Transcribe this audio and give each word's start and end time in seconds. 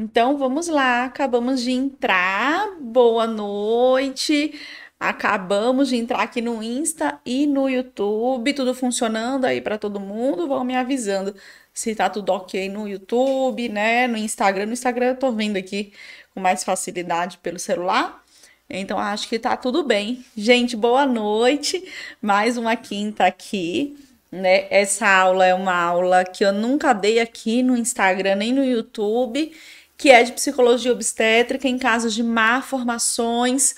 Então 0.00 0.38
vamos 0.38 0.68
lá, 0.68 1.06
acabamos 1.06 1.60
de 1.60 1.72
entrar. 1.72 2.70
Boa 2.80 3.26
noite. 3.26 4.54
Acabamos 5.00 5.88
de 5.88 5.96
entrar 5.96 6.22
aqui 6.22 6.40
no 6.40 6.62
Insta 6.62 7.18
e 7.26 7.48
no 7.48 7.68
YouTube, 7.68 8.52
tudo 8.52 8.72
funcionando 8.76 9.44
aí 9.44 9.60
para 9.60 9.76
todo 9.76 9.98
mundo. 9.98 10.46
Vão 10.46 10.62
me 10.62 10.76
avisando 10.76 11.34
se 11.74 11.96
tá 11.96 12.08
tudo 12.08 12.30
ok 12.30 12.68
no 12.68 12.86
YouTube, 12.86 13.68
né? 13.68 14.06
No 14.06 14.16
Instagram. 14.16 14.66
No 14.66 14.72
Instagram 14.72 15.06
eu 15.06 15.16
tô 15.16 15.32
vendo 15.32 15.56
aqui 15.56 15.92
com 16.32 16.38
mais 16.38 16.62
facilidade 16.62 17.38
pelo 17.38 17.58
celular. 17.58 18.22
Então 18.70 19.00
acho 19.00 19.28
que 19.28 19.36
tá 19.36 19.56
tudo 19.56 19.82
bem. 19.82 20.24
Gente, 20.36 20.76
boa 20.76 21.06
noite. 21.06 21.82
Mais 22.22 22.56
uma 22.56 22.76
quinta 22.76 23.26
aqui 23.26 23.96
né? 24.30 24.66
Essa 24.70 25.08
aula 25.08 25.46
é 25.46 25.54
uma 25.54 25.74
aula 25.74 26.24
que 26.24 26.44
eu 26.44 26.52
nunca 26.52 26.92
dei 26.92 27.18
aqui 27.18 27.62
no 27.62 27.76
Instagram 27.76 28.36
nem 28.36 28.52
no 28.52 28.64
YouTube 28.64 29.52
que 29.98 30.10
é 30.10 30.22
de 30.22 30.32
psicologia 30.32 30.92
obstétrica 30.92 31.66
em 31.66 31.76
casos 31.76 32.14
de 32.14 32.22
malformações 32.22 33.74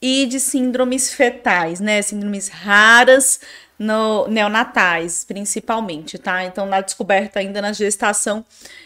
e 0.00 0.26
de 0.26 0.38
síndromes 0.38 1.12
fetais, 1.14 1.80
né? 1.80 2.02
Síndromes 2.02 2.48
raras 2.48 3.40
no 3.78 4.28
neonatais, 4.28 5.24
principalmente, 5.24 6.18
tá? 6.18 6.44
Então, 6.44 6.66
na 6.66 6.82
descoberta 6.82 7.40
ainda 7.40 7.62
na 7.62 7.72
gestação 7.72 8.44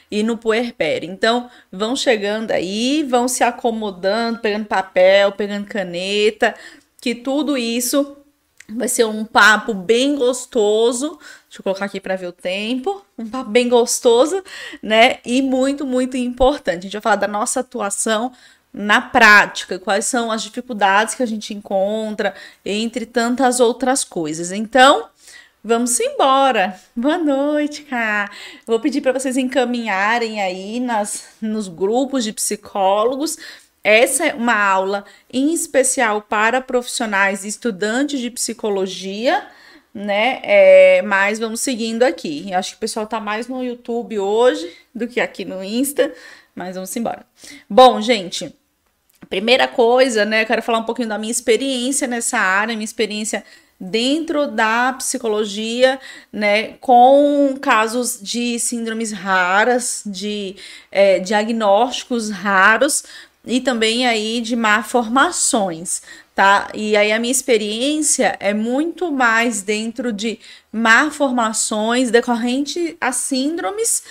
e 0.08 0.22
no 0.22 0.38
puerpério. 0.38 1.10
Então, 1.10 1.50
vão 1.72 1.96
chegando 1.96 2.52
aí, 2.52 3.02
vão 3.02 3.26
se 3.26 3.42
acomodando, 3.42 4.38
pegando 4.38 4.66
papel, 4.66 5.32
pegando 5.32 5.66
caneta, 5.66 6.54
que 7.00 7.16
tudo 7.16 7.58
isso 7.58 8.16
vai 8.68 8.86
ser 8.86 9.04
um 9.06 9.24
papo 9.24 9.74
bem 9.74 10.14
gostoso 10.14 11.18
Deixa 11.50 11.58
eu 11.58 11.64
colocar 11.64 11.86
aqui 11.86 12.00
para 12.00 12.14
ver 12.14 12.28
o 12.28 12.32
tempo. 12.32 13.04
Um 13.20 13.28
papo 13.28 13.50
bem 13.50 13.68
gostoso, 13.68 14.42
né? 14.82 15.18
E 15.26 15.42
muito, 15.42 15.84
muito 15.84 16.16
importante. 16.16 16.78
A 16.78 16.82
gente 16.82 16.92
vai 16.94 17.02
falar 17.02 17.16
da 17.16 17.28
nossa 17.28 17.60
atuação 17.60 18.32
na 18.72 19.00
prática, 19.02 19.78
quais 19.78 20.06
são 20.06 20.30
as 20.30 20.42
dificuldades 20.42 21.14
que 21.14 21.22
a 21.22 21.26
gente 21.26 21.52
encontra, 21.52 22.34
entre 22.64 23.04
tantas 23.04 23.60
outras 23.60 24.04
coisas. 24.04 24.52
Então, 24.52 25.08
vamos 25.62 26.00
embora. 26.00 26.80
Boa 26.96 27.18
noite, 27.18 27.82
cara. 27.82 28.30
Vou 28.66 28.80
pedir 28.80 29.02
para 29.02 29.12
vocês 29.12 29.36
encaminharem 29.36 30.40
aí 30.40 30.80
nas, 30.80 31.24
nos 31.42 31.68
grupos 31.68 32.24
de 32.24 32.32
psicólogos. 32.32 33.36
Essa 33.84 34.28
é 34.28 34.34
uma 34.34 34.56
aula 34.56 35.04
em 35.30 35.52
especial 35.52 36.22
para 36.22 36.62
profissionais 36.62 37.44
e 37.44 37.48
estudantes 37.48 38.18
de 38.18 38.30
psicologia 38.30 39.46
né? 39.94 40.40
É, 40.42 41.02
mas 41.02 41.38
vamos 41.38 41.60
seguindo 41.60 42.02
aqui. 42.02 42.52
Acho 42.54 42.70
que 42.70 42.76
o 42.76 42.80
pessoal 42.80 43.06
tá 43.06 43.20
mais 43.20 43.48
no 43.48 43.62
YouTube 43.62 44.18
hoje 44.18 44.72
do 44.94 45.08
que 45.08 45.20
aqui 45.20 45.44
no 45.44 45.62
Insta, 45.62 46.12
mas 46.54 46.74
vamos 46.74 46.94
embora. 46.96 47.24
Bom, 47.68 48.00
gente, 48.00 48.54
primeira 49.28 49.66
coisa, 49.68 50.24
né? 50.24 50.42
Eu 50.42 50.46
quero 50.46 50.62
falar 50.62 50.78
um 50.78 50.84
pouquinho 50.84 51.08
da 51.08 51.18
minha 51.18 51.30
experiência 51.30 52.06
nessa 52.06 52.38
área, 52.38 52.74
minha 52.74 52.84
experiência 52.84 53.44
dentro 53.80 54.46
da 54.46 54.92
psicologia, 54.92 55.98
né, 56.30 56.74
com 56.80 57.56
casos 57.62 58.18
de 58.20 58.58
síndromes 58.58 59.10
raras, 59.10 60.02
de 60.04 60.54
é, 60.92 61.18
diagnósticos 61.18 62.28
raros 62.28 63.04
e 63.46 63.58
também 63.58 64.06
aí 64.06 64.42
de 64.42 64.54
malformações 64.54 66.02
tá? 66.40 66.70
E 66.72 66.96
aí 66.96 67.12
a 67.12 67.18
minha 67.18 67.30
experiência 67.30 68.34
é 68.40 68.54
muito 68.54 69.12
mais 69.12 69.60
dentro 69.60 70.10
de 70.10 70.40
malformações 70.72 72.10
decorrente 72.10 72.96
a 72.98 73.12
síndromes, 73.12 74.02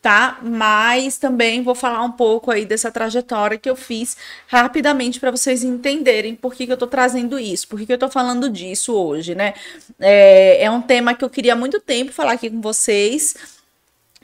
tá? 0.00 0.38
Mas 0.42 1.18
também 1.18 1.62
vou 1.62 1.74
falar 1.74 2.02
um 2.02 2.12
pouco 2.12 2.50
aí 2.50 2.64
dessa 2.64 2.90
trajetória 2.90 3.58
que 3.58 3.68
eu 3.68 3.76
fiz 3.76 4.16
rapidamente 4.46 5.20
para 5.20 5.30
vocês 5.30 5.62
entenderem 5.62 6.34
por 6.34 6.54
que, 6.54 6.64
que 6.64 6.72
eu 6.72 6.78
tô 6.78 6.86
trazendo 6.86 7.38
isso, 7.38 7.68
por 7.68 7.78
que, 7.78 7.84
que 7.84 7.92
eu 7.92 7.98
tô 7.98 8.08
falando 8.08 8.48
disso 8.48 8.94
hoje, 8.94 9.34
né? 9.34 9.52
É, 10.00 10.64
é 10.64 10.70
um 10.70 10.80
tema 10.80 11.12
que 11.12 11.26
eu 11.26 11.28
queria 11.28 11.52
há 11.52 11.56
muito 11.56 11.78
tempo 11.78 12.10
falar 12.10 12.32
aqui 12.32 12.48
com 12.48 12.62
vocês, 12.62 13.36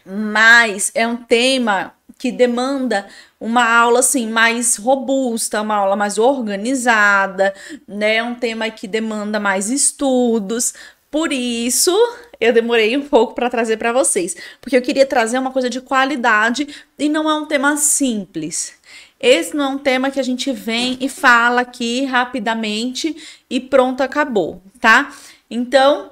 mas 0.06 0.90
é 0.94 1.06
um 1.06 1.18
tema 1.18 1.92
que 2.18 2.32
demanda 2.32 3.06
uma 3.42 3.68
aula 3.68 3.98
assim 3.98 4.28
mais 4.30 4.76
robusta, 4.76 5.60
uma 5.60 5.74
aula 5.74 5.96
mais 5.96 6.16
organizada, 6.16 7.52
né? 7.88 8.22
Um 8.22 8.36
tema 8.36 8.70
que 8.70 8.86
demanda 8.86 9.40
mais 9.40 9.68
estudos. 9.68 10.72
Por 11.10 11.32
isso, 11.32 11.90
eu 12.40 12.52
demorei 12.52 12.96
um 12.96 13.02
pouco 13.02 13.34
para 13.34 13.50
trazer 13.50 13.78
para 13.78 13.92
vocês, 13.92 14.36
porque 14.60 14.76
eu 14.76 14.80
queria 14.80 15.04
trazer 15.04 15.38
uma 15.38 15.50
coisa 15.50 15.68
de 15.68 15.80
qualidade 15.80 16.68
e 16.96 17.08
não 17.08 17.28
é 17.28 17.34
um 17.34 17.44
tema 17.44 17.76
simples. 17.76 18.74
Esse 19.18 19.56
não 19.56 19.64
é 19.64 19.68
um 19.68 19.78
tema 19.78 20.10
que 20.10 20.20
a 20.20 20.22
gente 20.22 20.52
vem 20.52 20.96
e 21.00 21.08
fala 21.08 21.62
aqui 21.62 22.04
rapidamente 22.04 23.16
e 23.50 23.58
pronto, 23.58 24.02
acabou, 24.02 24.62
tá? 24.80 25.12
Então, 25.50 26.11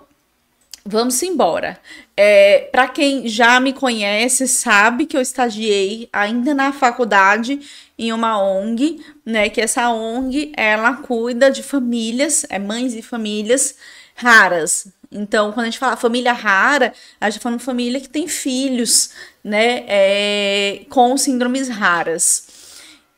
Vamos 0.85 1.23
embora. 1.23 1.79
É, 2.17 2.69
Para 2.73 2.89
quem 2.89 3.29
já 3.29 3.61
me 3.61 3.73
conhece, 3.73 4.49
sabe 4.49 5.07
que 5.07 5.17
eu 5.17 5.21
estagiei 5.21 6.09
ainda 6.13 6.55
na 6.55 6.73
faculdade 6.73 7.61
em 7.99 8.13
uma 8.13 8.43
ONG, 8.43 9.05
né? 9.25 9.51
Que 9.51 9.61
essa 9.61 9.91
ONG 9.91 10.53
ela 10.57 10.95
cuida 10.95 11.51
de 11.51 11.63
famílias, 11.63 12.47
é 12.49 12.59
mães 12.59 12.95
e 12.95 13.03
famílias 13.03 13.77
raras. 14.15 14.89
Então, 15.13 15.53
quando 15.53 15.65
a 15.65 15.71
gente 15.71 15.79
fala 15.79 15.97
família 15.97 16.33
rara, 16.33 16.93
a 17.21 17.29
gente 17.29 17.41
tá 17.41 17.43
falando 17.43 17.61
família 17.61 18.01
que 18.01 18.09
tem 18.09 18.27
filhos, 18.29 19.11
né? 19.45 19.85
É, 19.87 20.83
com 20.89 21.17
síndromes 21.17 21.69
raras. 21.69 22.60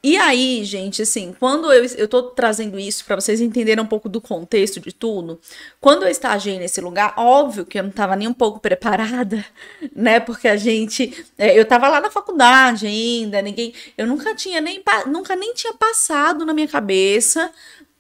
E 0.05 0.17
aí, 0.17 0.65
gente, 0.65 1.01
assim, 1.03 1.33
quando 1.39 1.73
eu, 1.73 1.85
eu 1.97 2.09
tô 2.09 2.25
trazendo 2.25 2.77
isso 2.77 3.05
para 3.05 3.15
vocês 3.15 3.41
entenderem 3.41 3.85
um 3.85 3.87
pouco 3.87 4.09
do 4.09 4.21
contexto 4.21 4.81
de 4.81 4.93
tudo, 4.93 5.41
quando 5.81 6.03
eu 6.03 6.09
estagiei 6.09 6.59
nesse 6.59 6.81
lugar, 6.81 7.15
óbvio 7.17 7.65
que 7.65 7.79
eu 7.79 7.85
não 7.85 7.91
tava 7.93 8.17
nem 8.17 8.27
um 8.27 8.33
pouco 8.33 8.59
preparada, 8.61 9.45
né? 9.95 10.19
Porque 10.19 10.49
a 10.49 10.57
gente, 10.57 11.25
é, 11.39 11.57
eu 11.57 11.65
tava 11.65 11.89
lá 11.89 12.01
na 12.01 12.11
faculdade 12.11 12.85
ainda, 12.85 13.41
ninguém, 13.41 13.73
eu 13.97 14.05
nunca 14.05 14.35
tinha 14.35 14.61
nem, 14.61 14.83
nunca 15.07 15.37
nem 15.37 15.55
tinha 15.55 15.73
passado 15.75 16.45
na 16.45 16.53
minha 16.53 16.67
cabeça 16.69 17.53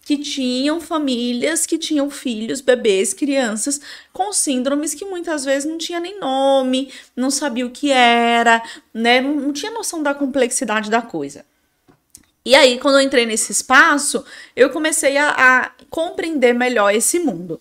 que 0.05 0.19
tinham 0.19 0.81
famílias 0.81 1.65
que 1.67 1.79
tinham 1.79 2.11
filhos, 2.11 2.61
bebês, 2.61 3.15
crianças 3.15 3.81
com 4.12 4.33
síndromes 4.33 4.93
que 4.93 5.05
muitas 5.05 5.45
vezes 5.45 5.71
não 5.71 5.79
tinha 5.79 6.01
nem 6.01 6.19
nome, 6.19 6.93
não 7.15 7.31
sabia 7.31 7.65
o 7.65 7.71
que 7.71 7.93
era, 7.93 8.61
né? 8.93 9.21
Não, 9.21 9.37
não 9.37 9.53
tinha 9.53 9.71
noção 9.71 10.03
da 10.03 10.12
complexidade 10.12 10.91
da 10.91 11.01
coisa. 11.01 11.45
E 12.45 12.55
aí, 12.55 12.79
quando 12.79 12.97
eu 12.97 13.01
entrei 13.03 13.25
nesse 13.25 13.53
espaço, 13.53 14.25
eu 14.57 14.71
comecei 14.71 15.17
a, 15.17 15.31
a 15.31 15.71
compreender 15.89 16.53
melhor 16.53 16.93
esse 16.93 17.19
mundo. 17.19 17.61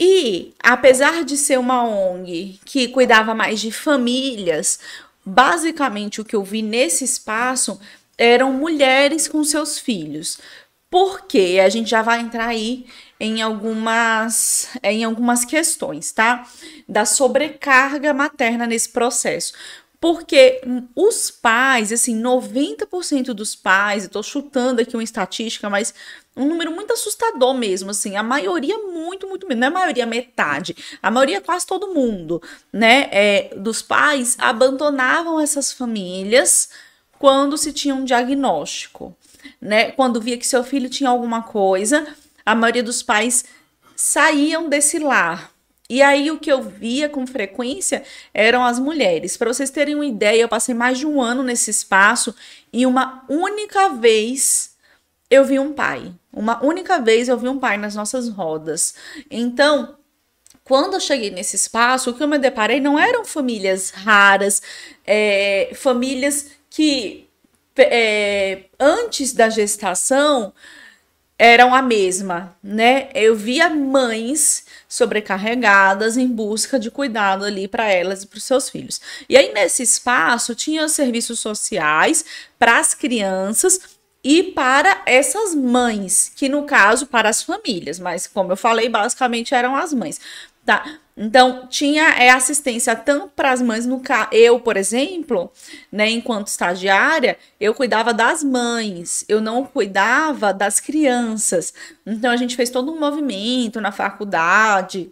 E, 0.00 0.54
apesar 0.62 1.24
de 1.24 1.36
ser 1.36 1.58
uma 1.58 1.84
ONG 1.84 2.60
que 2.64 2.88
cuidava 2.88 3.34
mais 3.34 3.60
de 3.60 3.72
famílias, 3.72 4.78
basicamente 5.24 6.20
o 6.20 6.24
que 6.24 6.36
eu 6.36 6.44
vi 6.44 6.62
nesse 6.62 7.04
espaço 7.04 7.78
eram 8.16 8.52
mulheres 8.52 9.28
com 9.28 9.42
seus 9.44 9.78
filhos. 9.78 10.38
Porque 10.90 11.60
a 11.62 11.68
gente 11.68 11.90
já 11.90 12.00
vai 12.00 12.20
entrar 12.20 12.46
aí 12.46 12.86
em 13.20 13.42
algumas 13.42 14.68
em 14.82 15.04
algumas 15.04 15.44
questões, 15.44 16.12
tá? 16.12 16.48
Da 16.88 17.04
sobrecarga 17.04 18.14
materna 18.14 18.66
nesse 18.66 18.88
processo. 18.88 19.52
Porque 20.00 20.60
os 20.94 21.28
pais, 21.28 21.92
assim, 21.92 22.20
90% 22.20 23.34
dos 23.34 23.56
pais, 23.56 24.06
tô 24.06 24.22
chutando 24.22 24.80
aqui 24.80 24.96
uma 24.96 25.02
estatística, 25.02 25.68
mas 25.68 25.92
um 26.36 26.46
número 26.46 26.70
muito 26.70 26.92
assustador 26.92 27.52
mesmo, 27.52 27.90
assim, 27.90 28.14
a 28.14 28.22
maioria 28.22 28.78
muito, 28.78 29.26
muito 29.26 29.46
menos, 29.48 29.60
não 29.60 29.66
é 29.66 29.70
a 29.70 29.74
maioria, 29.74 30.06
metade, 30.06 30.76
a 31.02 31.10
maioria 31.10 31.40
quase 31.40 31.66
todo 31.66 31.92
mundo, 31.92 32.40
né, 32.72 33.08
é, 33.10 33.50
dos 33.56 33.82
pais 33.82 34.36
abandonavam 34.38 35.40
essas 35.40 35.72
famílias 35.72 36.70
quando 37.18 37.58
se 37.58 37.72
tinha 37.72 37.94
um 37.94 38.04
diagnóstico, 38.04 39.16
né, 39.60 39.90
quando 39.90 40.20
via 40.20 40.38
que 40.38 40.46
seu 40.46 40.62
filho 40.62 40.88
tinha 40.88 41.10
alguma 41.10 41.42
coisa, 41.42 42.06
a 42.46 42.54
maioria 42.54 42.84
dos 42.84 43.02
pais 43.02 43.44
saíam 43.96 44.68
desse 44.68 45.00
lar, 45.00 45.50
e 45.88 46.02
aí 46.02 46.30
o 46.30 46.38
que 46.38 46.52
eu 46.52 46.62
via 46.62 47.08
com 47.08 47.26
frequência 47.26 48.02
eram 48.34 48.64
as 48.64 48.78
mulheres. 48.78 49.36
Para 49.36 49.52
vocês 49.52 49.70
terem 49.70 49.94
uma 49.94 50.04
ideia, 50.04 50.42
eu 50.42 50.48
passei 50.48 50.74
mais 50.74 50.98
de 50.98 51.06
um 51.06 51.20
ano 51.20 51.42
nesse 51.42 51.70
espaço 51.70 52.34
e 52.72 52.84
uma 52.84 53.24
única 53.28 53.88
vez 53.90 54.76
eu 55.30 55.44
vi 55.44 55.58
um 55.58 55.72
pai. 55.72 56.12
Uma 56.32 56.62
única 56.64 57.00
vez 57.00 57.28
eu 57.28 57.38
vi 57.38 57.48
um 57.48 57.58
pai 57.58 57.78
nas 57.78 57.94
nossas 57.94 58.28
rodas. 58.28 58.94
Então, 59.30 59.96
quando 60.62 60.94
eu 60.94 61.00
cheguei 61.00 61.30
nesse 61.30 61.56
espaço, 61.56 62.10
o 62.10 62.14
que 62.14 62.22
eu 62.22 62.28
me 62.28 62.38
deparei 62.38 62.80
não 62.80 62.98
eram 62.98 63.24
famílias 63.24 63.90
raras, 63.90 64.60
é, 65.06 65.70
famílias 65.74 66.50
que 66.68 67.26
é, 67.78 68.64
antes 68.78 69.32
da 69.32 69.48
gestação 69.48 70.52
eram 71.38 71.74
a 71.74 71.80
mesma, 71.80 72.56
né? 72.62 73.08
Eu 73.14 73.34
via 73.36 73.70
mães 73.70 74.66
sobrecarregadas 74.88 76.16
em 76.16 76.26
busca 76.26 76.78
de 76.78 76.90
cuidado 76.90 77.44
ali 77.44 77.68
para 77.68 77.92
elas 77.92 78.22
e 78.22 78.26
para 78.26 78.38
os 78.38 78.44
seus 78.44 78.70
filhos. 78.70 79.00
E 79.28 79.36
aí 79.36 79.52
nesse 79.52 79.82
espaço 79.82 80.54
tinha 80.54 80.88
serviços 80.88 81.38
sociais 81.38 82.24
para 82.58 82.78
as 82.78 82.94
crianças 82.94 83.98
e 84.24 84.42
para 84.42 85.02
essas 85.06 85.54
mães, 85.54 86.32
que 86.34 86.48
no 86.48 86.64
caso 86.64 87.06
para 87.06 87.28
as 87.28 87.42
famílias, 87.42 87.98
mas 87.98 88.26
como 88.26 88.52
eu 88.52 88.56
falei, 88.56 88.88
basicamente 88.88 89.54
eram 89.54 89.76
as 89.76 89.92
mães. 89.92 90.20
Tá? 90.64 90.98
Então, 91.20 91.66
tinha 91.68 92.10
é, 92.10 92.30
assistência 92.30 92.94
tanto 92.94 93.32
para 93.34 93.50
as 93.50 93.60
mães, 93.60 93.84
no 93.84 94.00
eu, 94.30 94.60
por 94.60 94.76
exemplo, 94.76 95.50
né, 95.90 96.08
enquanto 96.08 96.46
estagiária, 96.46 97.36
eu 97.60 97.74
cuidava 97.74 98.14
das 98.14 98.44
mães, 98.44 99.24
eu 99.28 99.40
não 99.40 99.64
cuidava 99.64 100.54
das 100.54 100.78
crianças. 100.78 101.74
Então, 102.06 102.30
a 102.30 102.36
gente 102.36 102.54
fez 102.54 102.70
todo 102.70 102.92
um 102.92 103.00
movimento 103.00 103.80
na 103.80 103.90
faculdade, 103.90 105.10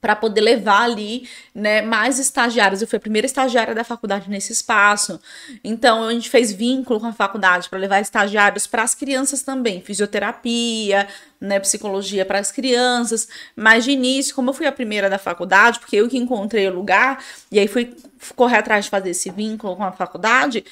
para 0.00 0.14
poder 0.14 0.40
levar 0.40 0.82
ali, 0.82 1.28
né, 1.54 1.82
mais 1.82 2.18
estagiários. 2.18 2.80
Eu 2.80 2.88
fui 2.88 2.96
a 2.96 3.00
primeira 3.00 3.26
estagiária 3.26 3.74
da 3.74 3.82
faculdade 3.82 4.30
nesse 4.30 4.52
espaço. 4.52 5.20
Então, 5.62 6.06
a 6.06 6.12
gente 6.12 6.30
fez 6.30 6.52
vínculo 6.52 7.00
com 7.00 7.06
a 7.06 7.12
faculdade 7.12 7.68
para 7.68 7.78
levar 7.78 8.00
estagiários 8.00 8.66
para 8.66 8.82
as 8.82 8.94
crianças 8.94 9.42
também, 9.42 9.80
fisioterapia, 9.80 11.08
né, 11.40 11.58
psicologia 11.58 12.24
para 12.24 12.38
as 12.38 12.52
crianças. 12.52 13.28
Mas 13.56 13.84
de 13.84 13.90
início, 13.90 14.34
como 14.34 14.50
eu 14.50 14.54
fui 14.54 14.66
a 14.66 14.72
primeira 14.72 15.10
da 15.10 15.18
faculdade, 15.18 15.80
porque 15.80 15.96
eu 15.96 16.08
que 16.08 16.16
encontrei 16.16 16.68
o 16.68 16.74
lugar, 16.74 17.22
e 17.50 17.58
aí 17.58 17.66
fui 17.66 17.96
correr 18.36 18.58
atrás 18.58 18.84
de 18.84 18.90
fazer 18.90 19.10
esse 19.10 19.30
vínculo 19.30 19.76
com 19.76 19.84
a 19.84 19.92
faculdade, 19.92 20.64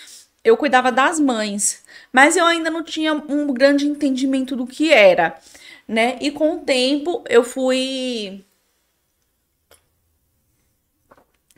eu 0.45 0.57
cuidava 0.57 0.93
das 0.93 1.19
mães, 1.19 1.83
mas 2.13 2.37
eu 2.37 2.45
ainda 2.47 2.71
não 2.71 2.85
tinha 2.85 3.13
um 3.13 3.53
grande 3.53 3.89
entendimento 3.89 4.55
do 4.55 4.65
que 4.65 4.93
era, 4.93 5.37
né? 5.89 6.17
E 6.21 6.31
com 6.31 6.57
o 6.57 6.61
tempo 6.61 7.25
eu 7.29 7.43
fui 7.43 8.45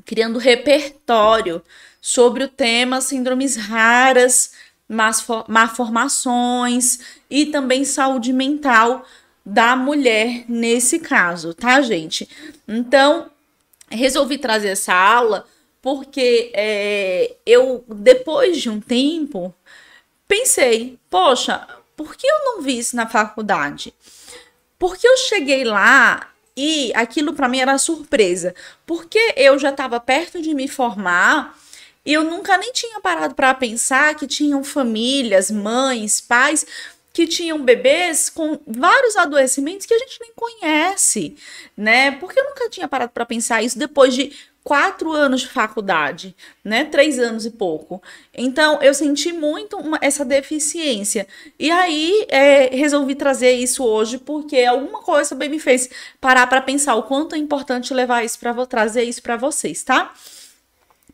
criando 0.08 0.38
repertório 0.38 1.62
sobre 2.00 2.42
o 2.42 2.48
tema 2.48 2.98
síndromes 2.98 3.56
raras, 3.56 4.52
malformações 5.46 7.00
e 7.28 7.44
também 7.44 7.84
saúde 7.84 8.32
mental 8.32 9.04
da 9.44 9.76
mulher 9.76 10.46
nesse 10.48 10.98
caso, 10.98 11.52
tá, 11.52 11.82
gente? 11.82 12.26
Então, 12.66 13.30
resolvi 13.90 14.38
trazer 14.38 14.68
essa 14.68 14.94
aula 14.94 15.46
porque 15.82 16.52
é, 16.54 17.36
eu, 17.44 17.84
depois 17.86 18.56
de 18.56 18.70
um 18.70 18.80
tempo, 18.80 19.54
pensei, 20.26 20.98
poxa, 21.10 21.68
por 21.94 22.16
que 22.16 22.26
eu 22.26 22.44
não 22.46 22.62
vi 22.62 22.78
isso 22.78 22.96
na 22.96 23.06
faculdade? 23.06 23.92
Porque 24.78 25.06
eu 25.06 25.18
cheguei 25.18 25.64
lá 25.64 26.32
e 26.58 26.92
aquilo 26.92 27.32
para 27.32 27.48
mim 27.48 27.60
era 27.60 27.78
surpresa, 27.78 28.52
porque 28.84 29.32
eu 29.36 29.56
já 29.60 29.70
estava 29.70 30.00
perto 30.00 30.42
de 30.42 30.52
me 30.54 30.66
formar 30.66 31.56
e 32.04 32.12
eu 32.12 32.24
nunca 32.24 32.58
nem 32.58 32.72
tinha 32.72 33.00
parado 33.00 33.36
para 33.36 33.54
pensar 33.54 34.16
que 34.16 34.26
tinham 34.26 34.64
famílias, 34.64 35.52
mães, 35.52 36.20
pais 36.20 36.66
que 37.12 37.28
tinham 37.28 37.62
bebês 37.64 38.28
com 38.28 38.58
vários 38.66 39.16
adoecimentos 39.16 39.86
que 39.86 39.94
a 39.94 39.98
gente 39.98 40.18
nem 40.20 40.32
conhece, 40.34 41.36
né? 41.76 42.10
Porque 42.12 42.40
eu 42.40 42.44
nunca 42.44 42.68
tinha 42.68 42.88
parado 42.88 43.12
para 43.12 43.24
pensar 43.24 43.62
isso 43.62 43.78
depois 43.78 44.12
de 44.12 44.32
quatro 44.68 45.10
anos 45.12 45.40
de 45.40 45.48
faculdade, 45.48 46.36
né? 46.62 46.84
Três 46.84 47.18
anos 47.18 47.46
e 47.46 47.50
pouco. 47.50 48.02
Então, 48.34 48.82
eu 48.82 48.92
senti 48.92 49.32
muito 49.32 49.78
uma, 49.78 49.98
essa 50.02 50.26
deficiência. 50.26 51.26
E 51.58 51.70
aí, 51.70 52.26
é, 52.28 52.66
resolvi 52.76 53.14
trazer 53.14 53.52
isso 53.52 53.82
hoje, 53.82 54.18
porque 54.18 54.62
alguma 54.64 55.00
coisa 55.00 55.30
também 55.30 55.48
me 55.48 55.58
fez 55.58 55.88
parar 56.20 56.46
para 56.48 56.60
pensar 56.60 56.96
o 56.96 57.04
quanto 57.04 57.34
é 57.34 57.38
importante 57.38 57.94
levar 57.94 58.22
isso 58.26 58.38
para 58.38 58.66
trazer 58.66 59.04
isso 59.04 59.22
para 59.22 59.38
vocês, 59.38 59.82
tá? 59.82 60.12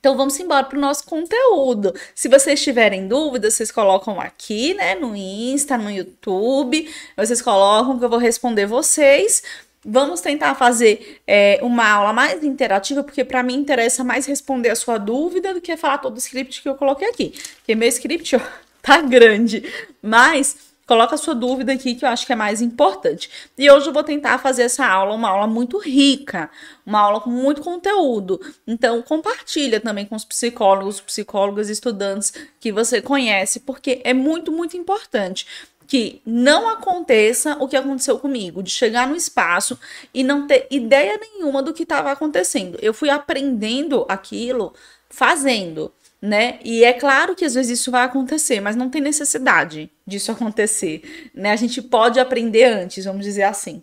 Então 0.04 0.18
vamos 0.18 0.38
embora 0.38 0.64
para 0.64 0.76
o 0.76 0.80
nosso 0.80 1.04
conteúdo. 1.04 1.94
Se 2.14 2.28
vocês 2.28 2.62
tiverem 2.62 3.08
dúvidas, 3.08 3.54
vocês 3.54 3.72
colocam 3.72 4.20
aqui, 4.20 4.74
né, 4.74 4.94
no 4.94 5.16
Insta, 5.16 5.78
no 5.78 5.90
YouTube, 5.90 6.92
vocês 7.16 7.40
colocam 7.40 7.98
que 7.98 8.04
eu 8.04 8.10
vou 8.10 8.18
responder 8.18 8.66
vocês. 8.66 9.42
Vamos 9.84 10.20
tentar 10.20 10.54
fazer 10.54 11.20
é, 11.26 11.58
uma 11.62 11.86
aula 11.86 12.12
mais 12.12 12.42
interativa, 12.42 13.04
porque 13.04 13.24
para 13.24 13.42
mim 13.42 13.54
interessa 13.54 14.02
mais 14.02 14.24
responder 14.24 14.70
a 14.70 14.76
sua 14.76 14.96
dúvida 14.96 15.52
do 15.52 15.60
que 15.60 15.76
falar 15.76 15.98
todo 15.98 16.14
o 16.14 16.18
script 16.18 16.62
que 16.62 16.68
eu 16.68 16.74
coloquei 16.74 17.08
aqui. 17.08 17.34
Porque 17.56 17.74
meu 17.74 17.88
script 17.88 18.36
ó, 18.36 18.40
tá 18.80 19.00
grande, 19.02 19.62
mas 20.00 20.74
coloca 20.86 21.14
a 21.14 21.18
sua 21.18 21.34
dúvida 21.34 21.72
aqui 21.72 21.94
que 21.94 22.04
eu 22.04 22.08
acho 22.08 22.26
que 22.26 22.32
é 22.32 22.36
mais 22.36 22.60
importante. 22.60 23.30
E 23.56 23.70
hoje 23.70 23.88
eu 23.88 23.92
vou 23.92 24.02
tentar 24.02 24.38
fazer 24.38 24.62
essa 24.62 24.86
aula 24.86 25.14
uma 25.14 25.28
aula 25.28 25.46
muito 25.46 25.78
rica, 25.78 26.50
uma 26.84 27.00
aula 27.00 27.20
com 27.20 27.30
muito 27.30 27.62
conteúdo. 27.62 28.40
Então 28.66 29.02
compartilha 29.02 29.80
também 29.80 30.06
com 30.06 30.14
os 30.14 30.24
psicólogos, 30.24 31.00
psicólogas, 31.00 31.68
estudantes 31.68 32.32
que 32.60 32.72
você 32.72 33.00
conhece, 33.00 33.60
porque 33.60 34.00
é 34.04 34.12
muito 34.12 34.52
muito 34.52 34.76
importante 34.76 35.46
que 35.94 36.20
não 36.26 36.68
aconteça 36.68 37.56
o 37.60 37.68
que 37.68 37.76
aconteceu 37.76 38.18
comigo, 38.18 38.64
de 38.64 38.70
chegar 38.70 39.06
no 39.06 39.14
espaço 39.14 39.78
e 40.12 40.24
não 40.24 40.44
ter 40.44 40.66
ideia 40.68 41.16
nenhuma 41.16 41.62
do 41.62 41.72
que 41.72 41.84
estava 41.84 42.10
acontecendo. 42.10 42.76
Eu 42.82 42.92
fui 42.92 43.08
aprendendo 43.10 44.04
aquilo 44.08 44.74
fazendo, 45.08 45.94
né? 46.20 46.58
E 46.64 46.82
é 46.82 46.92
claro 46.92 47.36
que 47.36 47.44
às 47.44 47.54
vezes 47.54 47.78
isso 47.78 47.92
vai 47.92 48.02
acontecer, 48.02 48.58
mas 48.58 48.74
não 48.74 48.90
tem 48.90 49.00
necessidade 49.00 49.88
disso 50.04 50.32
acontecer, 50.32 51.30
né? 51.32 51.52
A 51.52 51.56
gente 51.56 51.80
pode 51.80 52.18
aprender 52.18 52.64
antes, 52.64 53.04
vamos 53.04 53.24
dizer 53.24 53.44
assim. 53.44 53.80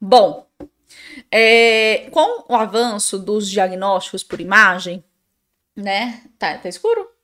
Bom, 0.00 0.46
é, 1.30 2.08
com 2.10 2.46
o 2.50 2.56
avanço 2.56 3.18
dos 3.18 3.50
diagnósticos 3.50 4.22
por 4.22 4.40
imagem, 4.40 5.04
né? 5.76 6.22
Tá, 6.38 6.56
tá 6.56 6.66
escuro? 6.66 7.14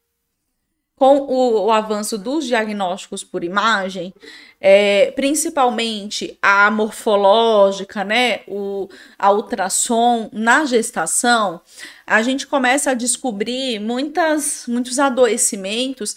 Com 1.02 1.16
o, 1.16 1.64
o, 1.64 1.72
avanço 1.72 2.16
dos 2.16 2.46
diagnósticos 2.46 3.24
por 3.24 3.42
imagem, 3.42 4.14
é, 4.60 5.10
principalmente 5.16 6.38
a 6.40 6.70
morfológica, 6.70 8.04
né, 8.04 8.42
o, 8.46 8.88
a 9.18 9.32
ultrassom 9.32 10.30
na 10.32 10.64
gestação, 10.64 11.60
a 12.06 12.22
gente 12.22 12.46
começa 12.46 12.92
a 12.92 12.94
descobrir 12.94 13.80
muitas, 13.80 14.66
muitos 14.68 15.00
adoecimentos 15.00 16.14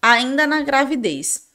ainda 0.00 0.46
na 0.46 0.62
gravidez. 0.62 1.48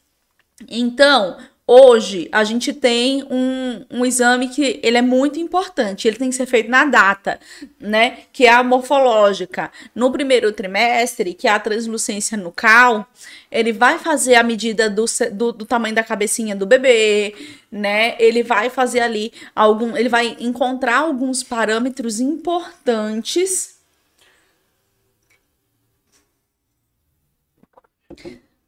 Então, 0.68 1.38
Hoje 1.66 2.28
a 2.30 2.44
gente 2.44 2.74
tem 2.74 3.24
um, 3.30 3.86
um 3.90 4.06
exame 4.06 4.50
que 4.50 4.82
ele 4.84 4.98
é 4.98 5.02
muito 5.02 5.40
importante, 5.40 6.06
ele 6.06 6.18
tem 6.18 6.30
que 6.30 6.36
ser 6.36 6.46
feito 6.46 6.70
na 6.70 6.84
data, 6.84 7.40
né? 7.80 8.18
Que 8.34 8.46
é 8.46 8.52
a 8.52 8.62
morfológica. 8.62 9.72
No 9.96 10.12
primeiro 10.12 10.52
trimestre, 10.52 11.34
que 11.34 11.48
é 11.48 11.52
a 11.52 11.60
translucência 11.60 12.38
nucal, 12.38 13.08
ele 13.50 13.72
vai 13.72 13.98
fazer 13.98 14.36
a 14.36 14.44
medida 14.44 14.90
do, 14.90 15.06
do, 15.32 15.52
do 15.54 15.66
tamanho 15.66 15.96
da 15.96 16.04
cabecinha 16.04 16.54
do 16.54 16.66
bebê, 16.66 17.34
né? 17.72 18.18
Ele 18.20 18.44
vai 18.44 18.70
fazer 18.70 19.00
ali 19.00 19.32
algum. 19.56 19.96
Ele 19.96 20.10
vai 20.10 20.36
encontrar 20.42 20.98
alguns 20.98 21.44
parâmetros 21.44 22.20
importantes 22.20 23.73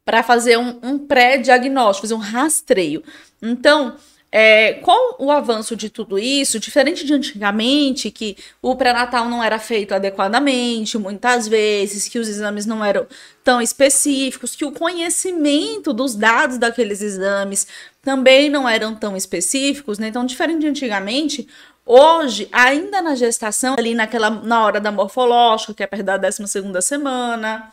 para 0.06 0.22
fazer 0.22 0.56
um, 0.56 0.78
um 0.84 0.98
pré-diagnóstico, 0.98 2.06
fazer 2.06 2.14
um 2.14 2.18
rastreio. 2.18 3.02
Então, 3.42 3.96
é, 4.30 4.74
com 4.74 5.24
o 5.24 5.32
avanço 5.32 5.74
de 5.74 5.90
tudo 5.90 6.16
isso, 6.16 6.60
diferente 6.60 7.04
de 7.04 7.12
antigamente, 7.12 8.10
que 8.12 8.36
o 8.62 8.76
pré-natal 8.76 9.28
não 9.28 9.42
era 9.42 9.58
feito 9.58 9.92
adequadamente, 9.92 10.96
muitas 10.96 11.48
vezes, 11.48 12.06
que 12.06 12.20
os 12.20 12.28
exames 12.28 12.66
não 12.66 12.84
eram 12.84 13.04
tão 13.42 13.60
específicos, 13.60 14.54
que 14.54 14.64
o 14.64 14.70
conhecimento 14.70 15.92
dos 15.92 16.14
dados 16.14 16.56
daqueles 16.56 17.02
exames 17.02 17.66
também 18.00 18.48
não 18.48 18.68
eram 18.68 18.94
tão 18.94 19.16
específicos, 19.16 19.98
né? 19.98 20.06
Então, 20.06 20.24
diferente 20.24 20.60
de 20.60 20.68
antigamente, 20.68 21.48
hoje, 21.84 22.48
ainda 22.52 23.02
na 23.02 23.16
gestação, 23.16 23.74
ali 23.76 23.92
naquela, 23.92 24.30
na 24.30 24.64
hora 24.64 24.80
da 24.80 24.92
morfológica, 24.92 25.74
que 25.74 25.82
é 25.82 25.86
perto 25.86 26.04
da 26.04 26.16
12 26.16 26.46
segunda 26.46 26.80
semana, 26.80 27.72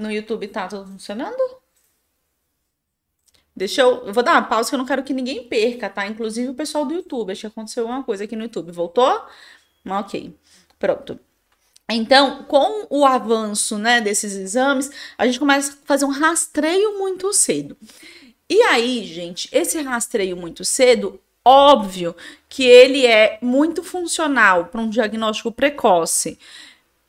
no 0.00 0.10
YouTube 0.10 0.48
tá 0.48 0.66
tudo 0.68 0.86
funcionando? 0.86 1.60
Deixa 3.54 3.82
eu. 3.82 4.06
Eu 4.06 4.12
vou 4.12 4.22
dar 4.22 4.32
uma 4.32 4.42
pausa 4.42 4.68
que 4.68 4.74
eu 4.74 4.78
não 4.78 4.86
quero 4.86 5.02
que 5.02 5.12
ninguém 5.12 5.46
perca, 5.46 5.90
tá? 5.90 6.06
Inclusive 6.06 6.48
o 6.50 6.54
pessoal 6.54 6.84
do 6.86 6.94
YouTube. 6.94 7.32
Acho 7.32 7.42
que 7.42 7.46
aconteceu 7.46 7.82
alguma 7.84 8.02
coisa 8.02 8.24
aqui 8.24 8.34
no 8.34 8.44
YouTube. 8.44 8.72
Voltou? 8.72 9.22
Ok. 9.86 10.34
Pronto. 10.78 11.20
Então, 11.90 12.44
com 12.44 12.86
o 12.88 13.04
avanço 13.04 13.76
né, 13.76 14.00
desses 14.00 14.34
exames, 14.34 14.90
a 15.18 15.26
gente 15.26 15.38
começa 15.38 15.72
a 15.72 15.86
fazer 15.86 16.04
um 16.04 16.10
rastreio 16.10 16.98
muito 16.98 17.32
cedo. 17.32 17.76
E 18.48 18.62
aí, 18.62 19.04
gente, 19.04 19.48
esse 19.52 19.80
rastreio 19.82 20.36
muito 20.36 20.64
cedo, 20.64 21.20
óbvio 21.44 22.14
que 22.48 22.64
ele 22.64 23.06
é 23.06 23.38
muito 23.42 23.82
funcional 23.82 24.66
para 24.66 24.80
um 24.80 24.88
diagnóstico 24.88 25.52
precoce, 25.52 26.38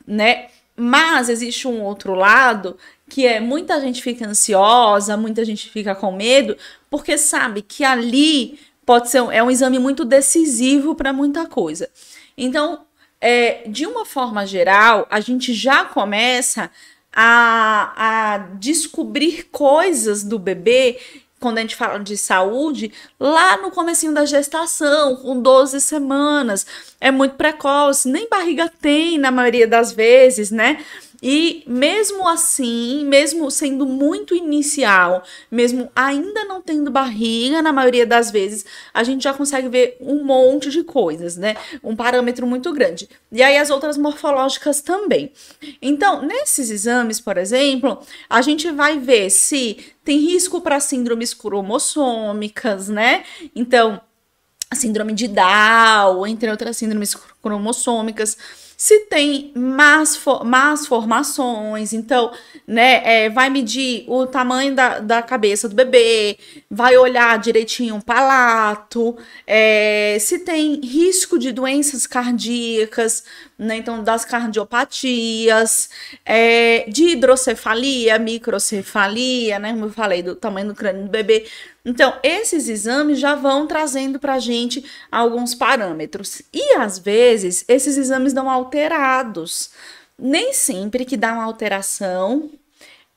né? 0.05 0.49
Mas 0.75 1.29
existe 1.29 1.67
um 1.67 1.81
outro 1.81 2.13
lado 2.13 2.77
que 3.09 3.27
é 3.27 3.39
muita 3.39 3.79
gente 3.81 4.01
fica 4.01 4.25
ansiosa, 4.25 5.17
muita 5.17 5.43
gente 5.43 5.69
fica 5.69 5.93
com 5.93 6.13
medo, 6.13 6.55
porque 6.89 7.17
sabe 7.17 7.61
que 7.61 7.83
ali 7.83 8.57
pode 8.85 9.09
ser 9.09 9.17
é 9.31 9.43
um 9.43 9.51
exame 9.51 9.79
muito 9.79 10.05
decisivo 10.05 10.95
para 10.95 11.11
muita 11.11 11.45
coisa. 11.45 11.89
Então, 12.37 12.85
é, 13.19 13.63
de 13.67 13.85
uma 13.85 14.05
forma 14.05 14.45
geral, 14.45 15.05
a 15.09 15.19
gente 15.19 15.53
já 15.53 15.85
começa 15.85 16.71
a, 17.13 17.93
a 18.33 18.37
descobrir 18.59 19.49
coisas 19.51 20.23
do 20.23 20.39
bebê 20.39 20.97
quando 21.41 21.57
a 21.57 21.61
gente 21.61 21.75
fala 21.75 21.99
de 21.99 22.15
saúde, 22.15 22.93
lá 23.19 23.57
no 23.57 23.71
comecinho 23.71 24.13
da 24.13 24.25
gestação, 24.25 25.15
com 25.15 25.41
12 25.41 25.81
semanas, 25.81 26.67
é 27.01 27.09
muito 27.09 27.35
precoce, 27.35 28.07
nem 28.07 28.29
barriga 28.29 28.71
tem 28.79 29.17
na 29.17 29.31
maioria 29.31 29.67
das 29.67 29.91
vezes, 29.91 30.51
né? 30.51 30.85
E 31.21 31.63
mesmo 31.67 32.27
assim, 32.27 33.05
mesmo 33.05 33.51
sendo 33.51 33.85
muito 33.85 34.35
inicial, 34.35 35.23
mesmo 35.51 35.91
ainda 35.95 36.43
não 36.45 36.61
tendo 36.61 36.89
barriga, 36.89 37.61
na 37.61 37.71
maioria 37.71 38.05
das 38.05 38.31
vezes, 38.31 38.65
a 38.93 39.03
gente 39.03 39.23
já 39.23 39.33
consegue 39.33 39.69
ver 39.69 39.97
um 40.01 40.23
monte 40.23 40.69
de 40.71 40.83
coisas, 40.83 41.37
né? 41.37 41.55
Um 41.83 41.95
parâmetro 41.95 42.47
muito 42.47 42.73
grande. 42.73 43.07
E 43.31 43.43
aí 43.43 43.57
as 43.57 43.69
outras 43.69 43.97
morfológicas 43.97 44.81
também. 44.81 45.31
Então, 45.81 46.23
nesses 46.23 46.71
exames, 46.71 47.19
por 47.19 47.37
exemplo, 47.37 47.99
a 48.27 48.41
gente 48.41 48.71
vai 48.71 48.97
ver 48.97 49.29
se 49.29 49.77
tem 50.03 50.17
risco 50.17 50.59
para 50.61 50.79
síndromes 50.79 51.33
cromossômicas, 51.33 52.89
né? 52.89 53.23
Então, 53.55 54.01
a 54.71 54.75
síndrome 54.75 55.13
de 55.13 55.27
Down, 55.27 56.25
entre 56.25 56.49
outras 56.49 56.77
síndromes 56.77 57.13
cromossômicas 57.41 58.37
se 58.81 59.01
tem 59.01 59.51
más, 59.55 60.19
más 60.43 60.87
formações, 60.87 61.93
então, 61.93 62.31
né, 62.65 63.25
é, 63.25 63.29
vai 63.29 63.47
medir 63.47 64.05
o 64.07 64.25
tamanho 64.25 64.73
da, 64.73 64.97
da 64.97 65.21
cabeça 65.21 65.69
do 65.69 65.75
bebê, 65.75 66.35
vai 66.67 66.97
olhar 66.97 67.37
direitinho 67.37 67.97
o 67.97 68.03
palato, 68.03 69.15
é, 69.45 70.17
se 70.19 70.39
tem 70.39 70.81
risco 70.83 71.37
de 71.37 71.51
doenças 71.51 72.07
cardíacas, 72.07 73.23
né, 73.61 73.77
então 73.77 74.03
das 74.03 74.25
cardiopatias, 74.25 75.89
é, 76.25 76.83
de 76.89 77.09
hidrocefalia, 77.09 78.17
microcefalia, 78.17 79.59
né, 79.59 79.71
como 79.71 79.85
eu 79.85 79.91
falei, 79.91 80.23
do 80.23 80.35
tamanho 80.35 80.69
do 80.69 80.75
crânio 80.75 81.03
do 81.03 81.09
bebê, 81.09 81.45
então, 81.83 82.13
esses 82.21 82.67
exames 82.69 83.19
já 83.19 83.33
vão 83.33 83.65
trazendo 83.65 84.19
para 84.19 84.35
a 84.35 84.39
gente 84.39 84.85
alguns 85.11 85.55
parâmetros. 85.55 86.41
E 86.53 86.75
às 86.75 86.99
vezes, 86.99 87.65
esses 87.67 87.97
exames 87.97 88.33
dão 88.33 88.47
alterados. 88.47 89.71
Nem 90.17 90.53
sempre 90.53 91.05
que 91.05 91.17
dá 91.17 91.33
uma 91.33 91.43
alteração 91.43 92.51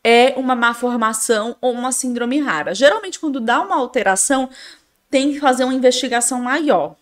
é 0.03 0.35
uma 0.37 0.55
má 0.55 0.73
formação 0.73 1.57
ou 1.61 1.73
uma 1.73 1.93
síndrome 1.93 2.41
rara. 2.41 2.75
Geralmente, 2.75 3.21
quando 3.21 3.39
dá 3.39 3.61
uma 3.61 3.77
alteração, 3.77 4.49
tem 5.11 5.33
que 5.33 5.41
fazer 5.41 5.65
uma 5.65 5.75
investigação 5.75 6.41
maior. 6.41 6.97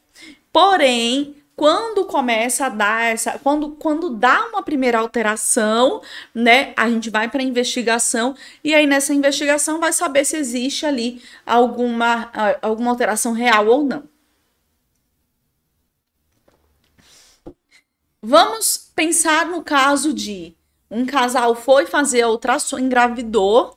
Porém, 0.53 1.42
quando 1.57 2.05
começa 2.07 2.67
a 2.67 2.69
dar 2.69 3.05
essa, 3.05 3.39
quando, 3.39 3.71
quando 3.71 4.11
dá 4.11 4.47
uma 4.47 4.63
primeira 4.63 4.99
alteração, 4.99 6.03
né, 6.35 6.73
a 6.77 6.89
gente 6.89 7.11
vai 7.11 7.29
para 7.29 7.43
investigação 7.43 8.35
e 8.65 8.75
aí 8.75 8.87
nessa 8.87 9.15
investigação 9.15 9.79
vai 9.79 9.93
saber 9.93 10.25
se 10.25 10.37
existe 10.37 10.87
ali 10.87 11.23
alguma, 11.47 12.31
alguma 12.61 12.91
alteração 12.91 13.33
real 13.33 13.67
ou 13.67 13.85
não. 13.85 14.05
Vamos 18.23 18.91
pensar 18.95 19.47
no 19.47 19.63
caso 19.63 20.13
de 20.13 20.55
um 20.91 21.05
casal 21.07 21.55
foi 21.55 21.87
fazer 21.87 22.23
a 22.23 22.29
ultrassom, 22.29 22.79
engravidou, 22.79 23.77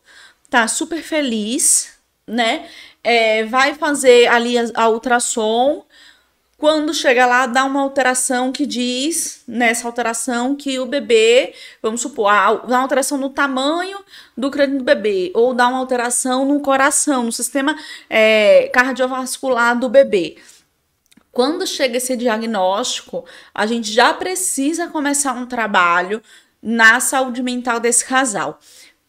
tá 0.50 0.68
super 0.68 1.02
feliz, 1.02 1.94
né? 2.28 2.70
É, 3.04 3.44
vai 3.46 3.74
fazer 3.74 4.28
ali 4.28 4.58
a, 4.58 4.64
a 4.76 4.90
ultrassom, 4.90 5.86
quando 6.58 6.94
chega 6.94 7.26
lá, 7.26 7.46
dá 7.46 7.66
uma 7.66 7.82
alteração 7.82 8.52
que 8.52 8.66
diz, 8.66 9.44
nessa 9.46 9.88
alteração, 9.88 10.56
que 10.56 10.80
o 10.80 10.86
bebê, 10.86 11.54
vamos 11.82 12.02
supor, 12.02 12.32
dá 12.32 12.78
uma 12.78 12.82
alteração 12.82 13.18
no 13.18 13.30
tamanho 13.30 14.00
do 14.38 14.50
crânio 14.50 14.78
do 14.78 14.84
bebê, 14.84 15.32
ou 15.36 15.54
dá 15.54 15.68
uma 15.68 15.80
alteração 15.80 16.46
no 16.46 16.62
coração, 16.62 17.24
no 17.24 17.32
sistema 17.32 17.76
é, 18.10 18.70
cardiovascular 18.74 19.78
do 19.78 19.90
bebê. 19.90 20.38
Quando 21.30 21.68
chega 21.68 21.98
esse 21.98 22.16
diagnóstico, 22.16 23.26
a 23.54 23.66
gente 23.66 23.92
já 23.92 24.14
precisa 24.14 24.88
começar 24.88 25.34
um 25.34 25.46
trabalho 25.46 26.22
na 26.64 27.02
saúde 27.02 27.44
mental 27.44 27.82
desse 27.82 28.06
casal. 28.06 28.58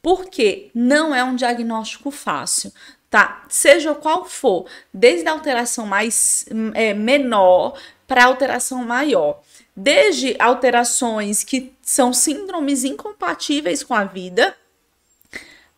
Porque 0.02 0.70
não 0.74 1.14
é 1.14 1.22
um 1.22 1.36
diagnóstico 1.36 2.10
fácil 2.10 2.72
tá? 3.10 3.44
Seja 3.48 3.94
qual 3.94 4.24
for, 4.24 4.66
desde 4.92 5.28
a 5.28 5.32
alteração 5.32 5.86
mais 5.86 6.46
é, 6.74 6.94
menor 6.94 7.78
para 8.06 8.22
a 8.22 8.26
alteração 8.26 8.84
maior. 8.84 9.40
Desde 9.74 10.36
alterações 10.38 11.44
que 11.44 11.72
são 11.82 12.12
síndromes 12.12 12.82
incompatíveis 12.82 13.82
com 13.82 13.94
a 13.94 14.04
vida, 14.04 14.56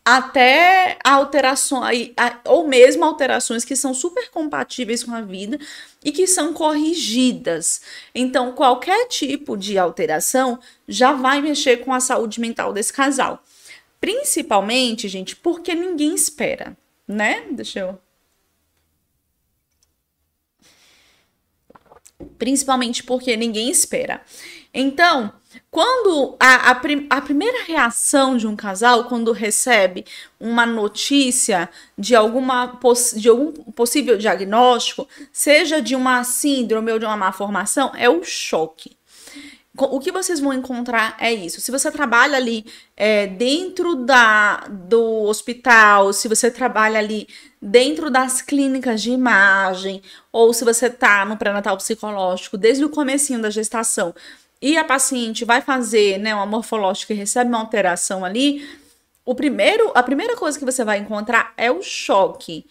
até 0.05 0.97
alterações, 1.03 2.11
ou 2.45 2.67
mesmo 2.67 3.03
alterações 3.03 3.65
que 3.65 3.75
são 3.75 3.93
super 3.93 4.29
compatíveis 4.31 5.03
com 5.03 5.13
a 5.13 5.21
vida 5.21 5.59
e 6.03 6.11
que 6.11 6.25
são 6.25 6.53
corrigidas. 6.53 7.81
Então, 8.15 8.53
qualquer 8.53 9.07
tipo 9.07 9.57
de 9.57 9.77
alteração 9.77 10.59
já 10.87 11.11
vai 11.11 11.41
mexer 11.41 11.77
com 11.77 11.93
a 11.93 11.99
saúde 11.99 12.39
mental 12.39 12.71
desse 12.71 12.93
casal. 12.93 13.43
Principalmente, 13.99 15.09
gente, 15.09 15.35
porque 15.35 15.75
ninguém 15.75 16.15
espera 16.15 16.75
né? 17.09 17.47
Deixa 17.51 17.79
eu. 17.79 17.99
Principalmente 22.37 23.03
porque 23.03 23.35
ninguém 23.35 23.71
espera. 23.71 24.21
Então, 24.71 25.33
quando 25.71 26.37
a, 26.39 26.69
a, 26.69 26.75
prim, 26.75 27.07
a, 27.09 27.19
primeira 27.19 27.63
reação 27.63 28.37
de 28.37 28.45
um 28.45 28.55
casal, 28.55 29.05
quando 29.05 29.31
recebe 29.31 30.05
uma 30.39 30.65
notícia 30.65 31.69
de, 31.97 32.15
alguma, 32.15 32.79
de 33.15 33.29
algum 33.29 33.51
possível 33.71 34.17
diagnóstico, 34.17 35.07
seja 35.31 35.81
de 35.81 35.95
uma 35.95 36.23
síndrome 36.23 36.91
ou 36.91 36.99
de 36.99 37.05
uma 37.05 37.17
má 37.17 37.31
formação, 37.31 37.91
é 37.95 38.07
o 38.07 38.23
choque 38.23 38.98
o 39.77 39.99
que 39.99 40.11
vocês 40.11 40.39
vão 40.39 40.53
encontrar 40.53 41.15
é 41.19 41.31
isso. 41.31 41.61
Se 41.61 41.71
você 41.71 41.91
trabalha 41.91 42.37
ali 42.37 42.65
é, 42.97 43.27
dentro 43.27 43.95
da, 43.95 44.67
do 44.67 45.23
hospital, 45.23 46.11
se 46.11 46.27
você 46.27 46.49
trabalha 46.49 46.99
ali 46.99 47.27
dentro 47.61 48.09
das 48.09 48.41
clínicas 48.41 49.01
de 49.01 49.11
imagem, 49.11 50.01
ou 50.31 50.53
se 50.53 50.65
você 50.65 50.87
está 50.87 51.23
no 51.25 51.37
pré-natal 51.37 51.77
psicológico 51.77 52.57
desde 52.57 52.83
o 52.83 52.89
comecinho 52.89 53.41
da 53.41 53.49
gestação 53.49 54.13
e 54.61 54.77
a 54.77 54.83
paciente 54.83 55.45
vai 55.45 55.61
fazer 55.61 56.17
né, 56.17 56.33
uma 56.35 56.45
morfológica 56.45 57.13
e 57.13 57.17
recebe 57.17 57.49
uma 57.49 57.59
alteração 57.59 58.25
ali, 58.25 58.67
o 59.23 59.35
primeiro, 59.35 59.91
a 59.95 60.03
primeira 60.03 60.35
coisa 60.35 60.57
que 60.57 60.65
você 60.65 60.83
vai 60.83 60.97
encontrar 60.97 61.53
é 61.55 61.71
o 61.71 61.81
choque. 61.81 62.65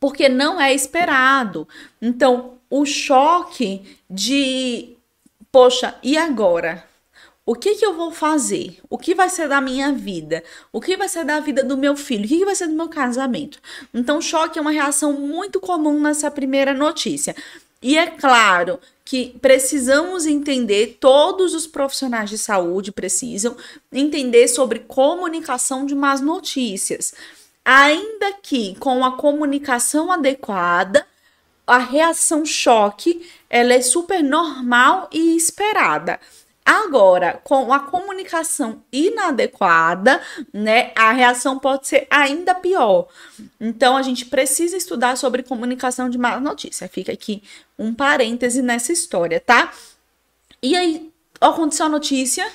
Porque 0.00 0.28
não 0.28 0.60
é 0.60 0.74
esperado. 0.74 1.68
Então, 2.00 2.58
o 2.70 2.84
choque 2.84 3.98
de 4.08 4.97
poxa, 5.58 5.96
e 6.04 6.16
agora? 6.16 6.84
O 7.44 7.52
que, 7.52 7.74
que 7.74 7.84
eu 7.84 7.92
vou 7.92 8.12
fazer? 8.12 8.78
O 8.88 8.96
que 8.96 9.12
vai 9.12 9.28
ser 9.28 9.48
da 9.48 9.60
minha 9.60 9.90
vida? 9.90 10.44
O 10.72 10.80
que 10.80 10.96
vai 10.96 11.08
ser 11.08 11.24
da 11.24 11.40
vida 11.40 11.64
do 11.64 11.76
meu 11.76 11.96
filho? 11.96 12.24
O 12.24 12.28
que, 12.28 12.38
que 12.38 12.44
vai 12.44 12.54
ser 12.54 12.68
do 12.68 12.74
meu 12.74 12.88
casamento? 12.88 13.58
Então, 13.92 14.20
choque 14.20 14.56
é 14.56 14.62
uma 14.62 14.70
reação 14.70 15.14
muito 15.14 15.58
comum 15.58 16.00
nessa 16.00 16.30
primeira 16.30 16.72
notícia. 16.72 17.34
E 17.82 17.98
é 17.98 18.06
claro 18.06 18.78
que 19.04 19.36
precisamos 19.42 20.26
entender, 20.26 20.98
todos 21.00 21.54
os 21.54 21.66
profissionais 21.66 22.30
de 22.30 22.38
saúde 22.38 22.92
precisam 22.92 23.56
entender 23.92 24.46
sobre 24.46 24.78
comunicação 24.78 25.84
de 25.84 25.94
más 25.96 26.20
notícias. 26.20 27.12
Ainda 27.64 28.32
que 28.40 28.76
com 28.76 29.04
a 29.04 29.16
comunicação 29.16 30.12
adequada, 30.12 31.04
a 31.68 31.78
reação 31.78 32.44
choque 32.44 33.30
ela 33.48 33.74
é 33.74 33.80
super 33.80 34.22
normal 34.22 35.08
e 35.12 35.36
esperada. 35.36 36.18
Agora, 36.64 37.40
com 37.44 37.72
a 37.72 37.80
comunicação 37.80 38.82
inadequada, 38.92 40.20
né, 40.52 40.92
a 40.94 41.12
reação 41.12 41.58
pode 41.58 41.88
ser 41.88 42.06
ainda 42.10 42.54
pior. 42.54 43.08
Então, 43.58 43.96
a 43.96 44.02
gente 44.02 44.26
precisa 44.26 44.76
estudar 44.76 45.16
sobre 45.16 45.42
comunicação 45.42 46.10
de 46.10 46.18
má 46.18 46.38
notícia. 46.38 46.86
Fica 46.86 47.10
aqui 47.10 47.42
um 47.78 47.94
parêntese 47.94 48.60
nessa 48.60 48.92
história, 48.92 49.40
tá? 49.40 49.72
E 50.62 50.76
aí, 50.76 51.10
aconteceu 51.40 51.86
a 51.86 51.88
notícia, 51.88 52.46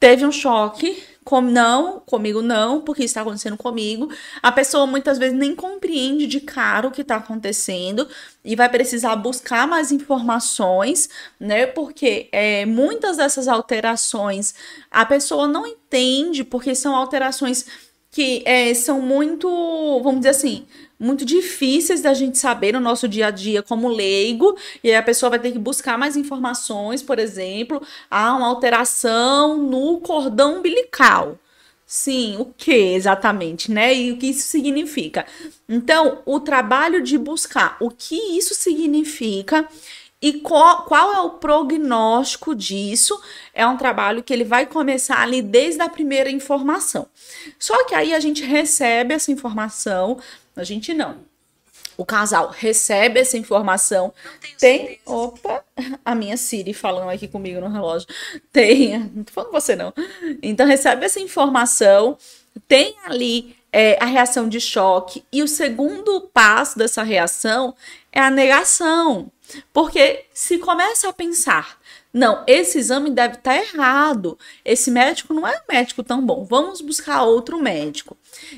teve 0.00 0.24
um 0.24 0.32
choque, 0.32 1.02
com, 1.24 1.40
não, 1.40 2.00
comigo 2.00 2.42
não, 2.42 2.80
porque 2.80 3.04
está 3.04 3.22
acontecendo 3.22 3.56
comigo. 3.56 4.08
A 4.42 4.50
pessoa 4.52 4.86
muitas 4.86 5.18
vezes 5.18 5.36
nem 5.36 5.54
compreende 5.54 6.26
de 6.26 6.40
cara 6.40 6.88
o 6.88 6.90
que 6.90 7.02
está 7.02 7.16
acontecendo 7.16 8.08
e 8.44 8.56
vai 8.56 8.68
precisar 8.68 9.16
buscar 9.16 9.66
mais 9.66 9.92
informações, 9.92 11.08
né? 11.38 11.66
Porque 11.66 12.28
é, 12.32 12.66
muitas 12.66 13.16
dessas 13.16 13.48
alterações 13.48 14.54
a 14.90 15.04
pessoa 15.04 15.46
não 15.46 15.66
entende, 15.66 16.44
porque 16.44 16.74
são 16.74 16.94
alterações 16.94 17.66
que 18.10 18.42
é, 18.44 18.74
são 18.74 19.00
muito, 19.00 19.48
vamos 20.02 20.20
dizer 20.20 20.30
assim, 20.30 20.66
muito 21.02 21.24
difíceis 21.24 22.00
da 22.00 22.14
gente 22.14 22.38
saber 22.38 22.72
no 22.72 22.80
nosso 22.80 23.08
dia 23.08 23.26
a 23.26 23.30
dia 23.30 23.62
como 23.62 23.88
leigo, 23.88 24.56
e 24.82 24.88
aí 24.88 24.96
a 24.96 25.02
pessoa 25.02 25.30
vai 25.30 25.38
ter 25.40 25.50
que 25.50 25.58
buscar 25.58 25.98
mais 25.98 26.16
informações, 26.16 27.02
por 27.02 27.18
exemplo, 27.18 27.82
há 28.08 28.34
uma 28.34 28.46
alteração 28.46 29.58
no 29.58 29.98
cordão 30.00 30.58
umbilical. 30.58 31.38
Sim, 31.84 32.36
o 32.38 32.46
que 32.56 32.72
exatamente, 32.72 33.70
né? 33.70 33.94
E 33.94 34.12
o 34.12 34.16
que 34.16 34.28
isso 34.28 34.48
significa? 34.48 35.26
Então, 35.68 36.22
o 36.24 36.40
trabalho 36.40 37.02
de 37.02 37.18
buscar 37.18 37.76
o 37.80 37.90
que 37.90 38.14
isso 38.38 38.54
significa 38.54 39.68
e 40.22 40.34
qual, 40.34 40.84
qual, 40.84 41.12
é 41.12 41.20
o 41.20 41.30
prognóstico 41.30 42.54
disso? 42.54 43.20
É 43.52 43.66
um 43.66 43.76
trabalho 43.76 44.22
que 44.22 44.32
ele 44.32 44.44
vai 44.44 44.66
começar 44.66 45.20
ali 45.20 45.42
desde 45.42 45.82
a 45.82 45.88
primeira 45.88 46.30
informação. 46.30 47.08
Só 47.58 47.84
que 47.86 47.94
aí 47.94 48.14
a 48.14 48.20
gente 48.20 48.44
recebe 48.44 49.12
essa 49.12 49.32
informação, 49.32 50.18
a 50.56 50.64
gente 50.64 50.92
não. 50.92 51.20
O 51.96 52.04
casal 52.04 52.50
recebe 52.50 53.20
essa 53.20 53.36
informação. 53.36 54.12
Tem. 54.58 54.98
Opa, 55.04 55.64
a 56.04 56.14
minha 56.14 56.36
Siri 56.36 56.72
falando 56.72 57.10
aqui 57.10 57.28
comigo 57.28 57.60
no 57.60 57.68
relógio. 57.68 58.08
Tem. 58.52 58.98
Não 58.98 59.24
tô 59.24 59.32
falando 59.32 59.50
com 59.50 59.60
você, 59.60 59.76
não. 59.76 59.92
Então, 60.42 60.66
recebe 60.66 61.04
essa 61.04 61.20
informação. 61.20 62.16
Tem 62.66 62.96
ali 63.04 63.56
é, 63.72 63.98
a 64.02 64.06
reação 64.06 64.48
de 64.48 64.60
choque. 64.60 65.24
E 65.32 65.42
o 65.42 65.48
segundo 65.48 66.20
passo 66.32 66.78
dessa 66.78 67.02
reação 67.02 67.74
é 68.10 68.20
a 68.20 68.30
negação. 68.30 69.30
Porque 69.72 70.26
se 70.32 70.58
começa 70.58 71.08
a 71.08 71.12
pensar, 71.12 71.78
não, 72.12 72.44
esse 72.46 72.78
exame 72.78 73.10
deve 73.10 73.36
estar 73.36 73.56
errado, 73.56 74.38
esse 74.64 74.90
médico 74.90 75.32
não 75.32 75.46
é 75.46 75.56
um 75.56 75.72
médico 75.72 76.02
tão 76.02 76.24
bom, 76.24 76.44
vamos 76.44 76.80
buscar 76.80 77.22
outro 77.22 77.60
médico. 77.60 78.16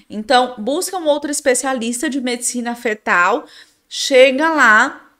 Então, 0.08 0.54
busca 0.58 0.96
um 0.96 1.06
outro 1.06 1.30
especialista 1.30 2.08
de 2.08 2.20
medicina 2.20 2.74
fetal, 2.74 3.46
chega 3.88 4.50
lá, 4.50 5.10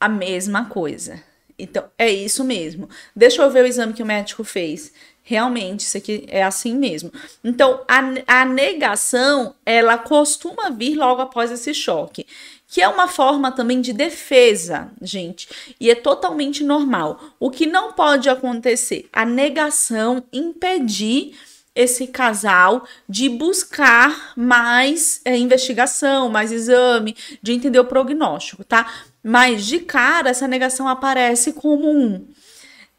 a 0.00 0.08
mesma 0.08 0.66
coisa. 0.66 1.22
Então, 1.58 1.84
é 1.98 2.10
isso 2.10 2.44
mesmo. 2.44 2.88
Deixa 3.14 3.42
eu 3.42 3.50
ver 3.50 3.64
o 3.64 3.66
exame 3.66 3.92
que 3.92 4.02
o 4.02 4.06
médico 4.06 4.44
fez. 4.44 4.92
Realmente, 5.22 5.80
isso 5.80 5.98
aqui 5.98 6.24
é 6.28 6.42
assim 6.42 6.74
mesmo. 6.74 7.12
Então, 7.44 7.82
a, 7.86 8.40
a 8.40 8.44
negação, 8.44 9.54
ela 9.66 9.98
costuma 9.98 10.70
vir 10.70 10.94
logo 10.94 11.20
após 11.20 11.50
esse 11.50 11.74
choque 11.74 12.24
que 12.68 12.82
é 12.82 12.88
uma 12.88 13.08
forma 13.08 13.50
também 13.50 13.80
de 13.80 13.94
defesa, 13.94 14.92
gente, 15.00 15.48
e 15.80 15.90
é 15.90 15.94
totalmente 15.94 16.62
normal. 16.62 17.18
O 17.40 17.50
que 17.50 17.64
não 17.64 17.92
pode 17.94 18.28
acontecer? 18.28 19.08
A 19.10 19.24
negação 19.24 20.22
impedir 20.30 21.34
esse 21.78 22.08
casal 22.08 22.84
de 23.08 23.28
buscar 23.28 24.32
mais 24.36 25.20
é, 25.24 25.36
investigação, 25.38 26.28
mais 26.28 26.50
exame, 26.50 27.14
de 27.40 27.52
entender 27.52 27.78
o 27.78 27.84
prognóstico, 27.84 28.64
tá? 28.64 28.92
Mas 29.22 29.64
de 29.64 29.78
cara 29.78 30.28
essa 30.28 30.48
negação 30.48 30.88
aparece 30.88 31.52
como 31.52 31.88
um. 31.88 32.26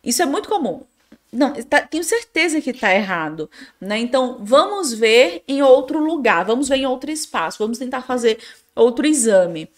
Isso 0.02 0.22
é 0.22 0.26
muito 0.26 0.48
comum. 0.48 0.82
Não, 1.30 1.54
tá, 1.62 1.82
tenho 1.82 2.06
certeza 2.06 2.62
que 2.62 2.70
está 2.70 2.96
errado, 2.96 3.52
né? 3.82 4.00
Então 4.00 4.38
vamos 4.40 4.94
ver 4.94 5.44
em 5.46 5.62
outro 5.62 6.00
lugar, 6.00 6.46
vamos 6.46 6.70
ver 6.70 6.78
em 6.78 6.86
outro 6.86 7.12
espaço, 7.12 7.60
vamos 7.60 7.78
tentar 7.78 8.02
fazer 8.04 8.40
outro 8.74 9.06
exame. 9.06 9.70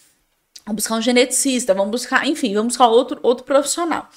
Vamos 0.63 0.83
buscar 0.83 0.97
um 0.97 1.01
geneticista, 1.01 1.73
vamos 1.73 1.89
buscar, 1.89 2.27
enfim, 2.27 2.53
vamos 2.53 2.73
buscar 2.73 2.87
outro, 2.87 3.19
outro 3.23 3.43
profissional. 3.43 4.07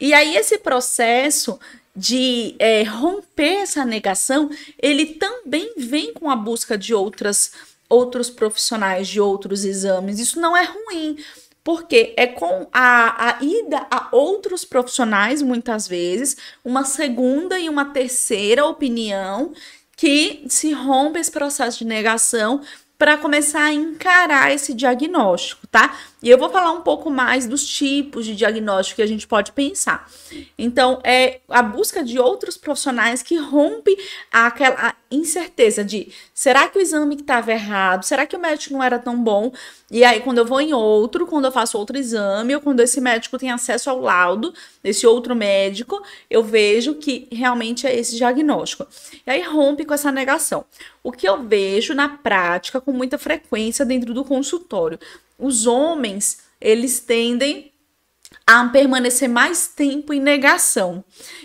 E 0.00 0.14
aí, 0.14 0.36
esse 0.36 0.58
processo 0.58 1.60
de 1.94 2.54
é, 2.58 2.82
romper 2.82 3.62
essa 3.62 3.84
negação, 3.84 4.50
ele 4.78 5.06
também 5.14 5.74
vem 5.76 6.12
com 6.12 6.30
a 6.30 6.36
busca 6.36 6.76
de 6.76 6.94
outras, 6.94 7.52
outros 7.88 8.30
profissionais, 8.30 9.08
de 9.08 9.20
outros 9.20 9.64
exames. 9.64 10.18
Isso 10.18 10.40
não 10.40 10.56
é 10.56 10.64
ruim, 10.64 11.16
porque 11.62 12.14
é 12.16 12.26
com 12.26 12.66
a, 12.72 13.28
a 13.28 13.44
ida 13.44 13.86
a 13.90 14.08
outros 14.10 14.64
profissionais, 14.64 15.42
muitas 15.42 15.86
vezes, 15.86 16.36
uma 16.64 16.84
segunda 16.84 17.58
e 17.58 17.68
uma 17.68 17.86
terceira 17.86 18.64
opinião, 18.64 19.52
que 19.96 20.44
se 20.48 20.72
rompe 20.72 21.20
esse 21.20 21.30
processo 21.30 21.78
de 21.78 21.84
negação 21.84 22.60
para 23.02 23.18
começar 23.18 23.64
a 23.64 23.74
encarar 23.74 24.52
esse 24.52 24.72
diagnóstico, 24.72 25.66
tá? 25.66 25.98
E 26.22 26.30
eu 26.30 26.38
vou 26.38 26.48
falar 26.50 26.70
um 26.70 26.82
pouco 26.82 27.10
mais 27.10 27.48
dos 27.48 27.66
tipos 27.66 28.24
de 28.24 28.36
diagnóstico 28.36 28.94
que 28.94 29.02
a 29.02 29.08
gente 29.08 29.26
pode 29.26 29.50
pensar. 29.50 30.08
Então, 30.56 31.00
é 31.02 31.40
a 31.48 31.64
busca 31.64 32.04
de 32.04 32.20
outros 32.20 32.56
profissionais 32.56 33.20
que 33.20 33.36
rompe 33.36 33.98
aquela 34.30 34.94
incerteza 35.14 35.84
de 35.84 36.12
será 36.34 36.68
que 36.68 36.78
o 36.78 36.80
exame 36.80 37.16
que 37.16 37.22
estava 37.22 37.52
errado? 37.52 38.04
Será 38.04 38.26
que 38.26 38.36
o 38.36 38.40
médico 38.40 38.74
não 38.74 38.82
era 38.82 38.98
tão 38.98 39.22
bom? 39.22 39.52
E 39.90 40.04
aí, 40.04 40.20
quando 40.20 40.38
eu 40.38 40.44
vou 40.44 40.60
em 40.60 40.72
outro, 40.72 41.26
quando 41.26 41.44
eu 41.44 41.52
faço 41.52 41.76
outro 41.78 41.96
exame, 41.98 42.54
ou 42.54 42.60
quando 42.60 42.80
esse 42.80 43.00
médico 43.00 43.38
tem 43.38 43.50
acesso 43.50 43.90
ao 43.90 44.00
laudo 44.00 44.54
desse 44.82 45.06
outro 45.06 45.34
médico, 45.34 46.02
eu 46.30 46.42
vejo 46.42 46.94
que 46.94 47.28
realmente 47.30 47.86
é 47.86 47.94
esse 47.94 48.16
diagnóstico. 48.16 48.86
E 49.26 49.30
aí 49.30 49.42
rompe 49.42 49.84
com 49.84 49.94
essa 49.94 50.10
negação. 50.10 50.64
O 51.02 51.12
que 51.12 51.28
eu 51.28 51.42
vejo 51.42 51.94
na 51.94 52.08
prática 52.08 52.80
com 52.80 52.92
muita 52.92 53.18
frequência 53.18 53.84
dentro 53.84 54.14
do 54.14 54.24
consultório 54.24 54.98
os 55.42 55.66
homens, 55.66 56.38
eles 56.60 57.00
tendem 57.00 57.71
a 58.46 58.64
permanecer 58.68 59.28
mais 59.28 59.68
tempo 59.68 60.12
em 60.12 60.20
negação. 60.20 61.04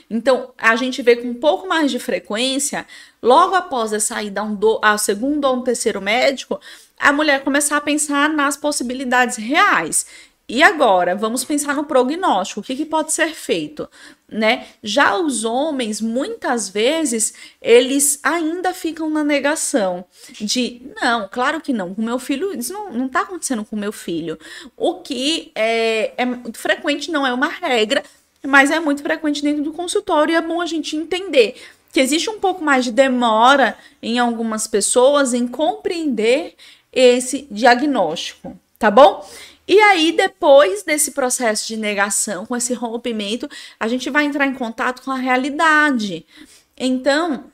Então, 0.10 0.52
a 0.58 0.76
gente 0.76 1.02
vê 1.02 1.16
com 1.16 1.30
um 1.30 1.34
pouco 1.34 1.68
mais 1.68 1.92
de 1.92 2.00
frequência, 2.00 2.86
logo 3.22 3.56
após 3.56 3.94
a 3.94 4.00
saída 4.00 4.44
um 4.44 4.56
do, 4.56 4.80
segundo 4.98 5.46
ou 5.46 5.58
um 5.58 5.62
terceiro 5.62 6.02
médico, 6.02 6.60
a 7.00 7.14
mulher 7.14 7.44
começar 7.44 7.78
a 7.78 7.82
pensar 7.82 8.30
nas 8.30 8.58
possibilidades 8.58 9.38
reais. 9.38 10.06
E 10.50 10.64
agora, 10.64 11.14
vamos 11.14 11.44
pensar 11.44 11.76
no 11.76 11.84
prognóstico, 11.84 12.62
o 12.62 12.64
que, 12.64 12.76
que 12.76 12.86
pode 12.86 13.12
ser 13.12 13.34
feito, 13.34 13.90
né? 14.30 14.68
Já 14.84 15.18
os 15.18 15.46
homens, 15.46 16.02
muitas 16.02 16.68
vezes, 16.68 17.34
eles 17.62 18.20
ainda 18.22 18.74
ficam 18.74 19.10
na 19.10 19.24
negação 19.24 20.06
de, 20.40 20.82
não, 21.02 21.30
claro 21.32 21.62
que 21.62 21.72
não, 21.72 21.94
com 21.96 22.02
meu 22.02 22.20
filho, 22.20 22.58
isso 22.58 22.74
não, 22.74 22.92
não 22.92 23.08
tá 23.08 23.22
acontecendo 23.22 23.64
com 23.64 23.76
meu 23.76 23.92
filho. 23.92 24.38
O 24.76 24.96
que 24.96 25.52
é, 25.56 26.14
é 26.18 26.26
frequente, 26.54 27.10
não 27.10 27.26
é 27.26 27.34
uma 27.34 27.48
regra, 27.48 28.04
mas 28.46 28.70
é 28.70 28.80
muito 28.80 29.02
frequente 29.02 29.42
dentro 29.42 29.64
do 29.64 29.72
consultório 29.72 30.34
e 30.34 30.36
é 30.36 30.42
bom 30.42 30.62
a 30.62 30.66
gente 30.66 30.96
entender 30.96 31.56
que 31.92 32.00
existe 32.00 32.30
um 32.30 32.40
pouco 32.40 32.64
mais 32.64 32.86
de 32.86 32.92
demora 32.92 33.78
em 34.02 34.20
algumas 34.20 34.68
pessoas 34.68 35.34
em 35.34 35.48
compreender 35.48 36.54
esse 36.92 37.48
diagnóstico, 37.50 38.58
tá 38.78 38.92
bom? 38.92 39.26
E 39.68 39.80
aí, 39.80 40.14
depois 40.14 40.84
desse 40.84 41.12
processo 41.12 41.68
de 41.68 41.76
negação, 41.76 42.46
com 42.46 42.56
esse 42.56 42.74
rompimento, 42.74 43.50
a 43.80 43.88
gente 43.88 44.10
vai 44.10 44.26
entrar 44.26 44.48
em 44.48 44.54
contato 44.54 45.02
com 45.02 45.12
a 45.12 45.18
realidade. 45.18 46.26
Então, 46.78 47.46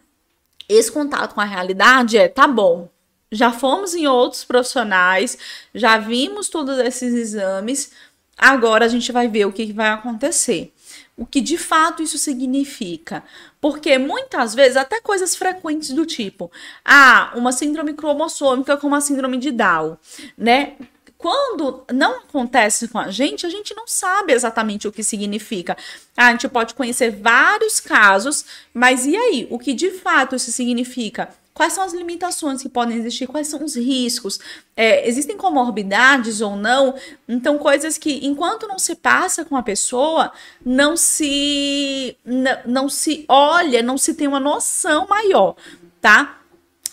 esse 0.69 0.91
contato 0.91 1.33
com 1.33 1.41
a 1.41 1.45
realidade 1.45 2.17
é: 2.17 2.27
tá 2.27 2.47
bom, 2.47 2.89
já 3.31 3.51
fomos 3.51 3.95
em 3.95 4.05
outros 4.05 4.43
profissionais, 4.43 5.37
já 5.73 5.97
vimos 5.97 6.49
todos 6.49 6.77
esses 6.77 7.13
exames, 7.13 7.91
agora 8.37 8.85
a 8.85 8.89
gente 8.89 9.11
vai 9.11 9.27
ver 9.27 9.45
o 9.45 9.51
que 9.51 9.73
vai 9.73 9.89
acontecer. 9.89 10.71
O 11.15 11.25
que 11.25 11.41
de 11.41 11.57
fato 11.57 12.01
isso 12.01 12.17
significa? 12.17 13.23
Porque 13.61 13.97
muitas 13.97 14.53
vezes, 14.55 14.77
até 14.77 14.99
coisas 14.99 15.35
frequentes 15.35 15.91
do 15.91 16.05
tipo, 16.05 16.51
ah, 16.83 17.31
uma 17.35 17.51
síndrome 17.51 17.93
cromossômica 17.93 18.77
como 18.77 18.95
a 18.95 19.01
síndrome 19.01 19.37
de 19.37 19.51
Down, 19.51 19.97
né? 20.37 20.75
Quando 21.23 21.85
não 21.89 22.17
acontece 22.17 22.89
com 22.89 22.99
a 22.99 23.09
gente, 23.09 23.45
a 23.45 23.49
gente 23.49 23.73
não 23.73 23.87
sabe 23.87 24.33
exatamente 24.33 24.89
o 24.89 24.91
que 24.91 25.01
significa. 25.01 25.77
A 26.17 26.31
gente 26.31 26.49
pode 26.49 26.73
conhecer 26.73 27.11
vários 27.11 27.79
casos, 27.79 28.43
mas 28.73 29.05
e 29.05 29.15
aí? 29.15 29.47
O 29.49 29.57
que 29.57 29.73
de 29.73 29.89
fato 29.89 30.35
isso 30.35 30.51
significa? 30.51 31.29
Quais 31.53 31.71
são 31.71 31.85
as 31.85 31.93
limitações 31.93 32.61
que 32.61 32.67
podem 32.67 32.97
existir? 32.97 33.25
Quais 33.27 33.47
são 33.47 33.63
os 33.63 33.73
riscos? 33.77 34.37
É, 34.75 35.07
existem 35.07 35.37
comorbidades 35.37 36.41
ou 36.41 36.57
não? 36.57 36.93
Então, 37.25 37.57
coisas 37.57 37.97
que, 37.97 38.27
enquanto 38.27 38.67
não 38.67 38.77
se 38.77 38.93
passa 38.93 39.45
com 39.45 39.55
a 39.55 39.63
pessoa, 39.63 40.29
não 40.65 40.97
se, 40.97 42.17
não 42.65 42.89
se 42.89 43.23
olha, 43.29 43.81
não 43.81 43.97
se 43.97 44.13
tem 44.13 44.27
uma 44.27 44.41
noção 44.41 45.07
maior, 45.07 45.55
tá? 46.01 46.42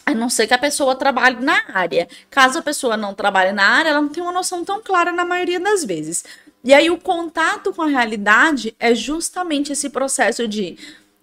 A 0.04 0.14
não 0.14 0.28
ser 0.28 0.46
que 0.46 0.54
a 0.54 0.58
pessoa 0.58 0.94
trabalhe 0.96 1.40
na 1.40 1.62
área. 1.72 2.08
Caso 2.30 2.58
a 2.58 2.62
pessoa 2.62 2.96
não 2.96 3.14
trabalhe 3.14 3.52
na 3.52 3.64
área, 3.64 3.90
ela 3.90 4.00
não 4.00 4.08
tem 4.08 4.22
uma 4.22 4.32
noção 4.32 4.64
tão 4.64 4.80
clara 4.80 5.12
na 5.12 5.24
maioria 5.24 5.60
das 5.60 5.84
vezes. 5.84 6.24
E 6.62 6.74
aí 6.74 6.90
o 6.90 6.98
contato 6.98 7.72
com 7.72 7.82
a 7.82 7.86
realidade 7.86 8.74
é 8.78 8.94
justamente 8.94 9.72
esse 9.72 9.88
processo 9.88 10.46
de 10.46 10.76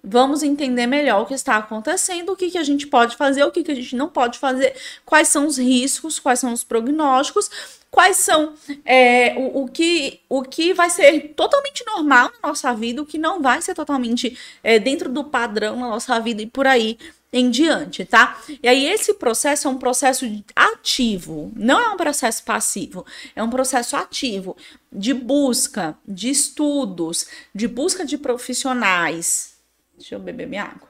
Vamos 0.10 0.42
entender 0.42 0.88
melhor 0.88 1.22
o 1.22 1.26
que 1.26 1.34
está 1.34 1.58
acontecendo, 1.58 2.32
o 2.32 2.36
que, 2.36 2.50
que 2.50 2.58
a 2.58 2.63
gente 2.63 2.88
pode 2.88 3.18
fazer, 3.18 3.44
o 3.44 3.52
que, 3.52 3.62
que 3.62 3.72
a 3.72 3.76
gente 3.76 3.94
não 3.94 4.08
pode 4.08 4.40
fazer, 4.40 4.74
quais 5.06 5.28
são 5.28 5.46
os 5.46 5.58
riscos, 5.58 6.18
quais 6.18 6.40
são 6.40 6.54
os 6.54 6.63
prognósticos, 6.63 7.50
quais 7.98 8.18
são 8.18 8.54
é, 8.86 9.34
o, 9.36 9.64
o, 9.64 9.68
que, 9.68 10.20
o 10.30 10.44
que 10.44 10.72
vai 10.72 10.88
ser 10.88 11.34
totalmente 11.36 11.84
normal 11.84 12.32
na 12.32 12.50
nossa 12.50 12.72
vida, 12.76 13.02
o 13.02 13.06
que 13.08 13.18
não 13.18 13.42
vai 13.42 13.60
ser 13.60 13.74
totalmente 13.74 14.38
é, 14.64 14.78
dentro 14.78 15.10
do 15.10 15.24
padrão 15.24 15.78
na 15.78 15.90
nossa 15.90 16.20
vida 16.20 16.44
e 16.44 16.46
por 16.46 16.68
aí 16.68 17.00
em 17.34 17.50
diante, 17.50 18.06
tá? 18.06 18.40
E 18.62 18.68
aí 18.68 18.86
esse 18.86 19.16
processo 19.16 19.68
é 19.68 19.72
um 19.72 19.80
processo 19.80 20.26
ativo, 20.56 21.52
não 21.56 21.80
é 21.80 21.90
um 21.90 21.98
processo 21.98 22.44
passivo, 22.44 23.04
é 23.36 23.42
um 23.42 23.50
processo 23.50 23.96
ativo 23.96 24.56
de 24.92 25.12
busca, 25.12 25.98
de 26.08 26.30
estudos, 26.30 27.26
de 27.54 27.68
busca 27.68 28.06
de 28.06 28.16
profissionais. 28.16 29.56
Deixa 29.98 30.14
eu 30.14 30.20
beber 30.20 30.46
minha 30.46 30.66
água. 30.66 30.88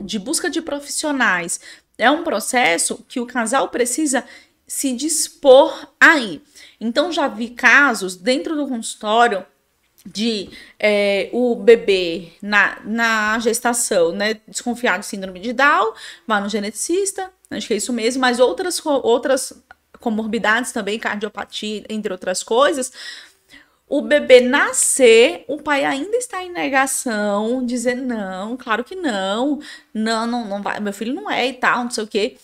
De 0.00 0.20
busca 0.20 0.48
de 0.48 0.62
profissionais. 0.62 1.60
É 2.00 2.10
um 2.10 2.24
processo 2.24 3.04
que 3.08 3.20
o 3.20 3.26
casal 3.26 3.68
precisa 3.68 4.24
se 4.66 4.92
dispor 4.92 5.88
aí. 5.98 6.42
Então 6.80 7.12
já 7.12 7.28
vi 7.28 7.50
casos 7.50 8.16
dentro 8.16 8.56
do 8.56 8.66
consultório 8.66 9.44
de 10.06 10.48
é, 10.78 11.28
o 11.32 11.54
bebê 11.54 12.32
na, 12.40 12.78
na 12.84 13.38
gestação, 13.38 14.12
né, 14.12 14.40
desconfiado 14.48 15.00
de 15.00 15.06
síndrome 15.06 15.40
de 15.40 15.52
Down, 15.52 15.92
vai 16.26 16.40
no 16.40 16.48
geneticista, 16.48 17.30
acho 17.50 17.66
que 17.66 17.74
é 17.74 17.76
isso 17.76 17.92
mesmo, 17.92 18.20
mas 18.20 18.40
outras, 18.40 18.80
outras 18.84 19.52
comorbidades 19.98 20.72
também, 20.72 20.98
cardiopatia, 20.98 21.84
entre 21.88 22.12
outras 22.12 22.42
coisas, 22.42 22.92
o 23.90 24.00
bebê 24.00 24.40
nascer, 24.40 25.44
o 25.48 25.60
pai 25.60 25.84
ainda 25.84 26.16
está 26.16 26.44
em 26.44 26.52
negação, 26.52 27.66
dizendo 27.66 28.04
não, 28.04 28.56
claro 28.56 28.84
que 28.84 28.94
não, 28.94 29.58
não, 29.92 30.26
não, 30.28 30.46
não 30.46 30.62
vai, 30.62 30.78
meu 30.78 30.92
filho 30.92 31.12
não 31.12 31.28
é 31.28 31.48
e 31.48 31.54
tal, 31.54 31.82
não 31.82 31.90
sei 31.90 32.04
o 32.04 32.06
quê. 32.06 32.36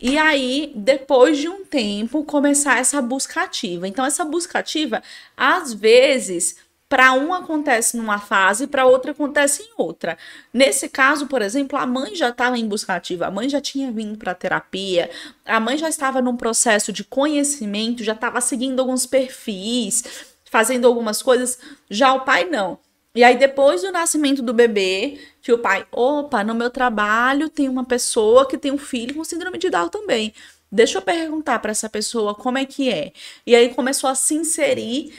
E 0.00 0.16
aí, 0.16 0.72
depois 0.76 1.38
de 1.38 1.48
um 1.48 1.64
tempo, 1.64 2.24
começar 2.24 2.78
essa 2.78 3.02
busca 3.02 3.42
ativa. 3.42 3.86
Então, 3.86 4.04
essa 4.04 4.24
busca 4.24 4.58
ativa, 4.60 5.02
às 5.36 5.72
vezes, 5.72 6.56
para 6.88 7.12
um 7.14 7.32
acontece 7.32 7.96
numa 7.96 8.18
fase, 8.18 8.66
para 8.66 8.84
outra 8.84 9.12
acontece 9.12 9.62
em 9.62 9.70
outra. 9.78 10.18
Nesse 10.52 10.88
caso, 10.88 11.26
por 11.26 11.40
exemplo, 11.40 11.78
a 11.78 11.86
mãe 11.86 12.14
já 12.14 12.28
estava 12.28 12.58
em 12.58 12.68
busca 12.68 12.94
ativa, 12.94 13.26
a 13.26 13.30
mãe 13.30 13.48
já 13.48 13.60
tinha 13.60 13.90
vindo 13.90 14.18
para 14.18 14.34
terapia, 14.34 15.10
a 15.44 15.58
mãe 15.58 15.78
já 15.78 15.88
estava 15.88 16.20
num 16.20 16.36
processo 16.36 16.92
de 16.92 17.02
conhecimento, 17.02 18.04
já 18.04 18.12
estava 18.12 18.40
seguindo 18.40 18.78
alguns 18.78 19.06
perfis, 19.06 20.31
fazendo 20.52 20.86
algumas 20.86 21.22
coisas, 21.22 21.58
já 21.88 22.12
o 22.12 22.26
pai 22.26 22.44
não. 22.44 22.78
E 23.14 23.24
aí, 23.24 23.38
depois 23.38 23.80
do 23.80 23.90
nascimento 23.90 24.42
do 24.42 24.52
bebê, 24.52 25.18
que 25.40 25.50
o 25.50 25.58
pai, 25.58 25.86
opa, 25.90 26.44
no 26.44 26.54
meu 26.54 26.68
trabalho 26.68 27.48
tem 27.48 27.70
uma 27.70 27.84
pessoa 27.84 28.46
que 28.46 28.58
tem 28.58 28.70
um 28.70 28.76
filho 28.76 29.14
com 29.14 29.24
síndrome 29.24 29.56
de 29.56 29.70
Down 29.70 29.88
também. 29.88 30.34
Deixa 30.70 30.98
eu 30.98 31.02
perguntar 31.02 31.58
para 31.58 31.70
essa 31.70 31.88
pessoa 31.88 32.34
como 32.34 32.58
é 32.58 32.66
que 32.66 32.90
é. 32.90 33.12
E 33.46 33.56
aí 33.56 33.72
começou 33.74 34.10
a 34.10 34.14
se 34.14 34.34
inserir 34.34 35.14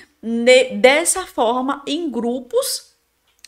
dessa 0.79 1.25
forma 1.25 1.81
em 1.87 2.09
grupos 2.09 2.93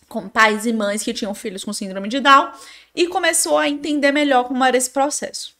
com 0.09 0.27
pais 0.27 0.65
e 0.65 0.73
mães 0.73 1.03
que 1.03 1.13
tinham 1.13 1.35
filhos 1.35 1.63
com 1.63 1.71
síndrome 1.71 2.09
de 2.09 2.19
Down 2.19 2.51
e 2.95 3.07
começou 3.07 3.59
a 3.59 3.69
entender 3.69 4.11
melhor 4.11 4.45
como 4.45 4.63
era 4.63 4.75
esse 4.75 4.89
processo. 4.89 5.54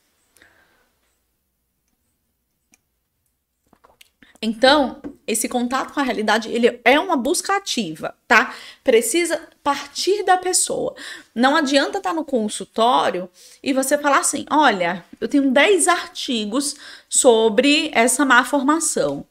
Então, 4.46 5.02
esse 5.26 5.50
contato 5.50 5.92
com 5.92 6.00
a 6.00 6.04
realidade, 6.04 6.52
ele 6.52 6.80
é 6.86 7.00
uma 7.00 7.18
busca 7.18 7.58
ativa, 7.58 8.14
tá? 8.28 8.54
Precisa 8.84 9.42
partir 9.64 10.24
da 10.24 10.38
pessoa. 10.38 10.94
Não 11.34 11.56
adianta 11.56 11.98
estar 11.98 12.12
tá 12.12 12.14
no 12.14 12.24
consultório 12.24 13.28
e 13.64 13.74
você 13.74 13.98
falar 13.98 14.20
assim: 14.20 14.46
olha, 14.52 15.04
eu 15.20 15.28
tenho 15.28 15.50
10 15.50 15.88
artigos 15.88 16.76
sobre 17.10 17.90
essa 17.92 18.24
má 18.24 18.44
formação. 18.44 19.26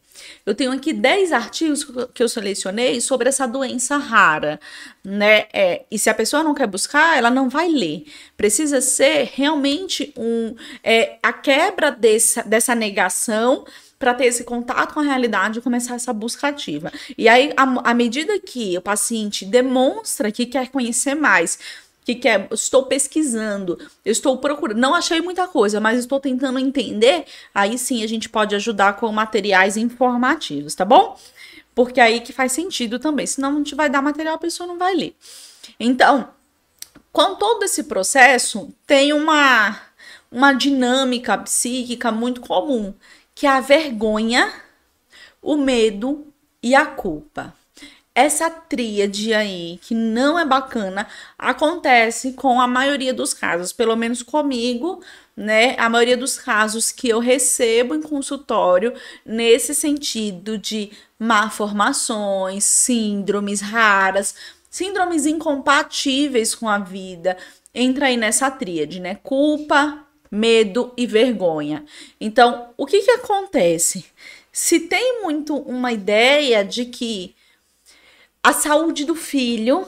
Eu 0.45 0.55
tenho 0.55 0.73
aqui 0.73 0.93
10 0.93 1.33
artigos 1.33 1.87
que 2.13 2.23
eu 2.23 2.29
selecionei 2.29 3.01
sobre 3.01 3.29
essa 3.29 3.47
doença 3.47 3.97
rara, 3.97 4.59
né? 5.05 5.47
É, 5.53 5.85
e 5.91 5.99
se 5.99 6.11
a 6.11 6.15
pessoa 6.15 6.43
não 6.43 6.55
quer 6.55 6.67
buscar, 6.67 7.17
ela 7.17 7.31
não 7.31 7.49
vai 7.49 7.69
ler. 7.69 8.05
Precisa 8.37 8.81
ser 8.81 9.31
realmente 9.33 10.13
um, 10.17 10.57
é, 10.83 11.19
a 11.23 11.33
quebra 11.33 11.91
desse, 11.91 12.43
dessa 12.43 12.75
negação 12.75 13.65
para 14.05 14.13
ter 14.13 14.27
esse 14.27 14.45
contato 14.45 14.93
com 14.93 15.01
a 15.01 15.03
realidade 15.03 15.59
e 15.59 15.63
começar 15.63 15.95
essa 15.95 16.13
busca 16.13 16.49
ativa. 16.49 16.93
E 17.17 17.27
aí, 17.27 17.55
à 17.57 17.95
medida 17.95 18.39
que 18.39 18.77
o 18.77 18.83
paciente 18.83 19.47
demonstra 19.47 20.31
que 20.31 20.45
quer 20.45 20.69
conhecer 20.69 21.15
mais, 21.15 21.59
que 22.05 22.15
quer, 22.15 22.47
estou 22.53 22.83
pesquisando, 22.83 23.79
estou 24.05 24.37
procurando, 24.37 24.79
não 24.79 24.95
achei 24.95 25.23
muita 25.23 25.49
coisa, 25.49 25.81
mas 25.81 26.01
estou 26.01 26.21
tentando 26.21 26.59
entender, 26.59 27.25
aí 27.55 27.79
sim 27.79 28.05
a 28.05 28.07
gente 28.07 28.29
pode 28.29 28.55
ajudar 28.55 28.97
com 28.97 29.11
materiais 29.11 29.79
informativos, 29.79 30.75
tá 30.75 30.85
bom? 30.85 31.19
Porque 31.75 31.99
aí 31.99 32.21
que 32.21 32.31
faz 32.31 32.53
sentido 32.53 32.99
também, 32.99 33.27
senão 33.27 33.55
a 33.55 33.57
gente 33.57 33.75
vai 33.75 33.89
dar 33.89 34.03
material, 34.03 34.35
a 34.35 34.39
pessoa 34.39 34.67
não 34.67 34.77
vai 34.77 34.95
ler. 34.95 35.17
Então, 35.81 36.29
com 37.11 37.37
todo 37.37 37.63
esse 37.63 37.85
processo, 37.85 38.71
tem 38.87 39.15
uma, 39.15 39.81
uma 40.31 40.53
dinâmica 40.53 41.39
psíquica 41.39 42.13
muito 42.13 42.43
comum, 42.43 42.93
que 43.35 43.47
a 43.47 43.61
vergonha, 43.61 44.53
o 45.43 45.57
medo 45.57 46.27
e 46.63 46.75
a 46.75 46.87
culpa 46.87 47.55
essa 48.15 48.49
tríade 48.49 49.35
aí, 49.35 49.79
que 49.83 49.93
não 49.93 50.39
é 50.39 50.45
bacana, 50.45 51.07
acontece 51.37 52.33
com 52.35 52.61
a 52.61 52.67
maioria 52.67 53.13
dos 53.13 53.35
casos, 53.35 53.73
pelo 53.73 53.97
menos 53.97 54.23
comigo, 54.23 55.03
né? 55.37 55.75
A 55.79 55.89
maioria 55.89 56.17
dos 56.17 56.39
casos 56.39 56.93
que 56.93 57.09
eu 57.09 57.19
recebo 57.19 57.93
em 57.93 58.01
consultório, 58.01 58.95
nesse 59.27 59.75
sentido 59.75 60.57
de 60.57 60.93
malformações, 61.19 62.63
síndromes 62.63 63.61
raras, 63.61 64.37
síndromes 64.71 65.27
incompatíveis 65.27 66.55
com 66.55 66.69
a 66.69 66.79
vida, 66.79 67.37
entra 67.75 68.07
aí 68.07 68.17
nessa 68.17 68.49
tríade, 68.49 69.01
né? 69.01 69.17
Culpa, 69.25 70.04
medo 70.35 70.93
e 70.97 71.07
vergonha. 71.07 71.85
Então, 72.21 72.71
o 72.77 72.85
que 72.85 73.03
que 73.03 73.11
acontece? 73.13 74.05
Se 74.51 74.81
tem 74.81 75.23
muito 75.23 75.57
uma 75.57 75.93
ideia 75.93 76.65
de 76.65 76.87
que 76.87 77.35
a 78.43 78.53
saúde 78.53 79.05
do 79.05 79.15
filho 79.15 79.87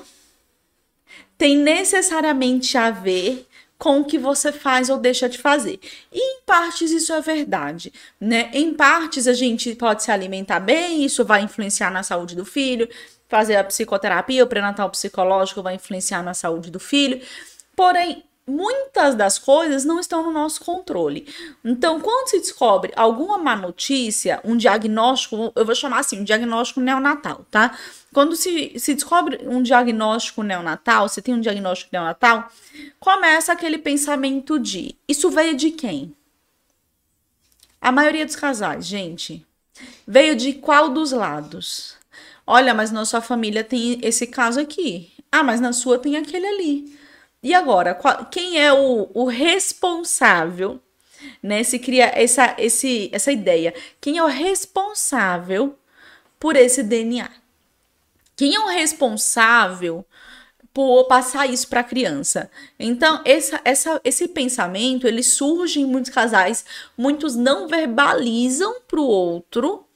tem 1.37 1.57
necessariamente 1.57 2.79
a 2.79 2.91
ver 2.91 3.47
com 3.79 4.01
o 4.01 4.05
que 4.05 4.17
você 4.17 4.51
faz 4.51 4.89
ou 4.89 4.97
deixa 4.97 5.29
de 5.29 5.37
fazer. 5.37 5.79
E 6.11 6.19
em 6.19 6.41
partes 6.47 6.91
isso 6.91 7.13
é 7.13 7.21
verdade, 7.21 7.93
né? 8.19 8.51
Em 8.55 8.73
partes 8.73 9.29
a 9.29 9.35
gente 9.35 9.75
pode 9.75 10.03
se 10.03 10.11
alimentar 10.11 10.61
bem, 10.61 11.05
isso 11.05 11.25
vai 11.25 11.43
influenciar 11.43 11.91
na 11.91 12.03
saúde 12.03 12.35
do 12.35 12.45
filho, 12.45 12.89
fazer 13.29 13.57
a 13.57 13.65
psicoterapia, 13.65 14.45
o 14.45 14.47
pré-natal 14.47 14.89
psicológico 14.89 15.63
vai 15.63 15.75
influenciar 15.75 16.23
na 16.23 16.33
saúde 16.33 16.71
do 16.71 16.81
filho. 16.81 17.21
Porém, 17.75 18.25
muitas 18.47 19.15
das 19.15 19.39
coisas 19.39 19.85
não 19.85 19.99
estão 19.99 20.23
no 20.23 20.33
nosso 20.33 20.65
controle. 20.65 21.27
Então, 21.65 22.01
quando 22.01 22.29
se 22.29 22.39
descobre 22.39 22.93
alguma 22.95 23.37
má 23.39 23.57
notícia, 23.57 24.41
um 24.45 24.57
diagnóstico, 24.57 25.53
eu 25.55 25.67
vou 25.67 25.75
chamar 25.75 25.99
assim, 25.99 26.21
um 26.21 26.25
diagnóstico 26.25 26.81
neonatal, 26.81 27.45
tá? 27.51 27.77
Quando 28.13 28.37
se, 28.37 28.79
se 28.79 28.95
descobre 28.95 29.41
um 29.47 29.63
diagnóstico 29.63 30.43
neonatal, 30.43 31.09
você 31.09 31.21
tem 31.21 31.35
um 31.35 31.41
diagnóstico 31.41 31.91
neonatal, 31.93 32.49
começa 33.01 33.53
aquele 33.53 33.79
pensamento 33.79 34.59
de: 34.59 34.95
isso 35.09 35.29
veio 35.31 35.57
de 35.57 35.71
quem? 35.71 36.15
A 37.81 37.91
maioria 37.91 38.25
dos 38.25 38.37
casais, 38.37 38.87
gente, 38.87 39.45
veio 40.07 40.37
de 40.37 40.55
qual 40.55 40.89
dos 40.89 41.13
lados? 41.13 41.97
Olha, 42.47 42.73
mas 42.73 42.93
na 42.93 43.05
sua 43.05 43.21
família 43.21 43.65
tem 43.65 43.99
esse 44.03 44.27
caso 44.29 44.61
aqui. 44.61 45.11
Ah, 45.31 45.43
mas 45.43 45.61
na 45.61 45.73
sua 45.73 45.99
tem 45.99 46.17
aquele 46.17 46.47
ali. 46.47 46.97
E 47.43 47.55
agora, 47.55 47.95
qual, 47.95 48.27
quem 48.27 48.61
é 48.61 48.73
o, 48.73 49.11
o 49.15 49.25
responsável? 49.27 50.81
Né? 51.43 51.63
Se 51.63 51.79
cria 51.79 52.07
essa, 52.15 52.55
esse, 52.59 53.11
essa 53.13 53.33
ideia. 53.33 53.75
Quem 54.01 54.19
é 54.19 54.23
o 54.23 54.27
responsável 54.27 55.79
por 56.39 56.57
esse 56.57 56.83
DNA? 56.83 57.31
Quem 58.37 58.55
é 58.55 58.61
o 58.61 58.69
responsável 58.69 60.05
por 60.75 61.05
passar 61.05 61.47
isso 61.47 61.69
para 61.69 61.81
a 61.81 61.85
criança? 61.85 62.51
Então, 62.79 63.23
essa, 63.25 63.61
essa, 63.65 64.01
esse 64.05 64.29
pensamento 64.29 65.07
ele 65.07 65.23
surge 65.23 65.81
em 65.81 65.87
muitos 65.87 66.11
casais. 66.11 66.65
Muitos 66.97 67.35
não 67.35 67.67
verbalizam 67.67 68.81
para 68.87 69.01
o 69.01 69.07
outro, 69.07 69.87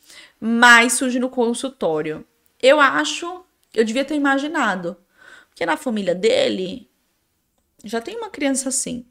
mas 0.40 0.94
surge 0.94 1.18
no 1.18 1.28
consultório. 1.28 2.24
Eu 2.62 2.80
acho, 2.80 3.44
eu 3.74 3.84
devia 3.84 4.04
ter 4.04 4.14
imaginado, 4.14 4.96
porque 5.50 5.66
na 5.66 5.76
família 5.76 6.14
dele 6.14 6.89
já 7.84 8.00
tem 8.00 8.16
uma 8.16 8.30
criança 8.30 8.68
assim. 8.68 9.04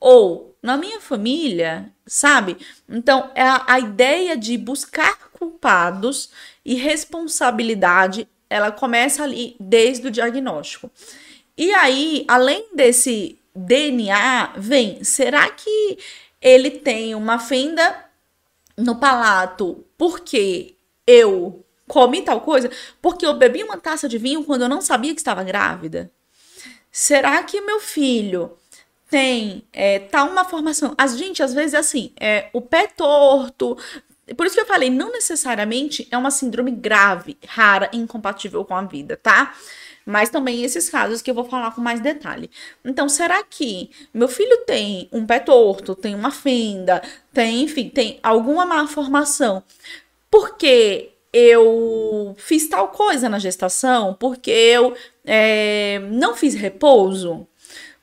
Ou 0.00 0.56
na 0.62 0.76
minha 0.76 1.00
família, 1.00 1.92
sabe? 2.06 2.56
Então, 2.88 3.30
é 3.34 3.42
a, 3.42 3.64
a 3.66 3.80
ideia 3.80 4.36
de 4.36 4.56
buscar 4.56 5.30
culpados 5.32 6.30
e 6.64 6.74
responsabilidade, 6.74 8.28
ela 8.48 8.72
começa 8.72 9.22
ali 9.22 9.56
desde 9.60 10.06
o 10.06 10.10
diagnóstico. 10.10 10.90
E 11.56 11.72
aí, 11.74 12.24
além 12.26 12.66
desse 12.74 13.38
DNA, 13.54 14.54
vem, 14.56 15.04
será 15.04 15.48
que 15.50 15.98
ele 16.40 16.70
tem 16.70 17.14
uma 17.14 17.38
fenda 17.38 18.04
no 18.76 18.96
palato 18.96 19.84
porque 19.96 20.76
eu 21.06 21.64
comi 21.86 22.22
tal 22.22 22.40
coisa? 22.40 22.70
Porque 23.00 23.24
eu 23.24 23.34
bebi 23.34 23.62
uma 23.62 23.76
taça 23.76 24.08
de 24.08 24.18
vinho 24.18 24.44
quando 24.44 24.62
eu 24.62 24.68
não 24.68 24.80
sabia 24.80 25.14
que 25.14 25.20
estava 25.20 25.44
grávida? 25.44 26.10
Será 26.96 27.42
que 27.42 27.60
meu 27.60 27.80
filho 27.80 28.52
tem 29.10 29.64
é, 29.72 29.98
tá 29.98 30.22
uma 30.22 30.44
formação? 30.44 30.94
A 30.96 31.08
gente 31.08 31.42
às 31.42 31.52
vezes 31.52 31.74
é 31.74 31.78
assim, 31.78 32.12
é 32.20 32.48
o 32.52 32.60
pé 32.60 32.86
torto. 32.86 33.76
Por 34.36 34.46
isso 34.46 34.54
que 34.54 34.60
eu 34.60 34.66
falei, 34.66 34.90
não 34.90 35.10
necessariamente 35.10 36.06
é 36.08 36.16
uma 36.16 36.30
síndrome 36.30 36.70
grave, 36.70 37.36
rara, 37.48 37.90
incompatível 37.92 38.64
com 38.64 38.76
a 38.76 38.82
vida, 38.82 39.16
tá? 39.16 39.56
Mas 40.06 40.28
também 40.28 40.62
esses 40.62 40.88
casos 40.88 41.20
que 41.20 41.28
eu 41.28 41.34
vou 41.34 41.44
falar 41.44 41.72
com 41.72 41.80
mais 41.80 41.98
detalhe. 41.98 42.48
Então, 42.84 43.08
será 43.08 43.42
que 43.42 43.90
meu 44.14 44.28
filho 44.28 44.58
tem 44.58 45.08
um 45.10 45.26
pé 45.26 45.40
torto, 45.40 45.96
tem 45.96 46.14
uma 46.14 46.30
fenda, 46.30 47.02
tem, 47.32 47.62
enfim, 47.62 47.88
tem 47.88 48.20
alguma 48.22 48.64
malformação? 48.64 49.64
Porque 50.30 51.10
eu 51.32 52.36
fiz 52.38 52.68
tal 52.68 52.88
coisa 52.88 53.28
na 53.28 53.40
gestação? 53.40 54.14
Porque 54.14 54.52
eu 54.52 54.94
é, 55.24 55.98
não 56.10 56.36
fiz 56.36 56.54
repouso? 56.54 57.46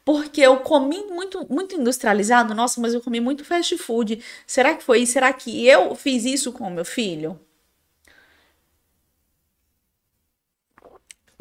Porque 0.04 0.42
eu 0.42 0.58
comi 0.58 1.04
muito, 1.10 1.46
muito 1.50 1.76
industrializado? 1.76 2.56
Nossa, 2.56 2.82
mas 2.82 2.94
eu 2.94 3.02
comi 3.02 3.20
muito 3.20 3.46
fast 3.46 3.78
food. 3.78 4.24
Será 4.48 4.76
que 4.76 4.84
foi 4.84 5.02
isso? 5.02 5.14
Será 5.14 5.32
que 5.32 5.68
eu 5.68 5.96
fiz 5.96 6.26
isso 6.26 6.52
com 6.52 6.70
meu 6.70 6.86
filho? 6.86 7.40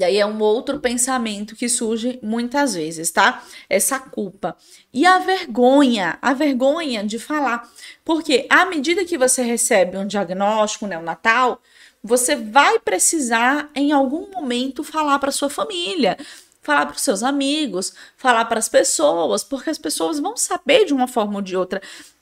E 0.01 0.05
aí 0.05 0.17
é 0.17 0.25
um 0.25 0.41
outro 0.41 0.81
pensamento 0.81 1.55
que 1.55 1.69
surge 1.69 2.19
muitas 2.23 2.73
vezes, 2.75 3.11
tá? 3.11 3.45
Essa 3.69 3.99
culpa. 3.99 4.57
E 4.95 5.05
a 5.05 5.19
vergonha, 5.19 6.19
a 6.23 6.33
vergonha 6.33 7.05
de 7.05 7.19
falar. 7.19 7.69
Porque 8.03 8.47
à 8.49 8.65
medida 8.65 9.05
que 9.05 9.19
você 9.19 9.43
recebe 9.43 9.99
um 9.99 10.07
diagnóstico 10.07 10.87
neonatal, 10.87 11.61
você 12.03 12.37
vai 12.37 12.79
precisar 12.79 13.71
em 13.75 13.93
algum 13.93 14.31
momento 14.31 14.83
falar 14.83 15.19
para 15.19 15.31
sua 15.31 15.51
família, 15.51 16.17
falar 16.63 16.87
para 16.87 16.97
os 16.97 17.03
seus 17.03 17.23
amigos, 17.23 17.93
falar 18.17 18.47
para 18.47 18.59
as 18.59 18.69
pessoas, 18.69 19.45
porque 19.45 19.71
as 19.71 19.79
pessoas 19.79 20.19
vão 20.19 20.37
saber 20.37 20.85
de 20.85 20.93
uma 20.93 21.07
forma 21.07 21.37
ou 21.37 21.43
de 21.43 21.57
outra. 21.57 21.81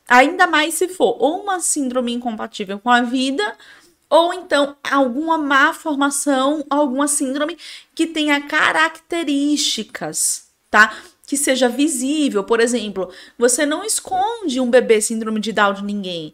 Ainda 0.08 0.46
mais 0.46 0.74
se 0.74 0.88
for 0.88 1.16
ou 1.20 1.42
uma 1.42 1.60
síndrome 1.60 2.12
incompatível 2.12 2.78
com 2.78 2.90
a 2.90 3.02
vida, 3.02 3.56
ou 4.08 4.32
então 4.32 4.74
alguma 4.82 5.36
má 5.36 5.74
formação, 5.74 6.64
alguma 6.70 7.06
síndrome 7.06 7.58
que 7.94 8.06
tenha 8.06 8.40
características, 8.40 10.46
tá? 10.70 10.96
Que 11.26 11.36
seja 11.36 11.68
visível. 11.68 12.42
Por 12.42 12.58
exemplo, 12.58 13.10
você 13.36 13.66
não 13.66 13.84
esconde 13.84 14.60
um 14.60 14.70
bebê 14.70 14.98
síndrome 15.00 15.40
de 15.40 15.52
Down 15.52 15.74
de 15.74 15.84
ninguém. 15.84 16.32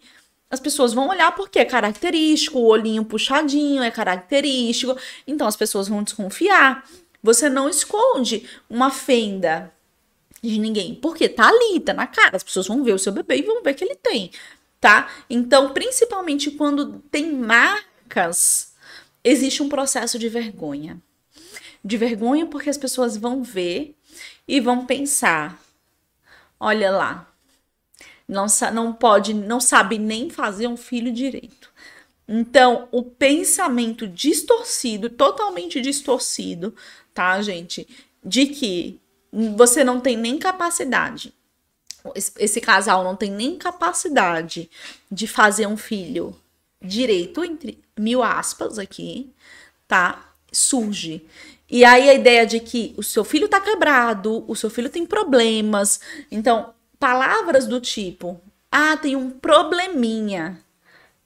As 0.54 0.60
pessoas 0.60 0.94
vão 0.94 1.08
olhar 1.08 1.34
porque 1.34 1.58
é 1.58 1.64
característico, 1.64 2.58
o 2.58 2.66
olhinho 2.66 3.04
puxadinho 3.04 3.82
é 3.82 3.90
característico, 3.90 4.96
então 5.26 5.46
as 5.46 5.56
pessoas 5.56 5.88
vão 5.88 6.02
desconfiar. 6.02 6.88
Você 7.22 7.48
não 7.48 7.68
esconde 7.68 8.48
uma 8.70 8.90
fenda 8.90 9.72
de 10.42 10.58
ninguém, 10.58 10.94
porque 10.94 11.28
tá 11.28 11.48
ali, 11.48 11.80
tá 11.80 11.92
na 11.92 12.06
cara. 12.06 12.36
As 12.36 12.42
pessoas 12.42 12.66
vão 12.66 12.84
ver 12.84 12.92
o 12.92 12.98
seu 12.98 13.12
bebê 13.12 13.38
e 13.38 13.42
vão 13.42 13.62
ver 13.62 13.74
que 13.74 13.84
ele 13.84 13.96
tem 13.96 14.30
tá? 14.84 15.08
Então, 15.30 15.72
principalmente 15.72 16.50
quando 16.50 16.98
tem 17.10 17.32
marcas, 17.32 18.74
existe 19.24 19.62
um 19.62 19.68
processo 19.70 20.18
de 20.18 20.28
vergonha. 20.28 21.00
De 21.82 21.96
vergonha 21.96 22.44
porque 22.44 22.68
as 22.68 22.76
pessoas 22.76 23.16
vão 23.16 23.42
ver 23.42 23.96
e 24.46 24.60
vão 24.60 24.84
pensar: 24.84 25.58
olha 26.60 26.90
lá, 26.90 27.33
não, 28.26 28.46
não 28.72 28.92
pode, 28.92 29.34
não 29.34 29.60
sabe 29.60 29.98
nem 29.98 30.30
fazer 30.30 30.66
um 30.66 30.76
filho 30.76 31.12
direito. 31.12 31.72
Então, 32.26 32.88
o 32.90 33.02
pensamento 33.02 34.06
distorcido, 34.06 35.10
totalmente 35.10 35.80
distorcido, 35.80 36.74
tá, 37.12 37.40
gente? 37.42 37.86
De 38.24 38.46
que 38.46 38.98
você 39.56 39.84
não 39.84 40.00
tem 40.00 40.16
nem 40.16 40.38
capacidade 40.38 41.32
esse 42.14 42.60
casal 42.60 43.02
não 43.02 43.16
tem 43.16 43.30
nem 43.30 43.56
capacidade 43.56 44.70
de 45.10 45.26
fazer 45.26 45.66
um 45.66 45.76
filho 45.76 46.36
direito, 46.82 47.42
entre 47.42 47.82
mil 47.96 48.22
aspas 48.22 48.78
aqui, 48.78 49.32
tá? 49.88 50.32
Surge. 50.52 51.24
E 51.70 51.84
aí 51.84 52.10
a 52.10 52.14
ideia 52.14 52.46
de 52.46 52.60
que 52.60 52.94
o 52.98 53.02
seu 53.02 53.24
filho 53.24 53.48
tá 53.48 53.60
quebrado, 53.60 54.44
o 54.46 54.54
seu 54.54 54.68
filho 54.68 54.90
tem 54.90 55.06
problemas. 55.06 56.00
Então, 56.30 56.74
palavras 56.98 57.66
do 57.66 57.80
tipo, 57.80 58.40
ah, 58.70 58.96
tem 58.96 59.16
um 59.16 59.30
probleminha, 59.30 60.60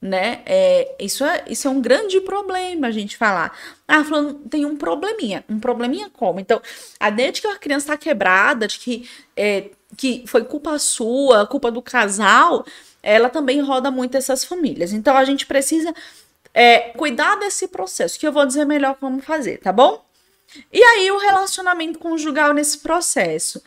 né? 0.01 0.41
É, 0.45 0.95
isso, 0.99 1.23
é, 1.23 1.43
isso 1.47 1.67
é 1.67 1.71
um 1.71 1.81
grande 1.81 2.21
problema 2.21 2.87
a 2.87 2.91
gente 2.91 3.17
falar. 3.17 3.57
Ah, 3.87 4.03
falando, 4.03 4.35
tem 4.49 4.65
um 4.65 4.77
probleminha. 4.77 5.43
Um 5.49 5.59
probleminha 5.59 6.09
como? 6.09 6.39
Então, 6.39 6.61
a 6.99 7.09
ideia 7.09 7.31
de 7.31 7.41
que 7.41 7.47
a 7.47 7.57
criança 7.57 7.87
tá 7.87 7.97
quebrada, 7.97 8.67
de 8.67 8.79
que 8.79 9.09
é, 9.35 9.71
que 9.97 10.23
foi 10.27 10.43
culpa 10.43 10.77
sua, 10.79 11.47
culpa 11.47 11.71
do 11.71 11.81
casal, 11.81 12.65
ela 13.01 13.29
também 13.29 13.61
roda 13.61 13.89
muito 13.89 14.15
essas 14.17 14.43
famílias. 14.43 14.93
Então 14.93 15.15
a 15.17 15.25
gente 15.25 15.45
precisa 15.45 15.93
é, 16.53 16.79
cuidar 16.91 17.35
desse 17.37 17.67
processo, 17.67 18.19
que 18.19 18.27
eu 18.27 18.31
vou 18.31 18.45
dizer 18.45 18.65
melhor 18.65 18.95
como 18.95 19.21
fazer, 19.21 19.57
tá 19.59 19.71
bom? 19.71 20.03
E 20.71 20.81
aí 20.81 21.11
o 21.11 21.17
relacionamento 21.17 21.99
conjugal 21.99 22.53
nesse 22.53 22.79
processo. 22.79 23.61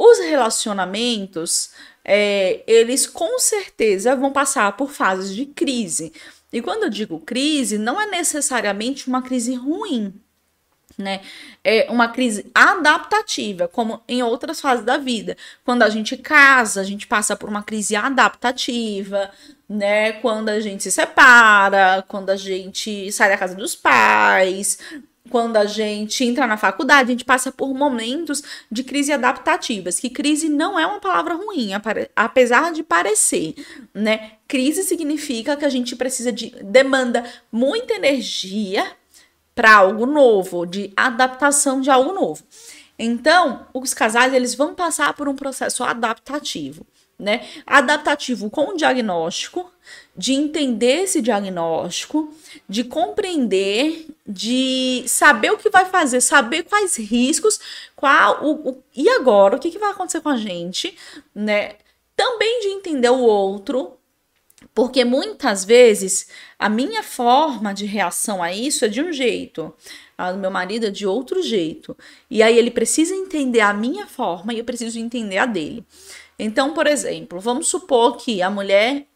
Os 0.00 0.20
relacionamentos, 0.20 1.70
é, 2.04 2.62
eles 2.68 3.04
com 3.04 3.36
certeza 3.40 4.14
vão 4.14 4.30
passar 4.30 4.76
por 4.76 4.92
fases 4.92 5.34
de 5.34 5.44
crise. 5.44 6.12
E 6.52 6.62
quando 6.62 6.84
eu 6.84 6.88
digo 6.88 7.18
crise, 7.18 7.78
não 7.78 8.00
é 8.00 8.06
necessariamente 8.06 9.08
uma 9.08 9.20
crise 9.20 9.56
ruim, 9.56 10.14
né? 10.96 11.20
É 11.64 11.88
uma 11.90 12.06
crise 12.06 12.48
adaptativa, 12.54 13.66
como 13.66 14.00
em 14.06 14.22
outras 14.22 14.60
fases 14.60 14.84
da 14.84 14.98
vida. 14.98 15.36
Quando 15.64 15.82
a 15.82 15.90
gente 15.90 16.16
casa, 16.16 16.80
a 16.80 16.84
gente 16.84 17.08
passa 17.08 17.34
por 17.34 17.48
uma 17.48 17.64
crise 17.64 17.96
adaptativa, 17.96 19.32
né? 19.68 20.12
Quando 20.12 20.48
a 20.48 20.60
gente 20.60 20.84
se 20.84 20.92
separa, 20.92 22.04
quando 22.06 22.30
a 22.30 22.36
gente 22.36 23.10
sai 23.10 23.30
da 23.30 23.36
casa 23.36 23.56
dos 23.56 23.74
pais, 23.74 24.78
quando 25.28 25.56
a 25.56 25.66
gente 25.66 26.24
entra 26.24 26.46
na 26.46 26.56
faculdade, 26.56 27.10
a 27.10 27.12
gente 27.12 27.24
passa 27.24 27.52
por 27.52 27.72
momentos 27.74 28.42
de 28.70 28.82
crise 28.82 29.12
adaptativas, 29.12 30.00
que 30.00 30.10
crise 30.10 30.48
não 30.48 30.78
é 30.78 30.86
uma 30.86 31.00
palavra 31.00 31.34
ruim, 31.34 31.70
apesar 32.16 32.72
de 32.72 32.82
parecer, 32.82 33.54
né? 33.94 34.32
Crise 34.48 34.82
significa 34.82 35.56
que 35.56 35.64
a 35.64 35.68
gente 35.68 35.94
precisa 35.94 36.32
de 36.32 36.50
demanda 36.62 37.24
muita 37.52 37.94
energia 37.94 38.90
para 39.54 39.76
algo 39.76 40.06
novo, 40.06 40.64
de 40.64 40.92
adaptação 40.96 41.80
de 41.80 41.90
algo 41.90 42.12
novo. 42.12 42.42
Então, 42.98 43.66
os 43.72 43.94
casais 43.94 44.32
eles 44.34 44.54
vão 44.54 44.74
passar 44.74 45.14
por 45.14 45.28
um 45.28 45.36
processo 45.36 45.84
adaptativo, 45.84 46.86
né? 47.18 47.46
Adaptativo 47.66 48.48
com 48.48 48.70
o 48.70 48.76
diagnóstico, 48.76 49.70
de 50.16 50.34
entender 50.34 51.02
esse 51.02 51.20
diagnóstico, 51.20 52.32
de 52.68 52.84
compreender, 52.84 54.06
de 54.26 55.02
saber 55.06 55.50
o 55.50 55.58
que 55.58 55.70
vai 55.70 55.86
fazer, 55.86 56.20
saber 56.20 56.64
quais 56.64 56.96
riscos, 56.96 57.58
qual 57.96 58.44
o, 58.44 58.70
o 58.70 58.82
e 58.94 59.08
agora 59.08 59.56
o 59.56 59.58
que, 59.58 59.70
que 59.70 59.78
vai 59.78 59.90
acontecer 59.90 60.20
com 60.20 60.28
a 60.28 60.36
gente, 60.36 60.96
né? 61.34 61.76
Também 62.14 62.60
de 62.60 62.68
entender 62.68 63.10
o 63.10 63.20
outro, 63.20 63.96
porque 64.74 65.04
muitas 65.04 65.64
vezes 65.64 66.28
a 66.58 66.68
minha 66.68 67.02
forma 67.02 67.72
de 67.72 67.86
reação 67.86 68.42
a 68.42 68.52
isso 68.52 68.84
é 68.84 68.88
de 68.88 69.00
um 69.00 69.12
jeito, 69.12 69.72
a 70.16 70.32
do 70.32 70.38
meu 70.38 70.50
marido 70.50 70.86
é 70.86 70.90
de 70.90 71.06
outro 71.06 71.40
jeito. 71.42 71.96
E 72.28 72.42
aí 72.42 72.58
ele 72.58 72.70
precisa 72.70 73.14
entender 73.14 73.60
a 73.60 73.72
minha 73.72 74.06
forma 74.06 74.52
e 74.52 74.58
eu 74.58 74.64
preciso 74.64 74.98
entender 74.98 75.38
a 75.38 75.46
dele. 75.46 75.84
Então, 76.38 76.72
por 76.72 76.86
exemplo, 76.86 77.40
vamos 77.40 77.68
supor 77.68 78.16
que 78.16 78.40
a 78.40 78.50
mulher, 78.50 79.06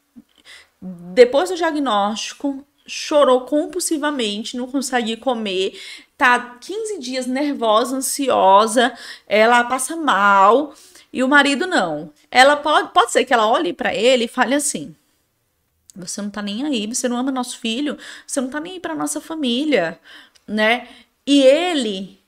depois 0.80 1.50
do 1.50 1.56
diagnóstico, 1.56 2.66
chorou 2.86 3.42
compulsivamente, 3.42 4.56
não 4.56 4.66
conseguia 4.66 5.16
comer, 5.16 5.80
tá 6.16 6.56
15 6.60 6.98
dias 6.98 7.26
nervosa, 7.26 7.96
ansiosa, 7.96 8.92
ela 9.26 9.64
passa 9.64 9.96
mal 9.96 10.74
e 11.12 11.22
o 11.22 11.28
marido 11.28 11.66
não. 11.66 12.12
Ela 12.30 12.56
pode, 12.56 12.92
pode 12.92 13.12
ser 13.12 13.24
que 13.24 13.32
ela 13.32 13.46
olhe 13.46 13.72
para 13.72 13.94
ele 13.94 14.24
e 14.24 14.28
fale 14.28 14.54
assim: 14.54 14.94
você 15.94 16.22
não 16.22 16.30
tá 16.30 16.42
nem 16.42 16.64
aí, 16.64 16.86
você 16.86 17.08
não 17.08 17.16
ama 17.16 17.30
nosso 17.30 17.58
filho, 17.58 17.98
você 18.26 18.40
não 18.40 18.50
tá 18.50 18.60
nem 18.60 18.74
aí 18.74 18.80
pra 18.80 18.94
nossa 18.94 19.20
família, 19.20 20.00
né? 20.46 20.88
E 21.26 21.42
ele 21.42 22.21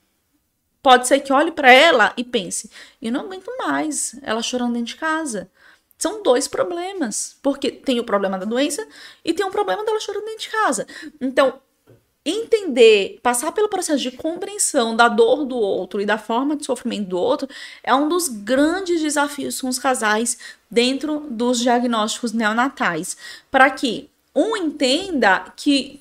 pode 0.84 1.08
ser 1.08 1.20
que 1.20 1.32
olhe 1.32 1.50
para 1.50 1.72
ela 1.72 2.12
e 2.16 2.22
pense: 2.22 2.70
eu 3.00 3.10
não 3.10 3.22
aguento 3.22 3.50
mais 3.58 4.14
ela 4.22 4.42
chorando 4.42 4.74
dentro 4.74 4.88
de 4.88 4.96
casa. 4.96 5.50
São 5.96 6.22
dois 6.22 6.46
problemas, 6.46 7.38
porque 7.42 7.70
tem 7.70 7.98
o 7.98 8.04
problema 8.04 8.38
da 8.38 8.44
doença 8.44 8.86
e 9.24 9.32
tem 9.32 9.46
o 9.46 9.50
problema 9.50 9.82
dela 9.84 9.98
chorando 9.98 10.26
dentro 10.26 10.42
de 10.42 10.50
casa. 10.50 10.86
Então, 11.20 11.60
entender, 12.26 13.20
passar 13.22 13.52
pelo 13.52 13.68
processo 13.68 14.02
de 14.02 14.10
compreensão 14.10 14.94
da 14.94 15.08
dor 15.08 15.46
do 15.46 15.56
outro 15.56 16.00
e 16.02 16.06
da 16.06 16.18
forma 16.18 16.56
de 16.56 16.66
sofrimento 16.66 17.08
do 17.08 17.18
outro 17.18 17.48
é 17.82 17.94
um 17.94 18.08
dos 18.08 18.28
grandes 18.28 19.00
desafios 19.00 19.60
com 19.60 19.68
os 19.68 19.78
casais 19.78 20.36
dentro 20.70 21.20
dos 21.30 21.60
diagnósticos 21.60 22.32
neonatais, 22.32 23.16
para 23.50 23.70
que 23.70 24.10
um 24.34 24.56
entenda 24.56 25.52
que, 25.56 26.00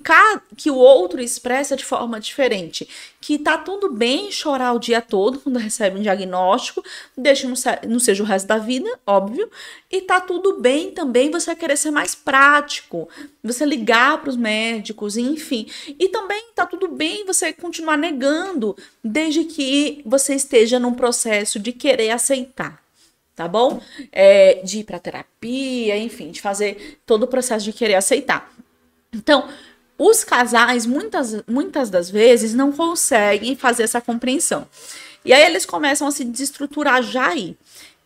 que 0.57 0.71
o 0.71 0.75
outro 0.75 1.21
expressa 1.21 1.75
de 1.75 1.85
forma 1.85 2.19
diferente. 2.19 2.87
Que 3.21 3.37
tá 3.37 3.57
tudo 3.57 3.91
bem 3.91 4.31
chorar 4.31 4.73
o 4.73 4.79
dia 4.79 5.01
todo 5.01 5.39
quando 5.39 5.57
recebe 5.57 5.99
um 5.99 6.01
diagnóstico, 6.01 6.83
deixa 7.15 7.47
não, 7.47 7.55
não 7.87 7.99
seja 7.99 8.23
o 8.23 8.25
resto 8.25 8.47
da 8.47 8.57
vida, 8.57 8.89
óbvio. 9.05 9.49
E 9.89 10.01
tá 10.01 10.19
tudo 10.19 10.59
bem 10.59 10.91
também 10.91 11.29
você 11.29 11.55
querer 11.55 11.77
ser 11.77 11.91
mais 11.91 12.15
prático, 12.15 13.07
você 13.43 13.65
ligar 13.65 14.19
para 14.19 14.31
os 14.31 14.35
médicos, 14.35 15.15
enfim. 15.15 15.67
E 15.99 16.09
também 16.09 16.45
tá 16.55 16.65
tudo 16.65 16.87
bem 16.87 17.25
você 17.25 17.53
continuar 17.53 17.97
negando, 17.97 18.75
desde 19.03 19.43
que 19.45 20.01
você 20.05 20.33
esteja 20.33 20.79
num 20.79 20.93
processo 20.93 21.59
de 21.59 21.71
querer 21.71 22.09
aceitar 22.09 22.82
tá 23.35 23.47
bom? 23.47 23.81
É, 24.11 24.61
de 24.63 24.79
ir 24.79 24.83
para 24.83 24.99
terapia, 24.99 25.97
enfim, 25.97 26.31
de 26.31 26.41
fazer 26.41 26.99
todo 27.05 27.23
o 27.23 27.27
processo 27.27 27.65
de 27.65 27.73
querer 27.73 27.95
aceitar. 27.95 28.51
Então, 29.11 29.47
os 29.97 30.23
casais, 30.23 30.85
muitas, 30.85 31.43
muitas 31.47 31.89
das 31.89 32.09
vezes, 32.09 32.53
não 32.53 32.71
conseguem 32.71 33.55
fazer 33.55 33.83
essa 33.83 34.01
compreensão. 34.01 34.67
E 35.23 35.31
aí 35.31 35.43
eles 35.43 35.65
começam 35.65 36.07
a 36.07 36.11
se 36.11 36.25
desestruturar 36.25 37.01
já 37.01 37.27
aí. 37.27 37.55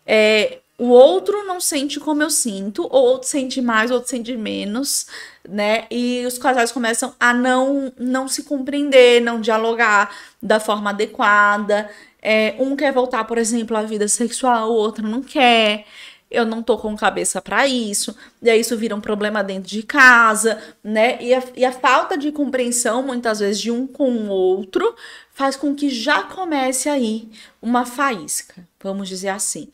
É, 0.05 0.59
o 0.77 0.89
outro 0.89 1.43
não 1.45 1.59
sente 1.59 1.99
como 1.99 2.21
eu 2.21 2.29
sinto, 2.29 2.83
ou 2.83 3.03
outro 3.03 3.27
sente 3.27 3.59
mais, 3.61 3.89
outro 3.89 4.09
sente 4.09 4.37
menos, 4.37 5.07
né? 5.47 5.87
E 5.89 6.23
os 6.27 6.37
casais 6.37 6.71
começam 6.71 7.15
a 7.19 7.33
não, 7.33 7.91
não 7.97 8.27
se 8.27 8.43
compreender, 8.43 9.19
não 9.19 9.41
dialogar 9.41 10.15
da 10.41 10.59
forma 10.59 10.91
adequada. 10.91 11.89
É, 12.29 12.57
um 12.59 12.75
quer 12.75 12.91
voltar, 12.91 13.23
por 13.23 13.37
exemplo, 13.37 13.77
à 13.77 13.83
vida 13.83 14.05
sexual, 14.05 14.69
o 14.69 14.75
outro 14.75 15.07
não 15.07 15.23
quer. 15.23 15.85
Eu 16.29 16.45
não 16.45 16.61
tô 16.61 16.77
com 16.77 16.93
cabeça 16.93 17.41
para 17.41 17.65
isso. 17.65 18.13
E 18.41 18.49
aí 18.49 18.59
isso 18.59 18.75
vira 18.75 18.93
um 18.93 18.99
problema 18.99 19.41
dentro 19.41 19.69
de 19.69 19.81
casa, 19.81 20.61
né? 20.83 21.17
E 21.23 21.33
a, 21.33 21.41
e 21.55 21.63
a 21.63 21.71
falta 21.71 22.17
de 22.17 22.29
compreensão, 22.33 23.01
muitas 23.01 23.39
vezes, 23.39 23.61
de 23.61 23.71
um 23.71 23.87
com 23.87 24.11
o 24.11 24.27
outro, 24.27 24.93
faz 25.31 25.55
com 25.55 25.73
que 25.73 25.89
já 25.89 26.21
comece 26.23 26.89
aí 26.89 27.29
uma 27.61 27.85
faísca, 27.85 28.67
vamos 28.83 29.07
dizer 29.07 29.29
assim. 29.29 29.69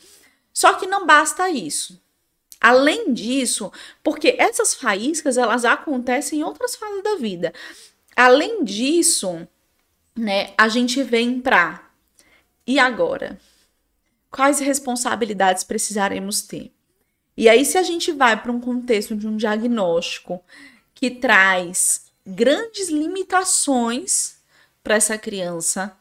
Só 0.53 0.73
que 0.73 0.85
não 0.85 1.07
basta 1.07 1.49
isso. 1.49 1.99
Além 2.61 3.11
disso, 3.15 3.71
porque 4.03 4.35
essas 4.37 4.75
faíscas 4.75 5.39
elas 5.39 5.65
acontecem 5.65 6.41
em 6.41 6.43
outras 6.43 6.75
fases 6.75 7.01
da 7.01 7.15
vida. 7.15 7.51
Além 8.15 8.63
disso, 8.63 9.47
né, 10.15 10.53
a 10.55 10.67
gente 10.67 11.01
vem 11.01 11.41
para 11.41 11.92
e 12.65 12.79
agora? 12.79 13.39
Quais 14.31 14.59
responsabilidades 14.59 15.63
precisaremos 15.63 16.41
ter? 16.41 16.73
E 17.35 17.49
aí, 17.49 17.65
se 17.65 17.77
a 17.77 17.83
gente 17.83 18.11
vai 18.11 18.41
para 18.41 18.51
um 18.51 18.59
contexto 18.59 19.15
de 19.15 19.27
um 19.27 19.35
diagnóstico 19.35 20.43
que 20.93 21.09
traz 21.11 22.11
grandes 22.25 22.89
limitações 22.89 24.37
para 24.83 24.95
essa 24.95 25.17
criança, 25.17 25.95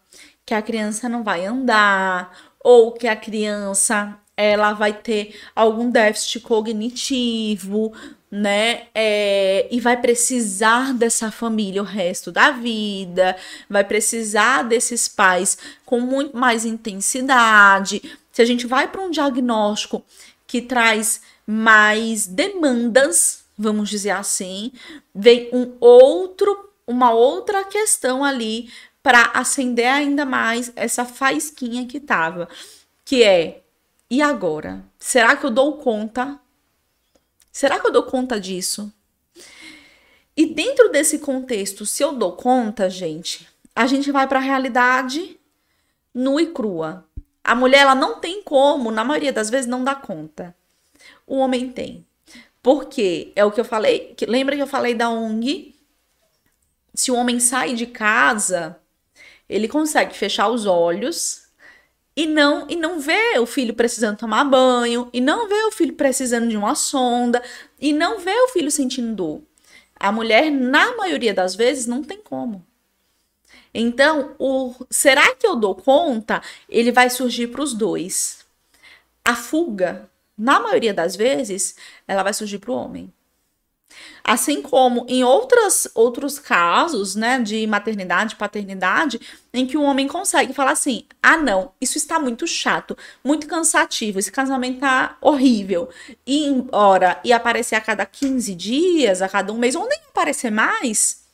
que 0.45 0.55
a 0.55 0.63
criança 0.63 1.09
não 1.09 1.23
vai 1.23 1.47
andar, 1.47 2.53
ou 2.61 2.93
que 2.93 3.09
a 3.09 3.17
criança 3.17 4.19
ela 4.37 4.73
vai 4.73 4.93
ter 4.93 5.39
algum 5.55 5.91
déficit 5.91 6.41
cognitivo, 6.41 7.93
né? 8.33 8.85
É, 8.95 9.69
e 9.71 9.79
vai 9.79 10.01
precisar 10.01 10.95
dessa 10.95 11.31
família 11.31 11.83
o 11.83 11.85
resto 11.85 12.33
da 12.33 12.51
vida, 12.51 13.37
vai 13.69 13.85
precisar 13.85 14.63
desses 14.63 15.07
pais 15.07 15.59
com 15.85 16.01
muito 16.01 16.35
mais 16.35 16.65
intensidade. 16.65 18.01
Se 18.33 18.41
a 18.41 18.47
gente 18.47 18.67
vai 18.67 18.89
para 18.89 19.03
um 19.03 19.11
diagnóstico 19.11 20.03
que 20.47 20.63
traz 20.63 21.21
mais 21.47 22.27
demandas, 22.27 23.45
vamos 23.59 23.91
dizer 23.91 24.13
assim, 24.13 24.73
vem 25.15 25.51
um 25.53 25.77
outro, 25.79 26.71
uma 26.87 27.13
outra 27.13 27.65
questão 27.65 28.25
ali 28.25 28.71
para 29.03 29.25
acender 29.35 29.89
ainda 29.89 30.25
mais 30.25 30.73
essa 30.75 31.05
faísquinha 31.05 31.87
que 31.87 32.01
tava, 32.01 32.49
que 33.05 33.23
é 33.23 33.63
e 34.09 34.23
agora? 34.23 34.85
Será 34.99 35.37
que 35.37 35.45
eu 35.45 35.51
dou 35.51 35.77
conta 35.79 36.39
Será 37.53 37.79
que 37.79 37.87
eu 37.87 37.93
dou 37.93 38.05
conta 38.05 38.41
disso? 38.41 38.91
E 40.35 40.47
dentro 40.47 40.89
desse 40.89 41.19
contexto, 41.19 41.85
se 41.85 42.03
eu 42.03 42.13
dou 42.13 42.33
conta, 42.33 42.89
gente, 42.89 43.47
a 43.77 43.87
gente 43.87 44.11
vai 44.11 44.27
para 44.27 44.39
a 44.39 44.43
realidade 44.43 45.39
nua 46.15 46.41
e 46.41 46.47
crua. 46.47 47.07
A 47.45 47.55
mulher 47.55 47.81
ela 47.81 47.95
não 47.95 48.19
tem 48.19 48.43
como, 48.43 48.91
na 48.91 49.05
maioria 49.05 49.33
das 49.33 49.51
vezes 49.51 49.67
não 49.67 49.85
dá 49.85 49.95
conta. 49.95 50.57
O 51.27 51.37
homem 51.37 51.71
tem. 51.71 52.07
Porque 52.63 53.33
é 53.37 53.45
o 53.45 53.51
que 53.51 53.61
eu 53.61 53.65
falei, 53.65 54.15
que 54.17 54.25
lembra 54.25 54.57
que 54.57 54.63
eu 54.63 54.67
falei 54.67 54.95
da 54.95 55.11
ONG? 55.11 55.75
Se 56.95 57.11
o 57.11 57.17
homem 57.17 57.39
sai 57.39 57.75
de 57.75 57.87
casa, 57.87 58.79
ele 59.49 59.69
consegue 59.69 60.17
fechar 60.17 60.49
os 60.49 60.65
olhos 60.65 61.42
e 62.17 62.27
não 62.27 62.67
e 62.69 62.77
não 62.77 63.01
vê 63.01 63.39
o 63.39 63.47
filho 63.47 63.75
precisando 63.75 64.19
tomar 64.19 64.45
banho, 64.45 65.09
e 65.13 65.21
não 65.21 65.49
vê 65.49 65.63
o 65.65 65.73
filho 65.73 65.95
precisando 65.95 66.49
de 66.49 66.57
uma 66.57 66.75
sonda, 66.75 67.43
e 67.81 67.93
não 67.93 68.19
vê 68.19 68.35
o 68.43 68.49
filho 68.49 68.71
sentindo 68.71 69.15
dor. 69.15 69.43
A 69.97 70.11
mulher, 70.11 70.51
na 70.51 70.97
maioria 70.97 71.33
das 71.33 71.55
vezes, 71.55 71.87
não 71.87 72.03
tem 72.03 72.19
como. 72.19 72.65
Então, 73.75 74.35
o 74.39 74.75
será 74.91 75.35
que 75.35 75.47
eu 75.47 75.57
dou 75.57 75.75
conta? 75.75 76.43
Ele 76.69 76.93
vai 76.93 77.09
surgir 77.09 77.49
para 77.49 77.63
os 77.63 77.73
dois. 77.73 78.45
A 79.25 79.35
fuga, 79.35 80.11
na 80.37 80.61
maioria 80.61 80.93
das 80.93 81.17
vezes, 81.17 81.77
ela 82.07 82.23
vai 82.23 82.35
surgir 82.35 82.59
para 82.59 82.73
o 82.73 82.75
homem. 82.75 83.13
Assim 84.25 84.63
como 84.63 85.05
em 85.09 85.25
outras, 85.25 85.89
outros 85.95 86.39
casos, 86.39 87.15
né, 87.15 87.41
de 87.41 87.67
maternidade, 87.67 88.37
paternidade, 88.37 89.21
em 89.53 89.67
que 89.67 89.77
o 89.77 89.83
homem 89.83 90.07
consegue 90.07 90.53
falar 90.53 90.73
assim: 90.73 91.05
ah, 91.23 91.37
não, 91.37 91.73
isso 91.81 91.99
está 91.99 92.19
muito 92.19 92.47
chato, 92.47 92.97
muito 93.25 93.47
cansativo, 93.47 94.19
esse 94.19 94.31
casamento 94.31 94.81
tá 94.81 95.17
horrível. 95.21 95.89
E 96.27 96.47
ir 96.47 96.49
embora 96.49 97.21
e 97.25 97.33
aparecer 97.33 97.75
a 97.75 97.81
cada 97.81 98.07
15 98.07 98.55
dias, 98.55 99.23
a 99.23 99.29
cada 99.29 99.53
um 99.53 99.59
mês, 99.59 99.75
ou 99.75 99.89
nem 99.89 99.99
aparecer 100.09 100.51
mais, 100.51 101.25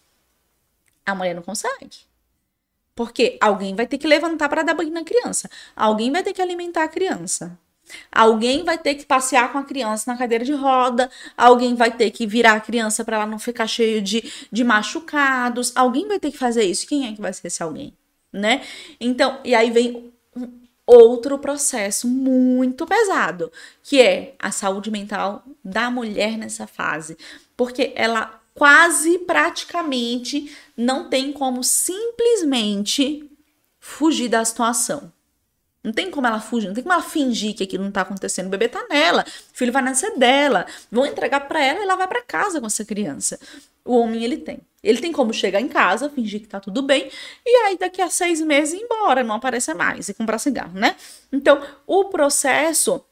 a 1.05 1.15
mulher 1.15 1.35
não 1.35 1.43
consegue. 1.43 2.09
Porque 2.95 3.39
alguém 3.41 3.75
vai 3.75 3.87
ter 3.87 3.99
que 3.99 4.07
levantar 4.07 4.49
para 4.49 4.63
dar 4.63 4.75
banho 4.75 4.91
na 4.91 5.05
criança, 5.05 5.49
alguém 5.77 6.11
vai 6.11 6.23
ter 6.23 6.33
que 6.33 6.43
alimentar 6.43 6.85
a 6.85 6.89
criança. 6.89 7.59
Alguém 8.11 8.65
vai 8.65 8.79
ter 8.79 8.95
que 8.95 9.07
passear 9.07 9.53
com 9.53 9.59
a 9.59 9.65
criança 9.65 10.11
na 10.11 10.19
cadeira 10.19 10.45
de 10.45 10.53
roda, 10.53 11.11
alguém 11.37 11.75
vai 11.75 11.91
ter 11.91 12.11
que 12.11 12.27
virar 12.27 12.55
a 12.55 12.61
criança 12.61 13.05
para 13.05 13.17
ela 13.17 13.27
não 13.27 13.39
ficar 13.39 13.67
cheio 13.67 14.01
de, 14.03 14.23
de 14.51 14.65
machucados, 14.65 15.73
alguém 15.75 16.07
vai 16.07 16.19
ter 16.19 16.31
que 16.31 16.39
fazer 16.39 16.65
isso. 16.65 16.87
Quem 16.87 17.07
é 17.07 17.13
que 17.13 17.21
vai 17.21 17.33
ser 17.33 17.47
esse 17.47 17.63
alguém? 17.63 17.93
Né? 18.33 18.63
Então, 19.01 19.41
e 19.45 19.55
aí 19.55 19.71
vem 19.71 20.13
outro 20.87 21.39
processo 21.39 22.09
muito 22.09 22.87
pesado, 22.87 23.53
que 23.83 24.01
é 24.01 24.35
a 24.39 24.51
saúde 24.51 24.91
mental 24.91 25.45
da 25.63 25.91
mulher 25.91 26.39
nessa 26.39 26.67
fase, 26.67 27.17
porque 27.55 27.93
ela 27.95 28.41
quase 28.55 29.19
praticamente 29.21 30.51
não 30.77 31.09
tem 31.09 31.31
como 31.33 31.63
simplesmente 31.63 33.31
fugir 33.79 34.29
da 34.29 34.45
situação. 34.45 35.13
Não 35.89 35.95
tem 35.95 36.11
como 36.11 36.27
ela 36.27 36.39
fugir, 36.39 36.67
não 36.67 36.75
tem 36.75 36.83
como 36.83 36.93
ela 36.93 37.03
fingir 37.03 37.55
que 37.55 37.65
aquilo 37.65 37.83
não 37.83 37.91
tá 37.91 38.03
acontecendo. 38.03 38.49
O 38.49 38.51
bebê 38.51 38.69
tá 38.69 38.85
nela, 38.91 39.25
o 39.25 39.57
filho 39.57 39.73
vai 39.73 39.81
nascer 39.81 40.19
dela. 40.19 40.67
Vão 40.93 41.07
entregar 41.07 41.49
para 41.49 41.65
ela 41.65 41.79
e 41.79 41.83
ela 41.83 41.97
vai 41.97 42.07
para 42.07 42.21
casa 42.21 42.61
com 42.61 42.67
essa 42.67 42.85
criança. 42.85 43.41
O 43.87 43.97
homem, 43.97 44.23
ele 44.23 44.37
tem. 44.37 44.61
Ele 44.83 45.01
tem 45.01 45.11
como 45.13 45.33
chegar 45.33 45.63
em 45.63 45.67
casa, 45.67 46.11
fingir 46.11 46.43
que 46.43 46.47
tá 46.47 46.61
tudo 46.61 46.83
bem, 46.83 47.11
e 47.45 47.51
aí 47.65 47.79
daqui 47.79 48.03
a 48.03 48.11
seis 48.11 48.43
meses 48.43 48.79
ir 48.79 48.85
embora, 48.85 49.25
não 49.25 49.37
aparecer 49.37 49.75
mais 49.75 50.11
e 50.11 50.15
comprar 50.15 50.39
cigarro, 50.39 50.79
né? 50.79 50.95
Então, 51.33 51.61
o 51.87 52.05
processo 52.05 53.03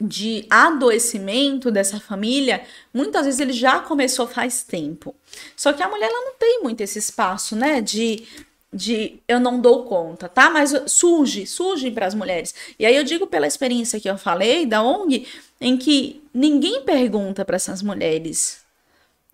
de 0.00 0.46
adoecimento 0.48 1.70
dessa 1.70 2.00
família, 2.00 2.64
muitas 2.94 3.26
vezes 3.26 3.38
ele 3.38 3.52
já 3.52 3.80
começou 3.80 4.26
faz 4.26 4.62
tempo. 4.62 5.14
Só 5.54 5.74
que 5.74 5.82
a 5.82 5.88
mulher 5.88 6.08
ela 6.08 6.24
não 6.24 6.34
tem 6.38 6.62
muito 6.62 6.80
esse 6.80 6.98
espaço, 6.98 7.54
né, 7.54 7.82
de 7.82 8.26
de 8.72 9.20
eu 9.26 9.40
não 9.40 9.60
dou 9.60 9.84
conta, 9.84 10.28
tá? 10.28 10.50
Mas 10.50 10.74
surge, 10.86 11.46
surge 11.46 11.90
para 11.90 12.06
as 12.06 12.14
mulheres. 12.14 12.54
E 12.78 12.84
aí 12.84 12.94
eu 12.94 13.04
digo 13.04 13.26
pela 13.26 13.46
experiência 13.46 14.00
que 14.00 14.08
eu 14.08 14.18
falei 14.18 14.66
da 14.66 14.82
ONG, 14.82 15.26
em 15.60 15.76
que 15.76 16.22
ninguém 16.32 16.84
pergunta 16.84 17.44
para 17.44 17.56
essas 17.56 17.82
mulheres: 17.82 18.64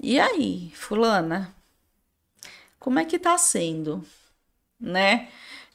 "E 0.01 0.19
aí, 0.21 0.73
fulana, 0.75 1.55
como 2.79 2.99
é 2.99 3.05
que 3.05 3.19
tá 3.19 3.37
sendo?", 3.39 4.05
né? 4.81 5.29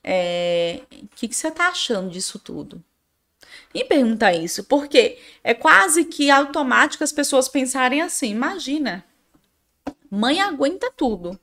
É, 0.04 0.82
o 1.04 1.08
que, 1.16 1.28
que 1.28 1.36
você 1.36 1.52
tá 1.52 1.68
achando 1.70 2.10
disso 2.10 2.40
tudo? 2.40 2.84
E 3.74 3.84
pergunta 3.84 4.34
isso, 4.34 4.64
porque 4.64 5.20
é 5.44 5.54
quase 5.54 6.06
que 6.06 6.30
automático 6.32 7.04
as 7.04 7.12
pessoas 7.12 7.48
pensarem 7.50 8.02
assim: 8.02 8.30
imagina, 8.30 9.06
mãe 10.10 10.42
aguenta 10.42 10.92
tudo, 10.96 11.40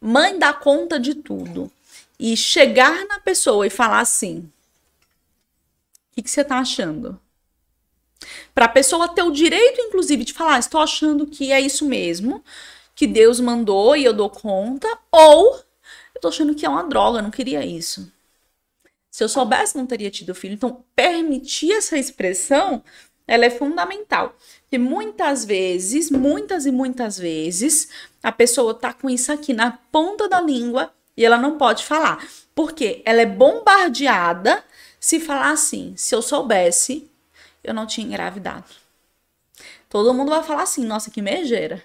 mãe 0.00 0.38
dá 0.38 0.52
conta 0.52 0.98
de 0.98 1.14
tudo. 1.14 1.70
E 2.18 2.36
chegar 2.36 3.06
na 3.06 3.18
pessoa 3.18 3.66
e 3.66 3.70
falar 3.70 4.00
assim: 4.00 4.40
o 4.40 6.14
que, 6.14 6.22
que 6.22 6.30
você 6.30 6.44
tá 6.44 6.58
achando? 6.58 7.18
Para 8.54 8.66
a 8.66 8.68
pessoa 8.68 9.08
ter 9.08 9.22
o 9.22 9.30
direito, 9.30 9.80
inclusive, 9.80 10.24
de 10.24 10.32
falar: 10.32 10.58
estou 10.58 10.80
achando 10.80 11.26
que 11.26 11.52
é 11.52 11.60
isso 11.60 11.86
mesmo, 11.86 12.44
que 12.94 13.06
Deus 13.06 13.40
mandou 13.40 13.96
e 13.96 14.04
eu 14.04 14.12
dou 14.12 14.28
conta, 14.28 14.88
ou 15.10 15.54
eu 15.56 16.18
estou 16.18 16.28
achando 16.28 16.54
que 16.54 16.66
é 16.66 16.68
uma 16.68 16.84
droga, 16.84 17.22
não 17.22 17.30
queria 17.30 17.64
isso. 17.64 18.12
Se 19.10 19.24
eu 19.24 19.28
soubesse, 19.28 19.76
não 19.76 19.86
teria 19.86 20.10
tido 20.10 20.34
filho. 20.34 20.54
Então, 20.54 20.84
permitir 20.94 21.72
essa 21.72 21.98
expressão, 21.98 22.82
ela 23.26 23.44
é 23.44 23.50
fundamental. 23.50 24.36
Porque 24.62 24.78
muitas 24.78 25.44
vezes, 25.44 26.10
muitas 26.10 26.66
e 26.66 26.70
muitas 26.70 27.18
vezes, 27.18 27.88
a 28.22 28.32
pessoa 28.32 28.74
tá 28.74 28.92
com 28.92 29.08
isso 29.08 29.32
aqui 29.32 29.52
na 29.52 29.72
ponta 29.92 30.28
da 30.28 30.40
língua 30.40 30.92
e 31.16 31.24
ela 31.24 31.38
não 31.38 31.56
pode 31.58 31.84
falar. 31.84 32.26
Porque 32.54 33.02
ela 33.04 33.20
é 33.20 33.26
bombardeada 33.26 34.62
se 34.98 35.20
falar 35.20 35.50
assim: 35.50 35.94
se 35.96 36.14
eu 36.14 36.22
soubesse, 36.22 37.10
eu 37.62 37.72
não 37.72 37.86
tinha 37.86 38.06
engravidado. 38.06 38.64
Todo 39.88 40.14
mundo 40.14 40.30
vai 40.30 40.42
falar 40.42 40.62
assim: 40.62 40.84
nossa, 40.84 41.10
que 41.10 41.22
mejeira. 41.22 41.82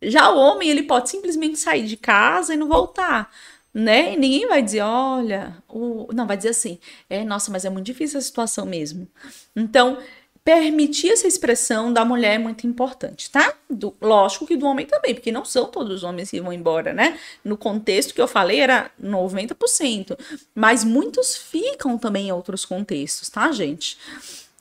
Já 0.00 0.30
o 0.30 0.38
homem, 0.38 0.70
ele 0.70 0.84
pode 0.84 1.10
simplesmente 1.10 1.58
sair 1.58 1.84
de 1.84 1.96
casa 1.96 2.54
e 2.54 2.56
não 2.56 2.68
voltar 2.68 3.32
né? 3.72 4.14
E 4.14 4.16
ninguém 4.16 4.46
vai 4.46 4.62
dizer, 4.62 4.80
olha, 4.82 5.56
o... 5.68 6.08
não, 6.12 6.26
vai 6.26 6.36
dizer 6.36 6.50
assim, 6.50 6.78
é, 7.08 7.24
nossa, 7.24 7.50
mas 7.50 7.64
é 7.64 7.70
muito 7.70 7.86
difícil 7.86 8.18
a 8.18 8.22
situação 8.22 8.66
mesmo. 8.66 9.06
Então, 9.54 9.98
permitir 10.44 11.10
essa 11.10 11.26
expressão 11.26 11.92
da 11.92 12.04
mulher 12.04 12.34
é 12.34 12.38
muito 12.38 12.66
importante, 12.66 13.30
tá? 13.30 13.54
Do, 13.68 13.94
lógico 14.00 14.46
que 14.46 14.56
do 14.56 14.66
homem 14.66 14.86
também, 14.86 15.14
porque 15.14 15.32
não 15.32 15.44
são 15.44 15.66
todos 15.66 15.92
os 15.92 16.04
homens 16.04 16.30
que 16.30 16.40
vão 16.40 16.52
embora, 16.52 16.92
né? 16.92 17.18
No 17.44 17.56
contexto 17.56 18.14
que 18.14 18.20
eu 18.20 18.28
falei 18.28 18.60
era 18.60 18.90
90%, 19.02 20.18
mas 20.54 20.84
muitos 20.84 21.36
ficam 21.36 21.98
também 21.98 22.28
em 22.28 22.32
outros 22.32 22.64
contextos, 22.64 23.28
tá, 23.28 23.52
gente? 23.52 23.98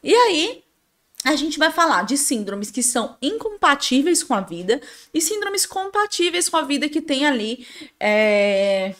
E 0.03 0.13
aí, 0.13 0.63
a 1.23 1.36
gente 1.36 1.57
vai 1.57 1.71
falar 1.71 2.05
de 2.05 2.17
síndromes 2.17 2.71
que 2.71 2.84
são 2.84 3.17
incompatíveis 3.21 4.23
com 4.23 4.34
a 4.34 4.41
vida 4.41 4.80
e 5.13 5.19
síndromes 5.19 5.65
compatíveis 5.65 6.47
com 6.47 6.57
a 6.57 6.61
vida 6.61 6.88
que 6.88 7.01
tem 7.01 7.25
ali 7.25 7.67
é, 7.99 8.95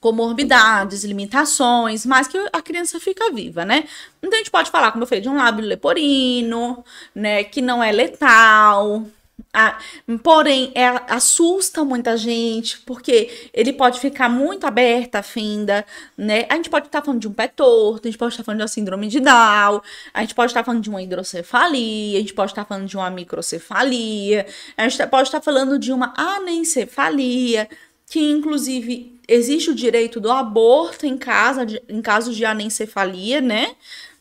comorbidades, 0.00 1.04
limitações, 1.04 2.06
mas 2.06 2.28
que 2.28 2.38
a 2.52 2.62
criança 2.62 3.00
fica 3.00 3.32
viva, 3.32 3.64
né? 3.64 3.84
Então 4.22 4.34
a 4.34 4.38
gente 4.38 4.50
pode 4.50 4.70
falar, 4.70 4.92
como 4.92 5.02
eu 5.02 5.08
falei, 5.08 5.22
de 5.22 5.28
um 5.28 5.36
lábio 5.36 5.64
leporino, 5.64 6.84
né, 7.14 7.44
que 7.44 7.60
não 7.60 7.82
é 7.82 7.90
letal, 7.90 9.04
ah, 9.52 9.78
porém, 10.22 10.70
é, 10.74 10.86
assusta 11.08 11.84
muita 11.84 12.16
gente, 12.16 12.78
porque 12.80 13.48
ele 13.54 13.72
pode 13.72 13.98
ficar 13.98 14.28
muito 14.28 14.66
aberto 14.66 15.14
a 15.16 15.22
fenda, 15.22 15.86
né? 16.16 16.44
A 16.50 16.56
gente 16.56 16.68
pode 16.68 16.86
estar 16.86 17.02
falando 17.02 17.20
de 17.20 17.28
um 17.28 17.32
pé 17.32 17.48
torto, 17.48 18.06
a 18.06 18.10
gente 18.10 18.18
pode 18.18 18.34
estar 18.34 18.44
falando 18.44 18.58
de 18.58 18.62
uma 18.64 18.68
síndrome 18.68 19.08
de 19.08 19.20
Down, 19.20 19.80
a 20.12 20.20
gente 20.20 20.34
pode 20.34 20.50
estar 20.50 20.62
falando 20.64 20.82
de 20.82 20.90
uma 20.90 21.02
hidrocefalia, 21.02 22.18
a 22.18 22.20
gente 22.20 22.34
pode 22.34 22.52
estar 22.52 22.64
falando 22.64 22.86
de 22.86 22.96
uma 22.96 23.10
microcefalia, 23.10 24.46
a 24.76 24.88
gente 24.88 25.06
pode 25.08 25.28
estar 25.28 25.40
falando 25.40 25.78
de 25.78 25.92
uma 25.92 26.12
anencefalia, 26.16 27.68
que 28.06 28.20
inclusive 28.30 29.17
existe 29.28 29.70
o 29.70 29.74
direito 29.74 30.18
do 30.18 30.30
aborto 30.30 31.06
em, 31.06 31.18
casa, 31.18 31.66
de, 31.66 31.82
em 31.88 32.00
casos 32.00 32.34
de 32.34 32.44
anencefalia, 32.44 33.40
né? 33.40 33.76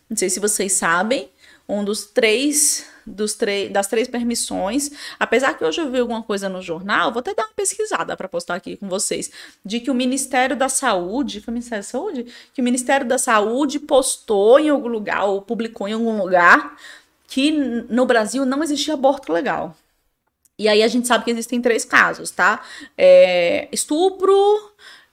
Não 0.09 0.17
sei 0.17 0.29
se 0.29 0.39
vocês 0.39 0.73
sabem, 0.73 1.29
um 1.67 1.83
dos 1.83 2.05
três 2.05 2.85
dos 3.07 3.37
das 3.71 3.87
três 3.87 4.07
permissões. 4.07 4.91
Apesar 5.17 5.53
que 5.53 5.63
hoje 5.63 5.79
eu 5.79 5.89
vi 5.89 5.99
alguma 5.99 6.21
coisa 6.21 6.49
no 6.49 6.61
jornal, 6.61 7.11
vou 7.11 7.21
até 7.21 7.33
dar 7.33 7.45
uma 7.45 7.53
pesquisada 7.53 8.17
para 8.17 8.27
postar 8.27 8.55
aqui 8.55 8.75
com 8.75 8.89
vocês, 8.89 9.31
de 9.63 9.79
que 9.79 9.89
o 9.89 9.93
Ministério 9.93 10.57
da 10.57 10.67
Saúde, 10.67 11.39
foi 11.39 11.51
o 11.51 11.55
Ministério 11.55 11.83
da 11.83 11.89
Saúde? 11.89 12.25
Que 12.53 12.61
o 12.61 12.63
Ministério 12.63 13.07
da 13.07 13.17
Saúde 13.17 13.79
postou 13.79 14.59
em 14.59 14.69
algum 14.69 14.89
lugar, 14.89 15.23
ou 15.23 15.41
publicou 15.41 15.87
em 15.87 15.93
algum 15.93 16.17
lugar, 16.17 16.75
que 17.27 17.51
no 17.51 18.05
Brasil 18.05 18.45
não 18.45 18.61
existia 18.61 18.93
aborto 18.93 19.31
legal. 19.31 19.75
E 20.59 20.67
aí 20.67 20.81
a 20.81 20.87
gente 20.87 21.07
sabe 21.07 21.23
que 21.23 21.31
existem 21.31 21.61
três 21.61 21.85
casos, 21.85 22.31
tá? 22.31 22.63
É, 22.97 23.69
estupro, 23.71 24.33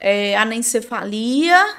é, 0.05 0.36
anencefalia 0.36 1.76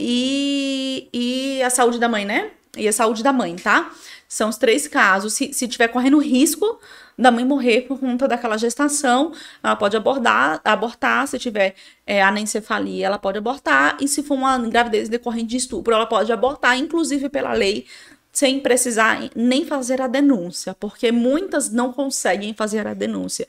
e, 0.00 1.08
e 1.12 1.62
a 1.62 1.70
saúde 1.70 2.00
da 2.00 2.08
mãe, 2.08 2.24
né? 2.24 2.50
E 2.76 2.88
a 2.88 2.92
saúde 2.92 3.22
da 3.22 3.32
mãe, 3.32 3.54
tá? 3.54 3.88
São 4.28 4.48
os 4.48 4.56
três 4.56 4.88
casos. 4.88 5.34
Se, 5.34 5.52
se 5.52 5.68
tiver 5.68 5.86
correndo 5.86 6.18
risco 6.18 6.80
da 7.16 7.30
mãe 7.30 7.44
morrer 7.44 7.82
por 7.82 8.00
conta 8.00 8.26
daquela 8.26 8.56
gestação, 8.56 9.32
ela 9.62 9.76
pode 9.76 9.96
abordar, 9.96 10.60
abortar. 10.64 11.28
Se 11.28 11.38
tiver 11.38 11.76
é, 12.04 12.20
anencefalia, 12.20 13.06
ela 13.06 13.18
pode 13.18 13.38
abortar. 13.38 13.96
E 14.00 14.08
se 14.08 14.24
for 14.24 14.34
uma 14.34 14.58
gravidez 14.58 15.08
decorrente 15.08 15.50
de 15.50 15.58
estupro, 15.58 15.94
ela 15.94 16.06
pode 16.06 16.32
abortar, 16.32 16.76
inclusive 16.76 17.28
pela 17.28 17.52
lei, 17.52 17.86
sem 18.32 18.58
precisar 18.58 19.30
nem 19.36 19.64
fazer 19.64 20.02
a 20.02 20.08
denúncia, 20.08 20.74
porque 20.74 21.12
muitas 21.12 21.70
não 21.70 21.92
conseguem 21.92 22.54
fazer 22.54 22.88
a 22.88 22.94
denúncia, 22.94 23.46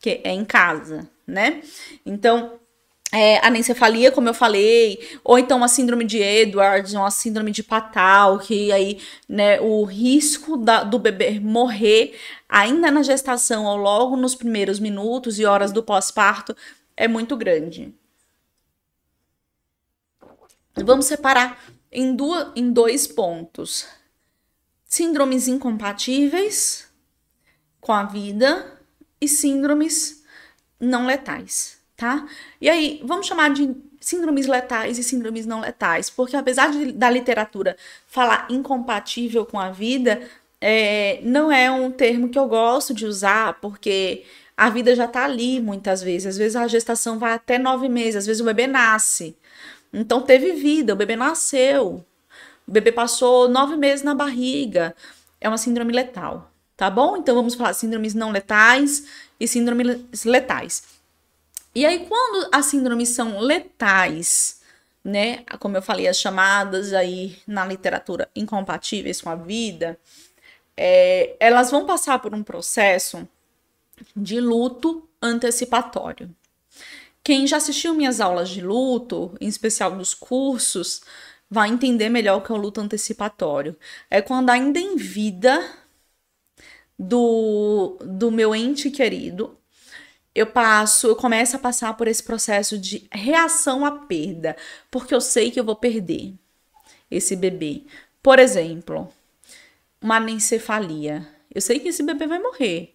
que 0.00 0.20
é 0.22 0.30
em 0.30 0.44
casa, 0.44 1.08
né? 1.26 1.60
Então, 2.04 2.60
é, 3.16 3.38
anencefalia, 3.42 4.12
como 4.12 4.28
eu 4.28 4.34
falei, 4.34 5.18
ou 5.24 5.38
então 5.38 5.64
a 5.64 5.68
síndrome 5.68 6.04
de 6.04 6.18
Edwards, 6.18 6.92
uma 6.92 7.10
síndrome 7.10 7.50
de 7.50 7.62
Patal, 7.62 8.38
que 8.38 8.70
aí 8.70 9.00
né, 9.26 9.58
o 9.58 9.84
risco 9.84 10.58
da, 10.58 10.84
do 10.84 10.98
bebê 10.98 11.40
morrer 11.40 12.14
ainda 12.46 12.90
na 12.90 13.02
gestação 13.02 13.64
ou 13.64 13.74
logo 13.78 14.18
nos 14.18 14.34
primeiros 14.34 14.78
minutos 14.78 15.38
e 15.38 15.46
horas 15.46 15.72
do 15.72 15.82
pós-parto 15.82 16.54
é 16.94 17.08
muito 17.08 17.38
grande. 17.38 17.94
Vamos 20.84 21.06
separar 21.06 21.58
em, 21.90 22.14
duas, 22.14 22.48
em 22.54 22.70
dois 22.70 23.06
pontos: 23.06 23.86
síndromes 24.84 25.48
incompatíveis 25.48 26.86
com 27.80 27.94
a 27.94 28.04
vida 28.04 28.78
e 29.18 29.26
síndromes 29.26 30.22
não 30.78 31.06
letais 31.06 31.75
tá? 31.96 32.26
E 32.60 32.68
aí, 32.68 33.00
vamos 33.04 33.26
chamar 33.26 33.50
de 33.50 33.74
síndromes 34.00 34.46
letais 34.46 34.98
e 34.98 35.02
síndromes 35.02 35.46
não 35.46 35.60
letais, 35.60 36.10
porque 36.10 36.36
apesar 36.36 36.70
de, 36.70 36.92
da 36.92 37.10
literatura 37.10 37.76
falar 38.06 38.46
incompatível 38.50 39.46
com 39.46 39.58
a 39.58 39.70
vida, 39.70 40.20
é, 40.60 41.20
não 41.22 41.50
é 41.50 41.70
um 41.70 41.90
termo 41.90 42.28
que 42.28 42.38
eu 42.38 42.46
gosto 42.46 42.94
de 42.94 43.06
usar, 43.06 43.54
porque 43.60 44.24
a 44.56 44.70
vida 44.70 44.94
já 44.94 45.06
tá 45.06 45.24
ali 45.24 45.60
muitas 45.60 46.02
vezes. 46.02 46.26
Às 46.26 46.36
vezes 46.36 46.56
a 46.56 46.66
gestação 46.66 47.18
vai 47.18 47.32
até 47.32 47.58
nove 47.58 47.88
meses, 47.88 48.16
às 48.16 48.26
vezes 48.26 48.40
o 48.40 48.44
bebê 48.44 48.66
nasce. 48.66 49.36
Então 49.92 50.22
teve 50.22 50.52
vida, 50.52 50.92
o 50.92 50.96
bebê 50.96 51.16
nasceu. 51.16 52.04
O 52.66 52.72
bebê 52.72 52.90
passou 52.90 53.48
nove 53.48 53.76
meses 53.76 54.02
na 54.04 54.14
barriga. 54.14 54.94
É 55.40 55.48
uma 55.48 55.58
síndrome 55.58 55.92
letal, 55.92 56.50
tá 56.76 56.90
bom? 56.90 57.16
Então 57.16 57.34
vamos 57.34 57.54
falar 57.54 57.72
síndromes 57.74 58.14
não 58.14 58.30
letais 58.30 59.06
e 59.38 59.46
síndromes 59.46 60.24
letais. 60.24 60.95
E 61.76 61.84
aí, 61.84 62.06
quando 62.06 62.48
as 62.50 62.64
síndromes 62.64 63.10
são 63.10 63.38
letais, 63.38 64.62
né? 65.04 65.44
Como 65.60 65.76
eu 65.76 65.82
falei, 65.82 66.08
as 66.08 66.18
chamadas 66.18 66.94
aí 66.94 67.38
na 67.46 67.66
literatura 67.66 68.30
incompatíveis 68.34 69.20
com 69.20 69.28
a 69.28 69.34
vida, 69.34 70.00
é, 70.74 71.36
elas 71.38 71.70
vão 71.70 71.84
passar 71.84 72.18
por 72.18 72.34
um 72.34 72.42
processo 72.42 73.28
de 74.16 74.40
luto 74.40 75.06
antecipatório. 75.20 76.34
Quem 77.22 77.46
já 77.46 77.58
assistiu 77.58 77.94
minhas 77.94 78.22
aulas 78.22 78.48
de 78.48 78.62
luto, 78.62 79.36
em 79.38 79.46
especial 79.46 79.94
nos 79.94 80.14
cursos, 80.14 81.02
vai 81.50 81.68
entender 81.68 82.08
melhor 82.08 82.38
o 82.38 82.40
que 82.42 82.52
é 82.52 82.54
o 82.54 82.58
luto 82.58 82.80
antecipatório. 82.80 83.76
É 84.10 84.22
quando 84.22 84.48
ainda 84.48 84.78
em 84.78 84.96
vida 84.96 85.62
do, 86.98 87.98
do 88.00 88.30
meu 88.30 88.54
ente 88.54 88.90
querido, 88.90 89.58
eu 90.36 90.46
passo, 90.46 91.06
eu 91.08 91.16
começo 91.16 91.56
a 91.56 91.58
passar 91.58 91.94
por 91.96 92.06
esse 92.06 92.22
processo 92.22 92.78
de 92.78 93.08
reação 93.10 93.86
à 93.86 93.90
perda, 93.90 94.54
porque 94.90 95.14
eu 95.14 95.20
sei 95.20 95.50
que 95.50 95.58
eu 95.58 95.64
vou 95.64 95.76
perder 95.76 96.34
esse 97.10 97.36
bebê. 97.36 97.84
Por 98.22 98.38
exemplo, 98.38 99.12
uma 100.00 100.16
anencefalia. 100.16 101.26
Eu 101.54 101.60
sei 101.62 101.80
que 101.80 101.88
esse 101.88 102.02
bebê 102.02 102.26
vai 102.26 102.38
morrer. 102.38 102.94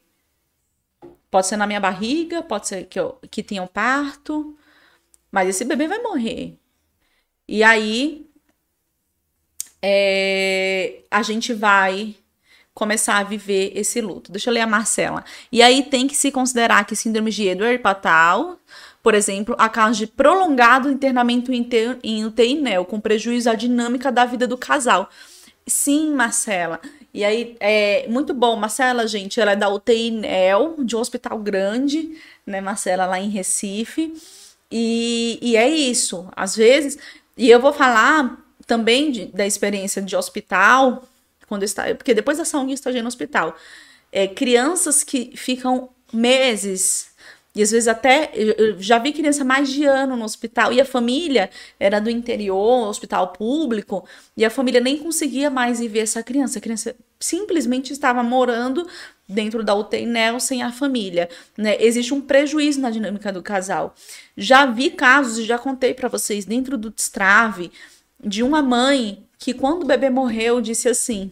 Pode 1.31 1.47
ser 1.47 1.57
na 1.57 1.65
minha 1.67 1.79
barriga, 1.79 2.43
pode 2.43 2.67
ser 2.67 2.85
que, 2.85 2.99
eu, 2.99 3.17
que 3.31 3.41
tenha 3.41 3.63
um 3.63 3.67
parto, 3.67 4.57
mas 5.31 5.49
esse 5.49 5.65
bebê 5.65 5.87
vai 5.87 5.99
morrer. 5.99 6.57
E 7.47 7.63
aí, 7.63 8.29
é, 9.81 11.03
a 11.09 11.21
gente 11.23 11.53
vai 11.53 12.15
começar 12.73 13.17
a 13.17 13.23
viver 13.23 13.71
esse 13.75 13.99
luto. 14.01 14.31
Deixa 14.31 14.49
eu 14.49 14.53
ler 14.53 14.61
a 14.61 14.67
Marcela. 14.67 15.23
E 15.51 15.61
aí 15.61 15.83
tem 15.83 16.07
que 16.07 16.15
se 16.15 16.31
considerar 16.31 16.85
que 16.85 16.95
síndrome 16.95 17.31
de 17.31 17.47
Edward 17.47 17.79
Patal, 17.79 18.57
por 19.03 19.13
exemplo, 19.13 19.55
a 19.57 19.67
causa 19.67 19.97
de 19.97 20.07
prolongado 20.07 20.89
internamento 20.89 21.51
em 21.51 22.25
UTI 22.25 22.55
NEL, 22.55 22.85
com 22.85 22.99
prejuízo 22.99 23.49
à 23.49 23.55
dinâmica 23.55 24.11
da 24.11 24.25
vida 24.25 24.47
do 24.47 24.57
casal. 24.57 25.09
Sim, 25.65 26.13
Marcela. 26.13 26.79
E 27.13 27.23
aí, 27.23 27.55
é 27.59 28.07
muito 28.07 28.33
bom. 28.33 28.55
Marcela, 28.55 29.07
gente, 29.07 29.39
ela 29.39 29.51
é 29.51 29.55
da 29.55 29.69
UTI 29.69 30.11
NEL, 30.11 30.75
de 30.79 30.95
um 30.95 30.99
hospital 30.99 31.37
grande, 31.39 32.17
né, 32.45 32.61
Marcela, 32.61 33.05
lá 33.05 33.19
em 33.19 33.29
Recife. 33.29 34.13
E, 34.71 35.37
e 35.41 35.57
é 35.57 35.67
isso. 35.67 36.27
Às 36.35 36.55
vezes, 36.55 36.97
e 37.37 37.49
eu 37.49 37.59
vou 37.59 37.73
falar 37.73 38.37
também 38.65 39.11
de, 39.11 39.25
da 39.25 39.45
experiência 39.45 40.01
de 40.01 40.15
hospital, 40.15 41.03
quando 41.51 41.63
está, 41.63 41.93
porque 41.93 42.13
depois 42.13 42.37
da 42.37 42.45
sangue 42.45 42.71
estagiei 42.71 43.01
no 43.01 43.09
hospital. 43.09 43.57
É, 44.09 44.25
crianças 44.25 45.03
que 45.03 45.33
ficam 45.35 45.89
meses 46.13 47.11
e 47.53 47.61
às 47.61 47.71
vezes 47.71 47.89
até 47.89 48.31
eu 48.33 48.81
já 48.81 48.97
vi 48.97 49.11
criança 49.11 49.43
mais 49.43 49.69
de 49.69 49.83
ano 49.83 50.15
no 50.15 50.23
hospital 50.23 50.71
e 50.71 50.79
a 50.79 50.85
família 50.85 51.49
era 51.77 51.99
do 51.99 52.09
interior, 52.09 52.87
hospital 52.87 53.33
público, 53.33 54.05
e 54.37 54.45
a 54.45 54.49
família 54.49 54.79
nem 54.79 54.97
conseguia 54.97 55.49
mais 55.49 55.81
ir 55.81 55.89
ver 55.89 55.99
essa 55.99 56.23
criança. 56.23 56.59
A 56.59 56.61
criança 56.61 56.95
simplesmente 57.19 57.91
estava 57.91 58.23
morando 58.23 58.87
dentro 59.27 59.65
da 59.65 59.75
UTI 59.75 60.05
NEL 60.05 60.39
sem 60.39 60.63
a 60.63 60.71
família. 60.71 61.27
Né? 61.57 61.75
Existe 61.81 62.13
um 62.13 62.21
prejuízo 62.21 62.79
na 62.79 62.89
dinâmica 62.89 63.33
do 63.33 63.43
casal. 63.43 63.95
Já 64.37 64.65
vi 64.65 64.89
casos, 64.89 65.39
e 65.39 65.43
já 65.43 65.57
contei 65.57 65.93
para 65.93 66.07
vocês, 66.07 66.45
dentro 66.45 66.77
do 66.77 66.89
destrave, 66.89 67.69
de 68.23 68.43
uma 68.43 68.61
mãe 68.61 69.25
que 69.37 69.53
quando 69.53 69.83
o 69.83 69.87
bebê 69.87 70.09
morreu 70.09 70.61
disse 70.61 70.87
assim, 70.87 71.31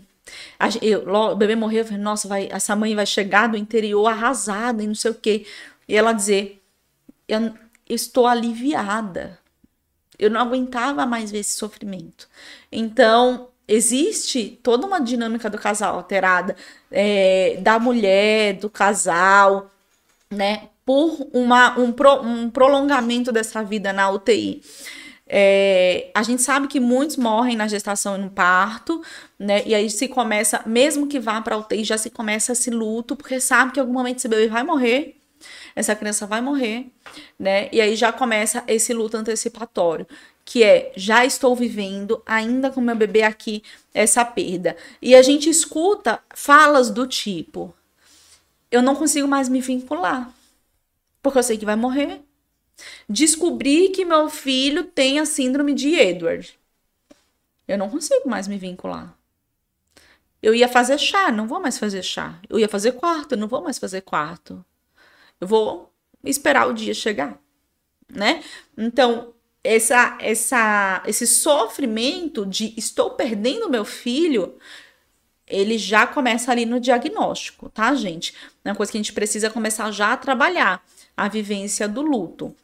eu, 0.81 1.07
o 1.07 1.35
bebê 1.35 1.55
morreu, 1.55 1.79
eu 1.79 1.85
falei, 1.85 2.01
nossa, 2.01 2.27
vai, 2.27 2.47
essa 2.51 2.75
mãe 2.75 2.95
vai 2.95 3.05
chegar 3.05 3.47
do 3.47 3.57
interior 3.57 4.07
arrasada 4.07 4.83
e 4.83 4.87
não 4.87 4.95
sei 4.95 5.11
o 5.11 5.15
quê 5.15 5.45
e 5.89 5.97
ela 5.97 6.13
dizer: 6.13 6.61
eu, 7.27 7.51
estou 7.89 8.27
aliviada. 8.27 9.39
Eu 10.17 10.29
não 10.29 10.39
aguentava 10.39 11.05
mais 11.05 11.31
ver 11.31 11.39
esse 11.39 11.57
sofrimento. 11.57 12.29
Então, 12.71 13.49
existe 13.67 14.59
toda 14.61 14.85
uma 14.85 14.99
dinâmica 14.99 15.49
do 15.49 15.57
casal 15.57 15.95
alterada, 15.95 16.55
é, 16.91 17.57
da 17.61 17.79
mulher, 17.79 18.53
do 18.55 18.69
casal, 18.69 19.71
né? 20.29 20.69
Por 20.85 21.27
uma, 21.33 21.79
um, 21.79 21.91
pro, 21.91 22.21
um 22.21 22.49
prolongamento 22.49 23.31
dessa 23.31 23.63
vida 23.63 23.91
na 23.91 24.11
UTI. 24.11 24.61
É, 25.29 26.09
a 26.15 26.23
gente 26.23 26.41
sabe 26.41 26.67
que 26.67 26.79
muitos 26.79 27.15
morrem 27.15 27.55
na 27.55 27.67
gestação 27.67 28.15
e 28.15 28.19
no 28.19 28.31
parto, 28.31 29.01
né? 29.37 29.61
E 29.65 29.75
aí 29.75 29.89
se 29.89 30.07
começa, 30.07 30.63
mesmo 30.65 31.07
que 31.07 31.19
vá 31.19 31.39
para 31.39 31.57
UTI, 31.57 31.83
já 31.83 31.97
se 31.97 32.09
começa 32.09 32.53
esse 32.53 32.71
luto, 32.71 33.15
porque 33.15 33.39
sabe 33.39 33.71
que 33.71 33.79
em 33.79 33.81
algum 33.81 33.93
momento 33.93 34.17
esse 34.17 34.27
bebê 34.27 34.47
vai 34.47 34.63
morrer 34.63 35.19
essa 35.75 35.95
criança 35.95 36.27
vai 36.27 36.41
morrer, 36.41 36.91
né? 37.37 37.69
E 37.71 37.79
aí 37.79 37.95
já 37.95 38.11
começa 38.11 38.63
esse 38.67 38.93
luto 38.93 39.17
antecipatório, 39.17 40.05
que 40.43 40.63
é 40.63 40.91
já 40.95 41.25
estou 41.25 41.55
vivendo 41.55 42.21
ainda 42.25 42.69
com 42.69 42.81
meu 42.81 42.95
bebê 42.95 43.23
aqui 43.23 43.63
essa 43.93 44.25
perda. 44.25 44.75
E 45.01 45.15
a 45.15 45.21
gente 45.21 45.49
escuta 45.49 46.19
falas 46.33 46.89
do 46.89 47.07
tipo: 47.07 47.73
eu 48.71 48.81
não 48.81 48.95
consigo 48.95 49.27
mais 49.27 49.47
me 49.49 49.61
vincular, 49.61 50.31
porque 51.21 51.39
eu 51.39 51.43
sei 51.43 51.57
que 51.57 51.65
vai 51.65 51.75
morrer. 51.75 52.21
Descobri 53.07 53.89
que 53.89 54.05
meu 54.05 54.29
filho 54.29 54.83
tem 54.83 55.19
a 55.19 55.25
síndrome 55.25 55.73
de 55.73 55.95
Edward. 55.95 56.57
Eu 57.67 57.77
não 57.77 57.89
consigo 57.89 58.27
mais 58.29 58.47
me 58.47 58.57
vincular. 58.57 59.15
Eu 60.41 60.55
ia 60.55 60.67
fazer 60.67 60.97
chá, 60.97 61.31
não 61.31 61.47
vou 61.47 61.59
mais 61.59 61.77
fazer 61.77 62.01
chá. 62.01 62.39
Eu 62.49 62.57
ia 62.59 62.69
fazer 62.69 62.93
quarto, 62.93 63.35
não 63.35 63.47
vou 63.47 63.61
mais 63.61 63.77
fazer 63.77 64.01
quarto. 64.01 64.63
Eu 65.39 65.47
vou 65.47 65.91
esperar 66.23 66.67
o 66.67 66.73
dia 66.73 66.93
chegar, 66.93 67.39
né? 68.09 68.43
Então, 68.77 69.33
essa, 69.63 70.17
essa, 70.19 71.03
esse 71.05 71.27
sofrimento 71.27 72.45
de 72.45 72.73
estou 72.77 73.11
perdendo 73.11 73.69
meu 73.69 73.85
filho, 73.85 74.57
ele 75.45 75.77
já 75.77 76.07
começa 76.07 76.51
ali 76.51 76.65
no 76.65 76.79
diagnóstico, 76.79 77.69
tá, 77.69 77.93
gente? 77.95 78.33
É 78.63 78.69
uma 78.69 78.75
coisa 78.75 78.91
que 78.91 78.97
a 78.97 79.01
gente 79.01 79.13
precisa 79.13 79.49
começar 79.49 79.91
já 79.91 80.13
a 80.13 80.17
trabalhar, 80.17 80.83
a 81.15 81.27
vivência 81.27 81.87
do 81.87 82.01
luto. 82.01 82.55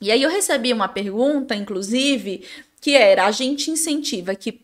E 0.00 0.10
aí 0.10 0.22
eu 0.22 0.30
recebi 0.30 0.72
uma 0.72 0.88
pergunta, 0.88 1.54
inclusive, 1.54 2.44
que 2.80 2.92
era: 2.94 3.26
a 3.26 3.30
gente 3.30 3.70
incentiva 3.70 4.34
que, 4.34 4.60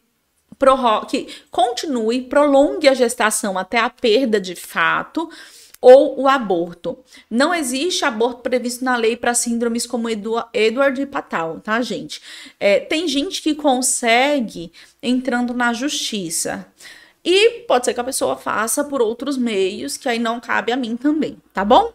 que 1.10 1.28
continue, 1.50 2.22
prolongue 2.22 2.88
a 2.88 2.94
gestação 2.94 3.58
até 3.58 3.78
a 3.78 3.90
perda 3.90 4.40
de 4.40 4.54
fato 4.54 5.28
ou 5.82 6.20
o 6.20 6.28
aborto. 6.28 6.96
Não 7.28 7.52
existe 7.52 8.04
aborto 8.04 8.42
previsto 8.42 8.84
na 8.84 8.96
lei 8.96 9.16
para 9.16 9.34
síndromes 9.34 9.84
como 9.84 10.08
Edward 10.08 11.02
e 11.02 11.06
Patal, 11.06 11.60
tá, 11.60 11.82
gente? 11.82 12.22
É, 12.60 12.78
tem 12.78 13.08
gente 13.08 13.42
que 13.42 13.56
consegue 13.56 14.72
entrando 15.02 15.52
na 15.52 15.72
justiça. 15.72 16.64
E 17.24 17.60
pode 17.68 17.84
ser 17.84 17.94
que 17.94 18.00
a 18.00 18.04
pessoa 18.04 18.36
faça 18.36 18.82
por 18.82 19.00
outros 19.00 19.36
meios, 19.36 19.96
que 19.96 20.08
aí 20.08 20.18
não 20.18 20.40
cabe 20.40 20.72
a 20.72 20.76
mim 20.76 20.96
também, 20.96 21.36
tá 21.52 21.64
bom? 21.64 21.92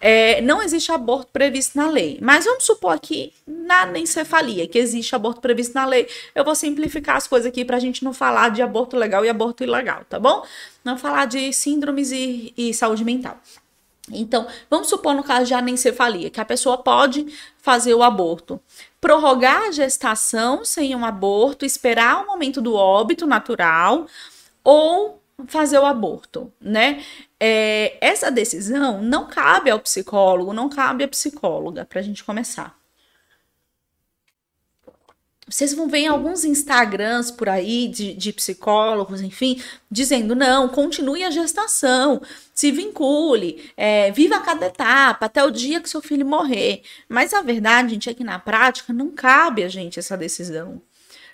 É, 0.00 0.40
não 0.40 0.62
existe 0.62 0.92
aborto 0.92 1.30
previsto 1.32 1.76
na 1.76 1.90
lei. 1.90 2.16
Mas 2.22 2.44
vamos 2.44 2.64
supor 2.64 2.94
aqui 2.94 3.32
na 3.44 3.98
encefalia, 3.98 4.68
que 4.68 4.78
existe 4.78 5.16
aborto 5.16 5.40
previsto 5.40 5.74
na 5.74 5.84
lei. 5.84 6.06
Eu 6.32 6.44
vou 6.44 6.54
simplificar 6.54 7.16
as 7.16 7.26
coisas 7.26 7.48
aqui 7.48 7.64
para 7.64 7.76
a 7.76 7.80
gente 7.80 8.04
não 8.04 8.12
falar 8.12 8.50
de 8.50 8.62
aborto 8.62 8.96
legal 8.96 9.24
e 9.24 9.28
aborto 9.28 9.64
ilegal, 9.64 10.02
tá 10.08 10.20
bom? 10.20 10.44
Não 10.84 10.96
falar 10.96 11.24
de 11.24 11.52
síndromes 11.52 12.12
e, 12.12 12.54
e 12.56 12.72
saúde 12.72 13.04
mental. 13.04 13.36
Então, 14.12 14.46
vamos 14.70 14.88
supor 14.88 15.12
no 15.12 15.24
caso 15.24 15.46
de 15.46 15.54
anencefalia, 15.54 16.30
que 16.30 16.40
a 16.40 16.44
pessoa 16.44 16.78
pode 16.78 17.26
fazer 17.58 17.94
o 17.94 18.02
aborto, 18.02 18.60
prorrogar 19.00 19.62
a 19.64 19.72
gestação 19.72 20.64
sem 20.64 20.94
um 20.94 21.04
aborto, 21.04 21.66
esperar 21.66 22.22
o 22.22 22.26
momento 22.26 22.60
do 22.60 22.74
óbito 22.74 23.26
natural 23.26 24.06
ou 24.64 25.22
fazer 25.46 25.78
o 25.78 25.86
aborto, 25.86 26.52
né? 26.60 27.02
É, 27.38 27.96
essa 28.00 28.30
decisão 28.30 29.00
não 29.02 29.26
cabe 29.28 29.70
ao 29.70 29.78
psicólogo, 29.80 30.52
não 30.52 30.68
cabe 30.68 31.04
à 31.04 31.08
psicóloga, 31.08 31.84
para 31.84 32.00
a 32.00 32.02
gente 32.02 32.24
começar. 32.24 32.78
Vocês 35.48 35.72
vão 35.72 35.88
ver 35.88 36.06
alguns 36.06 36.44
Instagrams 36.44 37.30
por 37.30 37.48
aí 37.48 37.88
de, 37.88 38.12
de, 38.12 38.32
psicólogos, 38.34 39.22
enfim, 39.22 39.62
dizendo: 39.90 40.34
não, 40.34 40.68
continue 40.68 41.24
a 41.24 41.30
gestação, 41.30 42.20
se 42.52 42.70
vincule, 42.70 43.70
é, 43.74 44.10
viva 44.10 44.40
cada 44.40 44.66
etapa 44.66 45.24
até 45.24 45.42
o 45.42 45.50
dia 45.50 45.80
que 45.80 45.88
seu 45.88 46.02
filho 46.02 46.26
morrer. 46.26 46.82
Mas 47.08 47.32
a 47.32 47.40
verdade, 47.40 47.90
gente, 47.94 48.10
é 48.10 48.14
que 48.14 48.24
na 48.24 48.38
prática 48.38 48.92
não 48.92 49.10
cabe 49.10 49.64
a 49.64 49.68
gente 49.68 49.98
essa 49.98 50.18
decisão. 50.18 50.82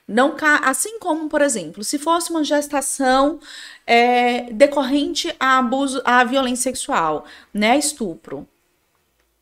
Não 0.07 0.36
assim 0.62 0.98
como, 0.98 1.28
por 1.30 1.40
exemplo, 1.40 1.82
se 1.82 1.98
fosse 1.98 2.30
uma 2.30 2.44
gestação 2.44 3.40
é, 3.86 4.52
decorrente 4.52 5.34
a 5.40 5.59
abuso, 5.59 6.02
a 6.05 6.22
violência 6.24 6.64
sexual, 6.64 7.24
né, 7.55 7.78
estupro, 7.78 8.46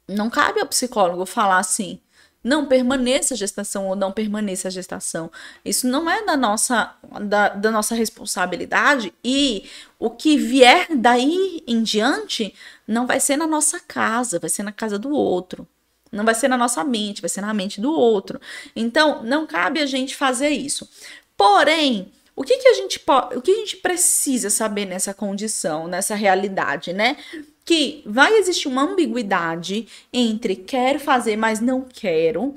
não 0.07 0.31
cabe 0.31 0.61
ao 0.61 0.67
psicólogo 0.67 1.27
falar 1.27 1.59
assim, 1.59 2.01
não 2.45 2.67
permaneça 2.67 3.35
a 3.35 3.37
gestação 3.37 3.87
ou 3.87 3.97
não 3.97 4.11
permaneça 4.11 4.69
a 4.69 4.71
gestação. 4.71 5.31
Isso 5.65 5.87
não 5.87 6.11
é 6.11 6.25
da 6.25 6.37
nossa, 6.37 6.95
da, 7.23 7.51
da 7.51 7.71
nossa 7.71 7.95
responsabilidade 7.95 9.15
e 9.25 9.69
o 9.99 10.11
que 10.11 10.37
vier 10.37 10.89
daí 10.95 11.63
em 11.67 11.83
diante 11.83 12.55
não 12.87 13.07
vai 13.07 13.21
ser 13.21 13.37
na 13.37 13.47
nossa 13.47 13.79
casa, 13.81 14.39
vai 14.39 14.51
ser 14.51 14.63
na 14.65 14.73
casa 14.73 14.99
do 14.99 15.11
outro. 15.11 15.67
Não 16.13 16.25
vai 16.25 16.35
ser 16.35 16.49
na 16.49 16.59
nossa 16.59 16.85
mente, 16.85 17.23
vai 17.23 17.31
ser 17.31 17.41
na 17.41 17.55
mente 17.55 17.81
do 17.81 17.91
outro. 17.91 18.41
Então, 18.77 19.23
não 19.23 19.47
cabe 19.47 19.81
a 19.81 19.87
gente 19.87 20.15
fazer 20.15 20.51
isso. 20.51 20.89
Porém, 21.37 22.13
o 22.37 22.43
que, 22.43 22.59
que 22.59 22.69
a 22.69 22.75
gente 22.75 23.01
pode, 23.01 23.37
o 23.37 23.43
que 23.43 23.51
a 23.51 23.57
gente 23.57 23.77
precisa 23.79 24.51
saber 24.51 24.85
nessa 24.85 25.13
condição, 25.13 25.87
nessa 25.87 26.15
realidade, 26.15 26.93
né? 26.93 27.17
Que 27.65 28.03
vai 28.07 28.35
existir 28.39 28.69
uma 28.69 28.83
ambiguidade 28.83 29.87
entre 30.13 30.57
quero 30.57 30.99
fazer, 30.99 31.37
mas 31.37 31.61
não 31.61 31.83
quero, 31.83 32.55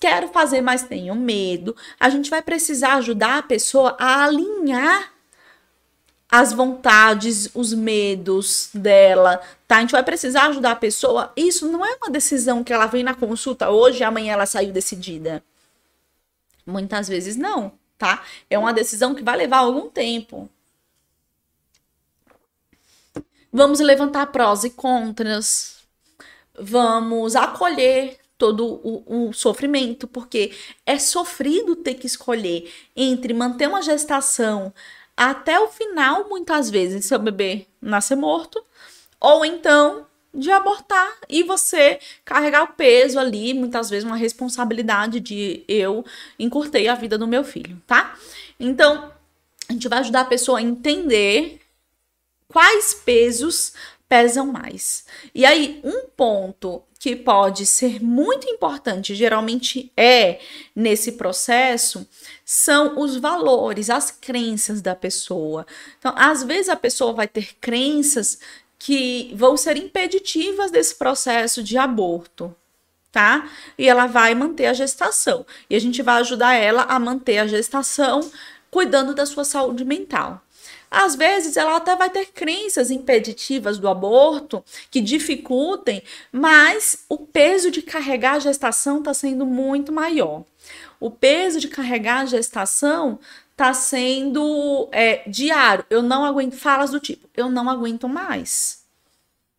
quero 0.00 0.28
fazer, 0.28 0.60
mas 0.60 0.82
tenho 0.82 1.14
medo. 1.14 1.76
A 1.98 2.08
gente 2.10 2.30
vai 2.30 2.42
precisar 2.42 2.94
ajudar 2.94 3.38
a 3.38 3.42
pessoa 3.42 3.96
a 3.98 4.24
alinhar 4.24 5.12
as 6.30 6.52
vontades, 6.52 7.50
os 7.54 7.72
medos 7.72 8.68
dela, 8.74 9.40
tá? 9.66 9.78
A 9.78 9.80
gente 9.80 9.92
vai 9.92 10.02
precisar 10.02 10.48
ajudar 10.48 10.72
a 10.72 10.76
pessoa. 10.76 11.32
Isso 11.36 11.66
não 11.68 11.84
é 11.84 11.96
uma 11.96 12.10
decisão 12.10 12.62
que 12.62 12.72
ela 12.72 12.86
vem 12.86 13.02
na 13.02 13.14
consulta 13.14 13.70
hoje 13.70 14.00
e 14.00 14.04
amanhã 14.04 14.34
ela 14.34 14.44
saiu 14.44 14.72
decidida. 14.72 15.42
Muitas 16.66 17.08
vezes 17.08 17.36
não, 17.36 17.72
tá? 17.96 18.22
É 18.50 18.58
uma 18.58 18.74
decisão 18.74 19.14
que 19.14 19.22
vai 19.22 19.36
levar 19.36 19.58
algum 19.58 19.88
tempo. 19.88 20.50
Vamos 23.50 23.80
levantar 23.80 24.26
prós 24.26 24.64
e 24.64 24.70
contras. 24.70 25.78
Vamos 26.60 27.34
acolher 27.34 28.18
todo 28.36 28.80
o, 28.84 29.28
o, 29.28 29.32
sofrimento, 29.32 30.06
porque 30.06 30.52
é 30.84 30.98
sofrido 30.98 31.74
ter 31.74 31.94
que 31.94 32.06
escolher 32.06 32.70
entre 32.94 33.32
manter 33.32 33.68
uma 33.68 33.82
gestação 33.82 34.72
até 35.18 35.58
o 35.58 35.66
final, 35.66 36.28
muitas 36.28 36.70
vezes, 36.70 37.04
seu 37.04 37.18
bebê 37.18 37.66
nascer 37.82 38.16
morto, 38.16 38.64
ou 39.20 39.44
então 39.44 40.06
de 40.32 40.50
abortar 40.50 41.12
e 41.28 41.42
você 41.42 41.98
carregar 42.24 42.62
o 42.62 42.74
peso 42.74 43.18
ali, 43.18 43.52
muitas 43.52 43.90
vezes 43.90 44.04
uma 44.04 44.16
responsabilidade 44.16 45.18
de 45.18 45.64
eu 45.66 46.04
encurtei 46.38 46.86
a 46.86 46.94
vida 46.94 47.18
do 47.18 47.26
meu 47.26 47.42
filho, 47.42 47.82
tá? 47.86 48.16
Então, 48.60 49.12
a 49.68 49.72
gente 49.72 49.88
vai 49.88 49.98
ajudar 49.98 50.20
a 50.20 50.26
pessoa 50.26 50.60
a 50.60 50.62
entender 50.62 51.60
quais 52.46 52.94
pesos 52.94 53.72
pesam 54.08 54.46
mais. 54.46 55.04
E 55.34 55.44
aí, 55.44 55.80
um 55.82 56.06
ponto 56.16 56.82
que 56.98 57.14
pode 57.14 57.64
ser 57.64 58.02
muito 58.02 58.48
importante, 58.48 59.14
geralmente 59.14 59.92
é 59.96 60.40
nesse 60.74 61.12
processo, 61.12 62.06
são 62.44 62.98
os 62.98 63.16
valores, 63.16 63.88
as 63.88 64.10
crenças 64.10 64.82
da 64.82 64.96
pessoa. 64.96 65.64
Então, 65.98 66.12
às 66.16 66.42
vezes 66.42 66.68
a 66.68 66.76
pessoa 66.76 67.12
vai 67.12 67.28
ter 67.28 67.54
crenças 67.60 68.40
que 68.78 69.32
vão 69.34 69.56
ser 69.56 69.76
impeditivas 69.76 70.70
desse 70.70 70.96
processo 70.96 71.62
de 71.62 71.78
aborto, 71.78 72.54
tá? 73.12 73.48
E 73.76 73.88
ela 73.88 74.06
vai 74.06 74.34
manter 74.34 74.66
a 74.66 74.72
gestação. 74.72 75.46
E 75.70 75.76
a 75.76 75.80
gente 75.80 76.02
vai 76.02 76.20
ajudar 76.20 76.54
ela 76.54 76.82
a 76.82 76.98
manter 76.98 77.38
a 77.38 77.46
gestação 77.46 78.28
cuidando 78.70 79.14
da 79.14 79.24
sua 79.24 79.44
saúde 79.44 79.84
mental. 79.84 80.42
Às 80.90 81.14
vezes 81.14 81.56
ela 81.56 81.76
até 81.76 81.94
vai 81.94 82.08
ter 82.10 82.26
crenças 82.26 82.90
impeditivas 82.90 83.78
do 83.78 83.88
aborto 83.88 84.64
que 84.90 85.00
dificultem, 85.00 86.02
mas 86.32 87.04
o 87.08 87.18
peso 87.18 87.70
de 87.70 87.82
carregar 87.82 88.34
a 88.34 88.38
gestação 88.38 88.98
está 88.98 89.12
sendo 89.12 89.44
muito 89.44 89.92
maior. 89.92 90.44
O 90.98 91.10
peso 91.10 91.60
de 91.60 91.68
carregar 91.68 92.20
a 92.20 92.26
gestação 92.26 93.18
está 93.52 93.74
sendo 93.74 94.88
é, 94.92 95.22
diário. 95.28 95.84
Eu 95.90 96.02
não 96.02 96.24
aguento. 96.24 96.56
Falas 96.56 96.90
do 96.90 97.00
tipo, 97.00 97.28
eu 97.36 97.50
não 97.50 97.68
aguento 97.68 98.08
mais. 98.08 98.82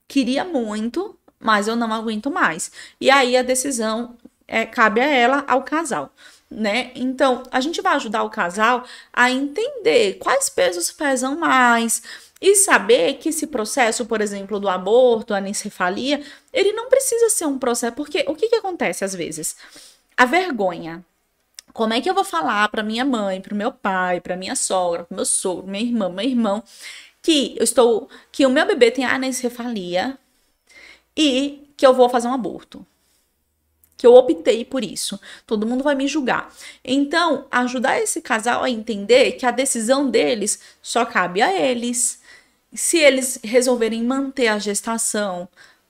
Queria 0.08 0.44
muito, 0.44 1.16
mas 1.40 1.68
eu 1.68 1.76
não 1.76 1.94
aguento 1.94 2.32
mais. 2.32 2.72
E 3.00 3.10
aí 3.10 3.38
a 3.38 3.44
decisão 3.44 4.16
é, 4.48 4.66
cabe 4.66 5.02
a 5.02 5.06
ela, 5.06 5.46
ao 5.48 5.64
casal 5.64 6.12
né? 6.50 6.92
Então, 6.96 7.44
a 7.52 7.62
gente 7.62 7.82
vai 7.82 7.96
ajudar 7.96 8.24
o 8.24 8.30
casal 8.30 8.84
a 9.14 9.30
entender 9.30 10.16
quais 10.16 10.50
pesos 10.50 10.92
pesam 10.92 11.38
mais 11.38 12.02
e 12.42 12.56
saber 12.56 13.16
que 13.16 13.30
esse 13.30 13.48
processo, 13.48 14.06
por 14.06 14.22
exemplo, 14.22 14.60
do 14.60 14.70
aborto, 14.70 15.34
a 15.34 15.38
anencefalia, 15.38 16.24
ele 16.54 16.72
não 16.74 16.90
precisa 16.90 17.30
ser 17.30 17.46
um 17.46 17.60
processo, 17.60 17.96
porque 17.96 18.26
o 18.28 18.36
que, 18.36 18.50
que 18.50 18.56
acontece 18.56 19.04
às 19.04 19.14
vezes? 19.14 19.56
A 20.18 20.26
vergonha. 20.26 21.04
Como 21.74 21.94
é 21.94 22.02
que 22.02 22.10
eu 22.10 22.14
vou 22.16 22.24
falar 22.24 22.68
para 22.70 22.84
minha 22.84 23.06
mãe, 23.06 23.42
para 23.42 23.54
o 23.54 23.58
meu 23.58 23.72
pai, 23.72 24.20
para 24.20 24.36
minha 24.36 24.56
sogra, 24.56 25.04
para 25.04 25.16
meu 25.16 25.26
sogro, 25.26 25.68
minha 25.68 25.84
irmã, 25.84 26.10
meu 26.10 26.26
irmão, 26.26 26.64
que 27.22 27.56
eu 27.58 27.64
estou, 27.64 28.10
que 28.32 28.46
o 28.46 28.50
meu 28.50 28.66
bebê 28.66 28.92
tem 28.92 29.06
anencefalia 29.06 30.18
e 31.16 31.70
que 31.78 31.86
eu 31.86 31.94
vou 31.94 32.10
fazer 32.10 32.28
um 32.28 32.34
aborto? 32.34 32.86
Que 34.00 34.08
eu 34.08 34.14
optei 34.16 34.64
por 34.64 34.82
isso. 34.82 35.20
Todo 35.46 35.68
mundo 35.68 35.84
vai 35.84 35.94
me 35.94 36.08
julgar. 36.08 36.56
Então, 36.86 37.46
ajudar 37.52 38.00
esse 38.00 38.22
casal 38.22 38.64
a 38.64 38.70
entender 38.70 39.34
que 39.34 39.46
a 39.46 39.52
decisão 39.52 40.10
deles 40.10 40.62
só 40.82 41.04
cabe 41.04 41.42
a 41.42 41.52
eles. 41.54 42.22
Se 42.74 42.98
eles 42.98 43.38
resolverem 43.44 44.02
manter 44.06 44.48
a 44.48 44.58
gestação, 44.58 45.50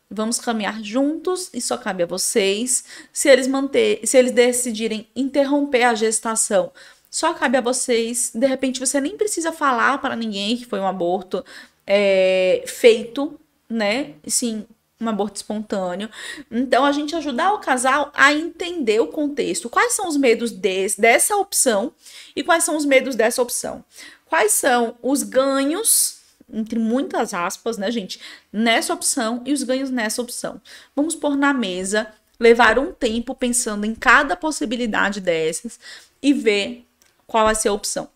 vamos 0.09 0.39
caminhar 0.39 0.81
juntos 0.81 1.51
e 1.53 1.61
só 1.61 1.77
cabe 1.77 2.01
a 2.01 2.07
vocês. 2.07 2.83
Se 3.13 3.29
eles 3.29 3.47
manter, 3.47 4.01
se 4.03 4.17
eles 4.17 4.31
decidirem 4.31 5.07
interromper 5.15 5.83
a 5.83 5.93
gestação, 5.93 6.71
só 7.11 7.35
cabe 7.35 7.59
a 7.59 7.61
vocês. 7.61 8.31
De 8.33 8.47
repente, 8.47 8.79
você 8.79 8.99
nem 8.99 9.17
precisa 9.17 9.51
falar 9.51 10.01
para 10.01 10.15
ninguém 10.15 10.57
que 10.57 10.65
foi 10.65 10.79
um 10.79 10.87
aborto 10.87 11.45
é, 11.85 12.63
feito, 12.65 13.39
né? 13.69 14.15
Sim, 14.25 14.65
um 14.99 15.07
aborto 15.07 15.37
espontâneo. 15.37 16.09
Então, 16.51 16.85
a 16.85 16.91
gente 16.91 17.15
ajudar 17.15 17.53
o 17.53 17.59
casal 17.59 18.11
a 18.13 18.33
entender 18.33 18.99
o 18.99 19.07
contexto. 19.07 19.69
Quais 19.69 19.93
são 19.93 20.07
os 20.07 20.17
medos 20.17 20.51
desse, 20.51 20.99
dessa 20.99 21.37
opção 21.37 21.93
e 22.35 22.43
quais 22.43 22.63
são 22.63 22.75
os 22.75 22.85
medos 22.85 23.15
dessa 23.15 23.41
opção? 23.41 23.83
Quais 24.25 24.51
são 24.51 24.97
os 25.01 25.23
ganhos, 25.23 26.19
entre 26.51 26.77
muitas 26.77 27.33
aspas, 27.33 27.77
né, 27.77 27.89
gente, 27.89 28.19
nessa 28.51 28.93
opção 28.93 29.41
e 29.45 29.53
os 29.53 29.63
ganhos 29.63 29.89
nessa 29.89 30.21
opção? 30.21 30.61
Vamos 30.95 31.15
pôr 31.15 31.37
na 31.37 31.53
mesa, 31.53 32.07
levar 32.39 32.77
um 32.77 32.91
tempo 32.91 33.33
pensando 33.33 33.85
em 33.85 33.95
cada 33.95 34.35
possibilidade 34.35 35.21
dessas 35.21 35.79
e 36.21 36.33
ver 36.33 36.85
qual 37.25 37.45
vai 37.45 37.55
ser 37.55 37.69
a 37.69 37.73
opção 37.73 38.09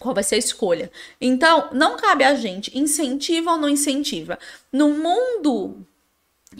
qual 0.00 0.14
vai 0.14 0.24
ser 0.24 0.36
a 0.36 0.38
escolha. 0.38 0.90
Então, 1.20 1.68
não 1.72 1.96
cabe 1.96 2.24
a 2.24 2.34
gente 2.34 2.76
incentiva 2.76 3.52
ou 3.52 3.58
não 3.58 3.68
incentiva. 3.68 4.38
No 4.72 4.88
mundo 4.88 5.86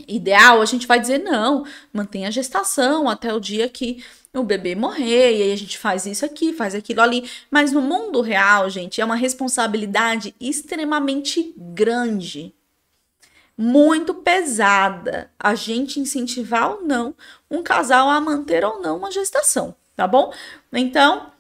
ideal, 0.08 0.60
a 0.60 0.64
gente 0.64 0.86
vai 0.86 1.00
dizer 1.00 1.18
não, 1.18 1.64
mantenha 1.92 2.28
a 2.28 2.30
gestação 2.30 3.08
até 3.08 3.32
o 3.32 3.40
dia 3.40 3.68
que 3.68 4.02
o 4.34 4.42
bebê 4.42 4.74
morrer, 4.74 5.36
e 5.36 5.42
aí 5.42 5.52
a 5.52 5.56
gente 5.56 5.76
faz 5.76 6.06
isso 6.06 6.24
aqui, 6.24 6.52
faz 6.52 6.74
aquilo 6.74 7.02
ali. 7.02 7.30
Mas 7.50 7.72
no 7.72 7.80
mundo 7.82 8.20
real, 8.20 8.70
gente, 8.70 9.00
é 9.00 9.04
uma 9.04 9.14
responsabilidade 9.14 10.34
extremamente 10.40 11.54
grande, 11.56 12.54
muito 13.56 14.14
pesada, 14.14 15.30
a 15.38 15.54
gente 15.54 16.00
incentivar 16.00 16.70
ou 16.72 16.82
não 16.82 17.14
um 17.50 17.62
casal 17.62 18.08
a 18.08 18.20
manter 18.20 18.64
ou 18.64 18.80
não 18.80 18.96
uma 18.96 19.10
gestação, 19.10 19.76
tá 19.94 20.06
bom? 20.06 20.32
Então, 20.72 21.30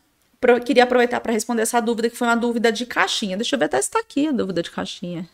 queria 0.64 0.84
aproveitar 0.84 1.20
para 1.20 1.32
responder 1.32 1.62
essa 1.62 1.80
dúvida, 1.80 2.10
que 2.10 2.16
foi 2.16 2.28
uma 2.28 2.36
dúvida 2.36 2.70
de 2.70 2.84
caixinha. 2.84 3.36
Deixa 3.36 3.54
eu 3.54 3.58
ver 3.58 3.64
até 3.64 3.80
se 3.80 3.88
está 3.88 4.00
aqui 4.00 4.28
a 4.28 4.32
dúvida 4.32 4.62
de 4.62 4.70
caixinha. 4.70 5.28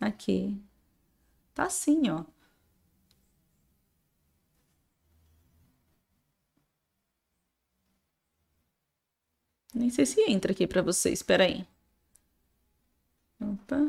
Aqui. 0.00 0.56
Tá 1.60 1.66
assim, 1.66 2.08
ó. 2.08 2.24
Nem 9.74 9.90
sei 9.90 10.06
se 10.06 10.20
entra 10.30 10.52
aqui 10.52 10.66
para 10.66 10.80
vocês. 10.82 11.18
Espera 11.18 11.44
aí. 11.44 11.66
Opa. 13.40 13.80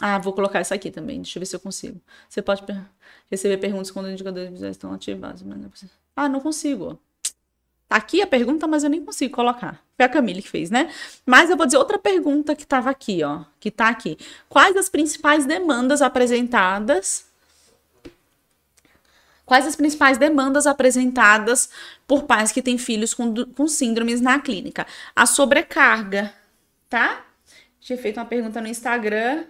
Ah, 0.00 0.18
vou 0.18 0.32
colocar 0.32 0.58
essa 0.60 0.74
aqui 0.74 0.90
também. 0.90 1.20
Deixa 1.22 1.38
eu 1.38 1.40
ver 1.40 1.46
se 1.46 1.54
eu 1.56 1.60
consigo. 1.60 2.00
Você 2.28 2.42
pode 2.42 2.62
receber 3.30 3.58
perguntas 3.58 3.90
quando 3.90 4.06
os 4.06 4.12
indicadores 4.12 4.50
visuais 4.50 4.76
estão 4.76 4.92
ativados. 4.92 5.42
Mas 5.42 5.58
não 5.58 5.66
é 5.68 5.70
ah, 6.16 6.28
não 6.28 6.40
consigo. 6.40 6.98
Tá 7.90 7.96
aqui 7.96 8.22
a 8.22 8.26
pergunta, 8.26 8.68
mas 8.68 8.84
eu 8.84 8.88
nem 8.88 9.04
consigo 9.04 9.34
colocar. 9.34 9.82
Foi 9.96 10.06
a 10.06 10.08
Camille 10.08 10.40
que 10.40 10.48
fez, 10.48 10.70
né? 10.70 10.88
Mas 11.26 11.50
eu 11.50 11.56
vou 11.56 11.66
dizer 11.66 11.76
outra 11.76 11.98
pergunta 11.98 12.54
que 12.54 12.62
estava 12.62 12.88
aqui, 12.88 13.24
ó. 13.24 13.40
Que 13.58 13.68
tá 13.68 13.88
aqui. 13.88 14.16
Quais 14.48 14.76
as 14.76 14.88
principais 14.88 15.44
demandas 15.44 16.00
apresentadas? 16.00 17.24
Quais 19.44 19.66
as 19.66 19.74
principais 19.74 20.18
demandas 20.18 20.68
apresentadas 20.68 21.68
por 22.06 22.22
pais 22.22 22.52
que 22.52 22.62
têm 22.62 22.78
filhos 22.78 23.12
com, 23.12 23.34
com 23.44 23.66
síndromes 23.66 24.20
na 24.20 24.38
clínica? 24.38 24.86
A 25.16 25.26
sobrecarga, 25.26 26.32
tá? 26.88 27.24
Tinha 27.80 27.96
feito 27.96 28.18
uma 28.18 28.26
pergunta 28.26 28.60
no 28.60 28.68
Instagram. 28.68 29.44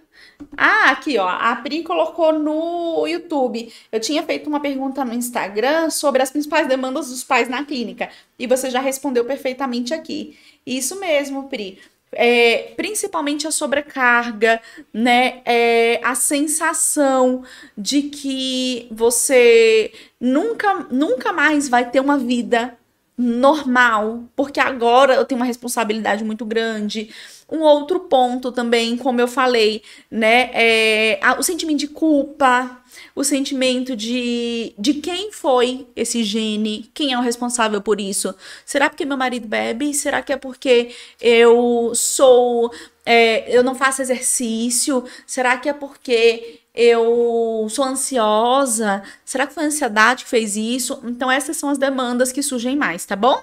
Ah, 0.57 0.91
aqui, 0.93 1.19
ó. 1.19 1.29
A 1.29 1.57
Pri 1.57 1.83
colocou 1.83 2.33
no 2.33 3.05
YouTube. 3.07 3.73
Eu 3.91 3.99
tinha 3.99 4.23
feito 4.23 4.49
uma 4.49 4.61
pergunta 4.61 5.05
no 5.05 5.13
Instagram 5.13 5.91
sobre 5.91 6.23
as 6.23 6.31
principais 6.31 6.69
demandas 6.69 7.09
dos 7.09 7.25
pais 7.25 7.49
na 7.49 7.65
clínica. 7.65 8.09
E 8.39 8.47
você 8.47 8.71
já 8.71 8.81
respondeu 8.81 9.25
perfeitamente 9.25 9.93
aqui. 9.93 10.39
Isso 10.65 11.01
mesmo, 11.01 11.49
Pri. 11.49 11.81
É, 12.13 12.73
principalmente 12.77 13.49
a 13.49 13.51
sobrecarga, 13.51 14.61
né? 14.93 15.43
É, 15.45 16.01
a 16.03 16.15
sensação 16.15 17.43
de 17.77 18.03
que 18.03 18.87
você 18.93 19.93
nunca, 20.21 20.87
nunca 20.91 21.33
mais 21.33 21.69
vai 21.69 21.89
ter 21.91 22.01
uma 22.01 22.19
vida 22.19 22.77
normal, 23.21 24.25
porque 24.35 24.59
agora 24.59 25.15
eu 25.15 25.25
tenho 25.25 25.41
uma 25.41 25.47
responsabilidade 25.47 26.25
muito 26.25 26.45
grande 26.45 27.11
um 27.51 27.61
outro 27.61 28.01
ponto 28.01 28.53
também, 28.53 28.97
como 28.97 29.21
eu 29.21 29.27
falei, 29.27 29.83
né? 30.11 30.51
É, 30.55 31.21
o 31.39 31.43
sentimento 31.43 31.79
de 31.79 31.89
culpa, 31.89 32.81
o 33.15 33.25
sentimento 33.25 33.97
de, 33.97 34.73
de 34.79 34.95
quem 34.95 35.33
foi 35.33 35.87
esse 35.97 36.23
gene, 36.23 36.89
quem 36.95 37.13
é 37.13 37.19
o 37.19 37.23
responsável 37.23 37.81
por 37.83 38.01
isso. 38.01 38.35
Será 38.65 38.89
porque 38.89 39.05
meu 39.05 39.17
marido 39.17 39.49
bebe? 39.49 39.93
Será 39.93 40.23
que 40.23 40.33
é 40.33 40.37
porque 40.37 40.95
eu 41.21 41.93
sou. 41.95 42.73
É, 43.05 43.57
eu 43.57 43.65
não 43.65 43.75
faço 43.75 44.01
exercício? 44.01 45.03
Será 45.27 45.57
que 45.57 45.69
é 45.69 45.73
porque 45.73 46.61
eu 46.83 47.67
sou 47.69 47.85
ansiosa? 47.85 49.03
Será 49.23 49.47
que 49.47 49.53
foi 49.53 49.65
a 49.65 49.67
ansiedade 49.67 50.25
que 50.25 50.31
fez 50.31 50.57
isso? 50.57 50.99
Então, 51.05 51.31
essas 51.31 51.59
são 51.59 51.69
as 51.69 51.77
demandas 51.77 52.33
que 52.33 52.43
surgem 52.43 52.75
mais, 52.75 53.05
tá 53.05 53.15
bom? 53.15 53.43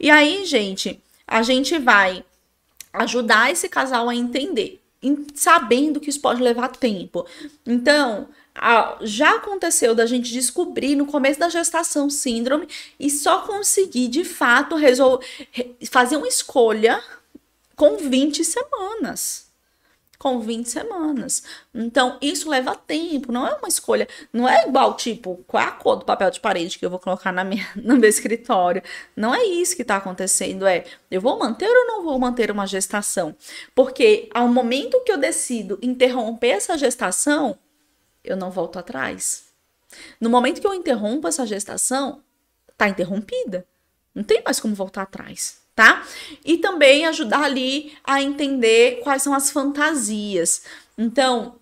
E 0.00 0.10
aí, 0.10 0.44
gente, 0.44 1.00
a 1.26 1.42
gente 1.42 1.78
vai 1.78 2.24
ajudar 2.92 3.52
esse 3.52 3.68
casal 3.68 4.08
a 4.08 4.14
entender 4.14 4.80
sabendo 5.36 6.00
que 6.00 6.10
isso 6.10 6.20
pode 6.20 6.42
levar 6.42 6.68
tempo. 6.70 7.24
Então, 7.64 8.28
já 9.02 9.36
aconteceu 9.36 9.94
da 9.94 10.04
gente 10.06 10.32
descobrir 10.32 10.96
no 10.96 11.06
começo 11.06 11.38
da 11.38 11.48
gestação 11.48 12.10
síndrome 12.10 12.66
e 12.98 13.08
só 13.08 13.42
conseguir 13.42 14.08
de 14.08 14.24
fato 14.24 14.74
fazer 15.88 16.16
uma 16.16 16.26
escolha 16.26 17.00
com 17.76 17.96
20 17.96 18.42
semanas 18.42 19.47
com 20.18 20.40
20 20.40 20.66
semanas. 20.66 21.42
Então, 21.72 22.18
isso 22.20 22.50
leva 22.50 22.74
tempo, 22.74 23.30
não 23.30 23.46
é 23.46 23.54
uma 23.54 23.68
escolha, 23.68 24.08
não 24.32 24.48
é 24.48 24.66
igual, 24.66 24.96
tipo, 24.96 25.44
qual 25.46 25.62
é 25.62 25.66
a 25.66 25.70
cor 25.70 25.96
do 25.96 26.04
papel 26.04 26.30
de 26.30 26.40
parede 26.40 26.78
que 26.78 26.84
eu 26.84 26.90
vou 26.90 26.98
colocar 26.98 27.32
na 27.32 27.44
minha, 27.44 27.66
no 27.76 27.96
meu 27.96 28.08
escritório. 28.10 28.82
Não 29.14 29.34
é 29.34 29.44
isso 29.44 29.76
que 29.76 29.82
está 29.82 29.96
acontecendo, 29.96 30.66
é 30.66 30.84
eu 31.10 31.20
vou 31.20 31.38
manter 31.38 31.68
ou 31.68 31.86
não 31.86 32.02
vou 32.02 32.18
manter 32.18 32.50
uma 32.50 32.66
gestação? 32.66 33.34
Porque 33.74 34.28
ao 34.34 34.48
momento 34.48 35.02
que 35.04 35.12
eu 35.12 35.18
decido 35.18 35.78
interromper 35.80 36.48
essa 36.48 36.76
gestação, 36.76 37.56
eu 38.24 38.36
não 38.36 38.50
volto 38.50 38.78
atrás. 38.78 39.46
No 40.20 40.28
momento 40.28 40.60
que 40.60 40.66
eu 40.66 40.74
interrompo 40.74 41.28
essa 41.28 41.46
gestação, 41.46 42.22
tá 42.76 42.88
interrompida. 42.88 43.66
Não 44.14 44.24
tem 44.24 44.42
mais 44.42 44.58
como 44.58 44.74
voltar 44.74 45.02
atrás 45.02 45.67
tá? 45.78 46.04
E 46.44 46.58
também 46.58 47.06
ajudar 47.06 47.44
ali 47.44 47.92
a 48.02 48.20
entender 48.20 48.98
quais 49.04 49.22
são 49.22 49.32
as 49.32 49.48
fantasias. 49.48 50.64
Então, 50.98 51.54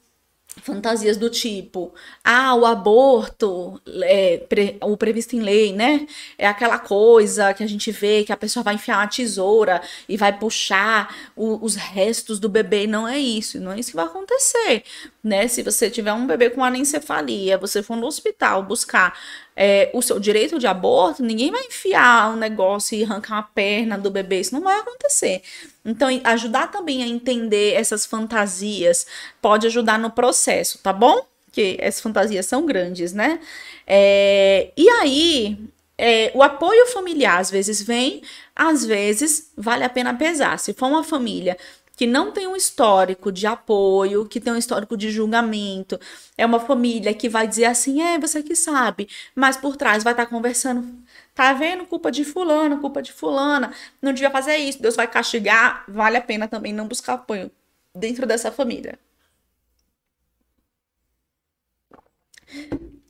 fantasias 0.62 1.18
do 1.18 1.28
tipo, 1.28 1.92
ah, 2.24 2.54
o 2.54 2.64
aborto, 2.64 3.78
é, 4.04 4.38
pre, 4.38 4.78
o 4.80 4.96
previsto 4.96 5.36
em 5.36 5.40
lei, 5.40 5.70
né? 5.70 6.06
É 6.38 6.46
aquela 6.46 6.78
coisa 6.78 7.52
que 7.52 7.62
a 7.62 7.66
gente 7.66 7.90
vê 7.90 8.24
que 8.24 8.32
a 8.32 8.38
pessoa 8.38 8.62
vai 8.62 8.76
enfiar 8.76 9.00
uma 9.00 9.06
tesoura 9.06 9.82
e 10.08 10.16
vai 10.16 10.32
puxar 10.32 11.14
o, 11.36 11.62
os 11.62 11.74
restos 11.74 12.40
do 12.40 12.48
bebê. 12.48 12.86
Não 12.86 13.06
é 13.06 13.18
isso, 13.18 13.60
não 13.60 13.72
é 13.72 13.78
isso 13.78 13.90
que 13.90 13.96
vai 13.96 14.06
acontecer, 14.06 14.82
né? 15.22 15.46
Se 15.46 15.62
você 15.62 15.90
tiver 15.90 16.14
um 16.14 16.26
bebê 16.26 16.48
com 16.48 16.64
anencefalia, 16.64 17.58
você 17.58 17.82
for 17.82 17.98
no 17.98 18.06
hospital 18.06 18.62
buscar 18.62 19.12
é, 19.56 19.90
o 19.94 20.02
seu 20.02 20.20
direito 20.20 20.58
de 20.58 20.66
aborto, 20.66 21.22
ninguém 21.22 21.50
vai 21.50 21.64
enfiar 21.64 22.30
um 22.32 22.36
negócio 22.36 22.96
e 22.96 23.02
arrancar 23.02 23.36
uma 23.36 23.42
perna 23.42 23.96
do 23.96 24.10
bebê, 24.10 24.40
isso 24.40 24.54
não 24.54 24.60
vai 24.60 24.78
acontecer. 24.78 25.42
Então, 25.84 26.08
ajudar 26.24 26.70
também 26.70 27.02
a 27.02 27.06
entender 27.06 27.72
essas 27.72 28.04
fantasias 28.04 29.06
pode 29.40 29.66
ajudar 29.66 29.98
no 29.98 30.10
processo, 30.10 30.78
tá 30.78 30.92
bom? 30.92 31.26
Que 31.50 31.76
essas 31.80 32.02
fantasias 32.02 32.44
são 32.44 32.66
grandes, 32.66 33.14
né? 33.14 33.40
É, 33.86 34.72
e 34.76 34.88
aí, 34.90 35.58
é, 35.96 36.30
o 36.34 36.42
apoio 36.42 36.86
familiar 36.88 37.38
às 37.38 37.50
vezes 37.50 37.80
vem, 37.80 38.20
às 38.54 38.84
vezes 38.84 39.50
vale 39.56 39.84
a 39.84 39.88
pena 39.88 40.12
pesar. 40.12 40.58
Se 40.58 40.74
for 40.74 40.88
uma 40.88 41.02
família 41.04 41.56
que 41.96 42.06
não 42.06 42.30
tem 42.30 42.46
um 42.46 42.54
histórico 42.54 43.32
de 43.32 43.46
apoio, 43.46 44.26
que 44.28 44.40
tem 44.40 44.52
um 44.52 44.56
histórico 44.56 44.96
de 44.96 45.10
julgamento. 45.10 45.98
É 46.36 46.44
uma 46.46 46.60
família 46.60 47.14
que 47.14 47.28
vai 47.28 47.48
dizer 47.48 47.64
assim: 47.64 48.02
é, 48.02 48.18
você 48.18 48.42
que 48.42 48.54
sabe, 48.54 49.08
mas 49.34 49.56
por 49.56 49.76
trás 49.76 50.04
vai 50.04 50.12
estar 50.12 50.26
tá 50.26 50.30
conversando. 50.30 50.86
Tá 51.34 51.52
vendo? 51.52 51.86
Culpa 51.86 52.10
de 52.12 52.24
fulano, 52.24 52.80
culpa 52.80 53.02
de 53.02 53.12
fulana. 53.12 53.72
Não 54.00 54.12
devia 54.12 54.30
fazer 54.30 54.56
isso, 54.56 54.80
Deus 54.80 54.96
vai 54.96 55.08
castigar. 55.08 55.84
Vale 55.88 56.16
a 56.16 56.22
pena 56.22 56.48
também 56.48 56.72
não 56.72 56.86
buscar 56.88 57.14
apoio 57.14 57.50
dentro 57.94 58.26
dessa 58.26 58.52
família. 58.52 58.98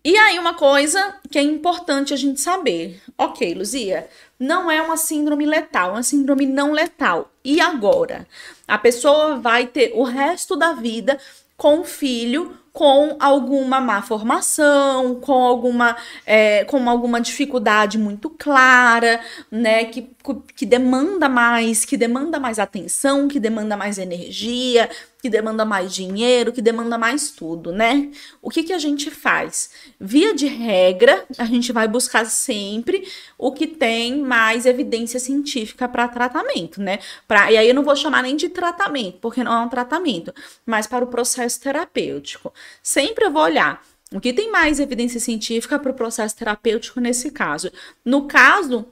E 0.06 0.16
aí, 0.16 0.38
uma 0.38 0.54
coisa 0.54 1.16
que 1.28 1.36
é 1.36 1.42
importante 1.42 2.14
a 2.14 2.16
gente 2.16 2.40
saber. 2.40 3.02
Ok, 3.18 3.52
Luzia, 3.54 4.08
não 4.38 4.70
é 4.70 4.80
uma 4.80 4.96
síndrome 4.96 5.44
letal, 5.44 5.88
é 5.88 5.92
uma 5.94 6.02
síndrome 6.04 6.46
não 6.46 6.70
letal. 6.70 7.32
E 7.44 7.60
agora? 7.60 8.24
A 8.68 8.78
pessoa 8.78 9.40
vai 9.40 9.66
ter 9.66 9.90
o 9.96 10.04
resto 10.04 10.54
da 10.54 10.74
vida 10.74 11.18
com 11.56 11.80
o 11.80 11.84
filho 11.84 12.56
com 12.76 13.16
alguma 13.18 13.80
má 13.80 14.02
formação, 14.02 15.14
com 15.14 15.32
alguma, 15.32 15.96
é, 16.26 16.62
com 16.66 16.90
alguma 16.90 17.22
dificuldade 17.22 17.96
muito 17.96 18.28
clara, 18.28 19.18
né, 19.50 19.86
que, 19.86 20.10
que 20.54 20.66
demanda 20.66 21.26
mais, 21.26 21.86
que 21.86 21.96
demanda 21.96 22.38
mais 22.38 22.58
atenção, 22.58 23.28
que 23.28 23.40
demanda 23.40 23.78
mais 23.78 23.96
energia, 23.96 24.90
que 25.26 25.30
demanda 25.30 25.64
mais 25.64 25.92
dinheiro, 25.92 26.52
que 26.52 26.62
demanda 26.62 26.96
mais 26.96 27.30
tudo, 27.30 27.72
né? 27.72 28.10
O 28.40 28.48
que, 28.48 28.62
que 28.62 28.72
a 28.72 28.78
gente 28.78 29.10
faz? 29.10 29.70
Via 29.98 30.34
de 30.34 30.46
regra, 30.46 31.24
a 31.36 31.44
gente 31.44 31.72
vai 31.72 31.88
buscar 31.88 32.24
sempre 32.26 33.08
o 33.36 33.50
que 33.50 33.66
tem 33.66 34.20
mais 34.20 34.66
evidência 34.66 35.18
científica 35.18 35.88
para 35.88 36.06
tratamento, 36.06 36.80
né? 36.80 37.00
Pra, 37.26 37.50
e 37.50 37.56
aí 37.56 37.68
eu 37.68 37.74
não 37.74 37.82
vou 37.82 37.96
chamar 37.96 38.22
nem 38.22 38.36
de 38.36 38.48
tratamento, 38.48 39.18
porque 39.20 39.42
não 39.42 39.52
é 39.52 39.58
um 39.64 39.68
tratamento, 39.68 40.32
mas 40.64 40.86
para 40.86 41.04
o 41.04 41.08
processo 41.08 41.60
terapêutico. 41.60 42.52
Sempre 42.82 43.26
eu 43.26 43.32
vou 43.32 43.42
olhar 43.42 43.82
o 44.12 44.20
que 44.20 44.32
tem 44.32 44.50
mais 44.50 44.78
evidência 44.78 45.18
científica 45.18 45.78
para 45.78 45.90
o 45.90 45.94
processo 45.94 46.36
terapêutico 46.36 47.00
nesse 47.00 47.30
caso. 47.30 47.72
No 48.04 48.26
caso 48.26 48.86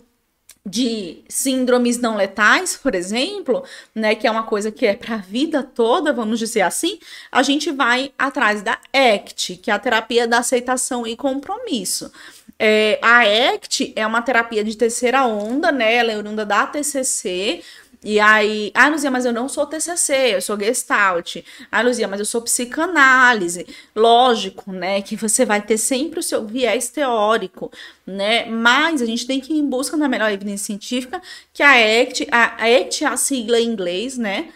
de 0.66 1.22
síndromes 1.28 1.98
não 1.98 2.16
letais, 2.16 2.74
por 2.74 2.94
exemplo, 2.94 3.62
né, 3.94 4.14
que 4.14 4.26
é 4.26 4.30
uma 4.30 4.44
coisa 4.44 4.72
que 4.72 4.86
é 4.86 4.94
para 4.94 5.16
a 5.16 5.18
vida 5.18 5.62
toda, 5.62 6.12
vamos 6.12 6.38
dizer 6.38 6.62
assim, 6.62 6.98
a 7.30 7.42
gente 7.42 7.70
vai 7.70 8.12
atrás 8.18 8.62
da 8.62 8.78
ACT, 8.92 9.56
que 9.56 9.70
é 9.70 9.74
a 9.74 9.78
terapia 9.78 10.26
da 10.26 10.38
aceitação 10.38 11.06
e 11.06 11.16
compromisso. 11.16 12.10
É, 12.58 12.98
a 13.02 13.52
ACT 13.52 13.92
é 13.94 14.06
uma 14.06 14.22
terapia 14.22 14.64
de 14.64 14.74
terceira 14.74 15.26
onda, 15.26 15.70
né, 15.70 15.96
ela 15.96 16.12
é 16.12 16.16
oriunda 16.16 16.46
da 16.46 16.66
TCC, 16.66 17.62
e 18.04 18.20
aí, 18.20 18.70
ah, 18.74 18.88
Luzia, 18.88 19.10
mas 19.10 19.24
eu 19.24 19.32
não 19.32 19.48
sou 19.48 19.64
TCC, 19.64 20.34
eu 20.34 20.42
sou 20.42 20.60
Gestalt. 20.60 21.36
Ah, 21.72 21.80
Luzia, 21.80 22.06
mas 22.06 22.20
eu 22.20 22.26
sou 22.26 22.42
psicanálise. 22.42 23.66
Lógico, 23.96 24.70
né, 24.70 25.00
que 25.00 25.16
você 25.16 25.46
vai 25.46 25.62
ter 25.62 25.78
sempre 25.78 26.20
o 26.20 26.22
seu 26.22 26.46
viés 26.46 26.90
teórico, 26.90 27.72
né? 28.06 28.44
Mas 28.44 29.00
a 29.00 29.06
gente 29.06 29.26
tem 29.26 29.40
que 29.40 29.54
ir 29.54 29.56
em 29.56 29.66
busca 29.66 29.96
da 29.96 30.06
melhor 30.06 30.30
evidência 30.30 30.66
científica, 30.66 31.22
que 31.54 31.62
a 31.62 31.70
ACT, 31.72 32.28
a, 32.30 32.44
ACT 32.66 33.04
é 33.04 33.06
a 33.06 33.16
sigla 33.16 33.58
em 33.58 33.68
inglês, 33.68 34.18
né? 34.18 34.50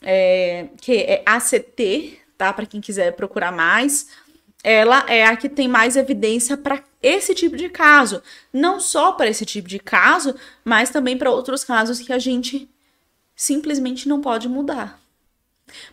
É, 0.00 0.68
que 0.80 0.98
é 0.98 1.22
ACT, 1.26 2.20
tá? 2.38 2.52
Para 2.52 2.66
quem 2.66 2.80
quiser 2.80 3.12
procurar 3.16 3.50
mais. 3.50 4.06
Ela 4.62 5.04
é 5.08 5.26
a 5.26 5.36
que 5.36 5.48
tem 5.48 5.66
mais 5.66 5.96
evidência 5.96 6.56
para 6.56 6.84
esse 7.02 7.34
tipo 7.34 7.56
de 7.56 7.68
caso. 7.68 8.22
Não 8.52 8.78
só 8.78 9.10
para 9.10 9.28
esse 9.28 9.44
tipo 9.44 9.68
de 9.68 9.80
caso, 9.80 10.36
mas 10.64 10.88
também 10.88 11.18
para 11.18 11.32
outros 11.32 11.64
casos 11.64 11.98
que 11.98 12.12
a 12.12 12.18
gente 12.20 12.70
simplesmente 13.34 14.08
não 14.08 14.20
pode 14.20 14.48
mudar. 14.48 15.00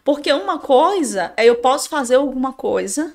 Porque 0.04 0.32
uma 0.32 0.60
coisa 0.60 1.34
é 1.38 1.46
eu 1.46 1.56
posso 1.56 1.90
fazer 1.90 2.16
alguma 2.16 2.54
coisa 2.54 3.14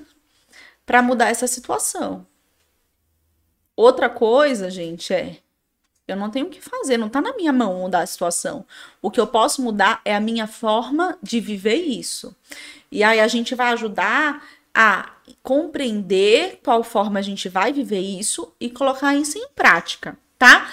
para 0.85 1.01
mudar 1.01 1.29
essa 1.29 1.47
situação. 1.47 2.25
Outra 3.75 4.09
coisa, 4.09 4.69
gente, 4.69 5.13
é 5.13 5.37
eu 6.07 6.15
não 6.15 6.29
tenho 6.29 6.45
o 6.45 6.49
que 6.49 6.61
fazer, 6.61 6.97
não 6.97 7.09
tá 7.09 7.19
na 7.19 7.35
minha 7.35 7.51
mão 7.51 7.79
mudar 7.79 8.01
a 8.01 8.05
situação. 8.05 8.65
O 9.01 9.09
que 9.09 9.19
eu 9.19 9.25
posso 9.25 9.61
mudar 9.61 10.01
é 10.05 10.15
a 10.15 10.19
minha 10.19 10.45
forma 10.45 11.17
de 11.21 11.39
viver 11.39 11.77
isso. 11.77 12.35
E 12.91 13.03
aí 13.03 13.19
a 13.19 13.27
gente 13.27 13.55
vai 13.55 13.73
ajudar 13.73 14.45
a 14.73 15.13
compreender 15.41 16.59
qual 16.63 16.83
forma 16.83 17.17
a 17.17 17.23
gente 17.23 17.49
vai 17.49 17.73
viver 17.73 18.01
isso 18.01 18.53
e 18.59 18.69
colocar 18.69 19.15
isso 19.15 19.37
em 19.37 19.47
prática, 19.55 20.17
tá? 20.37 20.69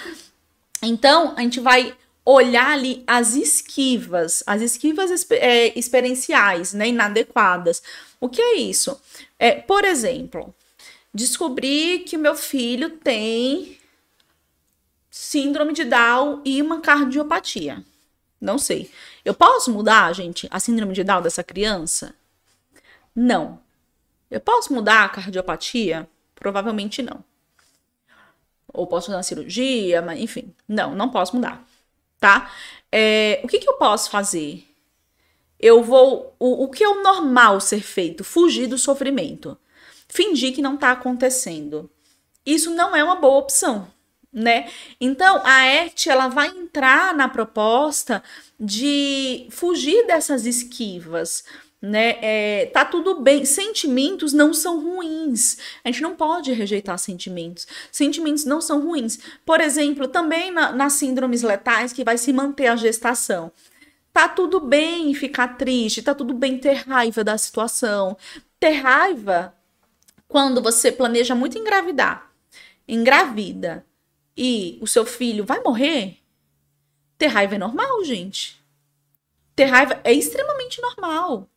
Então, 0.81 1.33
a 1.35 1.41
gente 1.41 1.59
vai 1.59 1.95
olhar 2.25 2.71
ali 2.71 3.03
as 3.05 3.35
esquivas, 3.35 4.43
as 4.47 4.61
esquivas 4.61 5.25
é, 5.31 5.77
experienciais, 5.77 6.73
né, 6.73 6.87
inadequadas. 6.87 7.83
O 8.19 8.29
que 8.29 8.41
é 8.41 8.55
isso? 8.55 8.99
É, 9.37 9.55
por 9.55 9.83
exemplo, 9.83 10.53
descobri 11.13 11.99
que 11.99 12.15
o 12.15 12.19
meu 12.19 12.35
filho 12.35 12.91
tem 12.97 13.77
síndrome 15.11 15.73
de 15.73 15.83
Down 15.83 16.41
e 16.45 16.61
uma 16.61 16.79
cardiopatia. 16.79 17.83
Não 18.39 18.57
sei. 18.57 18.89
Eu 19.23 19.33
posso 19.33 19.71
mudar, 19.71 20.13
gente, 20.13 20.47
a 20.49 20.59
síndrome 20.59 20.93
de 20.93 21.03
Down 21.03 21.21
dessa 21.21 21.43
criança? 21.43 22.15
Não. 23.15 23.59
Eu 24.31 24.39
posso 24.39 24.73
mudar 24.73 25.03
a 25.05 25.09
cardiopatia? 25.09 26.09
Provavelmente 26.35 27.01
não. 27.01 27.23
Ou 28.73 28.87
posso 28.87 29.07
fazer 29.07 29.17
uma 29.17 29.23
cirurgia, 29.23 30.01
mas 30.01 30.19
enfim, 30.19 30.53
não, 30.67 30.95
não 30.95 31.09
posso 31.09 31.35
mudar 31.35 31.63
tá? 32.23 32.49
É, 32.89 33.41
o 33.43 33.49
que, 33.49 33.59
que 33.59 33.67
eu 33.67 33.73
posso 33.73 34.09
fazer? 34.09 34.65
Eu 35.59 35.83
vou. 35.83 36.33
O, 36.39 36.63
o 36.63 36.69
que 36.69 36.81
é 36.81 36.87
o 36.87 37.03
normal 37.03 37.59
ser 37.59 37.81
feito? 37.81 38.23
Fugir 38.23 38.67
do 38.67 38.77
sofrimento. 38.77 39.57
Fingir 40.07 40.53
que 40.53 40.61
não 40.61 40.77
tá 40.77 40.91
acontecendo. 40.91 41.91
Isso 42.45 42.69
não 42.69 42.95
é 42.95 43.03
uma 43.03 43.17
boa 43.17 43.39
opção, 43.39 43.89
né? 44.31 44.69
Então, 45.01 45.41
a 45.43 45.65
ERT, 45.65 46.07
ela 46.07 46.29
vai 46.29 46.47
entrar 46.47 47.13
na 47.13 47.27
proposta 47.27 48.23
de 48.57 49.47
fugir 49.49 50.07
dessas 50.07 50.45
esquivas, 50.45 51.43
né? 51.83 52.17
É, 52.21 52.65
tá 52.67 52.85
tudo 52.85 53.19
bem. 53.19 53.43
Sentimentos 53.43 54.31
não 54.31 54.53
são 54.53 54.81
ruins. 54.81 55.57
A 55.83 55.89
gente 55.91 56.01
não 56.01 56.15
pode 56.15 56.53
rejeitar 56.53 56.97
sentimentos. 56.97 57.67
Sentimentos 57.91 58.45
não 58.45 58.61
são 58.61 58.81
ruins. 58.87 59.19
Por 59.45 59.59
exemplo, 59.59 60.07
também 60.07 60.49
na, 60.49 60.71
nas 60.71 60.93
síndromes 60.93 61.41
letais 61.41 61.91
que 61.91 62.05
vai 62.05 62.17
se 62.17 62.31
manter 62.31 62.67
a 62.67 62.77
gestação. 62.77 63.51
Tá 64.13 64.29
tudo 64.29 64.61
bem 64.61 65.13
ficar 65.13 65.57
triste, 65.57 66.01
tá 66.01 66.15
tudo 66.15 66.33
bem 66.33 66.57
ter 66.57 66.85
raiva 66.87 67.21
da 67.21 67.37
situação. 67.37 68.15
Ter 68.61 68.75
raiva 68.75 69.53
quando 70.25 70.61
você 70.61 70.89
planeja 70.89 71.35
muito 71.35 71.57
engravidar, 71.57 72.31
engravida 72.87 73.85
e 74.37 74.79
o 74.81 74.87
seu 74.87 75.05
filho 75.05 75.43
vai 75.43 75.59
morrer. 75.59 76.17
Ter 77.17 77.27
raiva 77.27 77.55
é 77.55 77.57
normal, 77.57 78.05
gente. 78.05 78.63
Ter 79.53 79.65
raiva 79.65 79.99
é 80.03 80.13
extremamente 80.13 80.81
normal. 80.81 81.49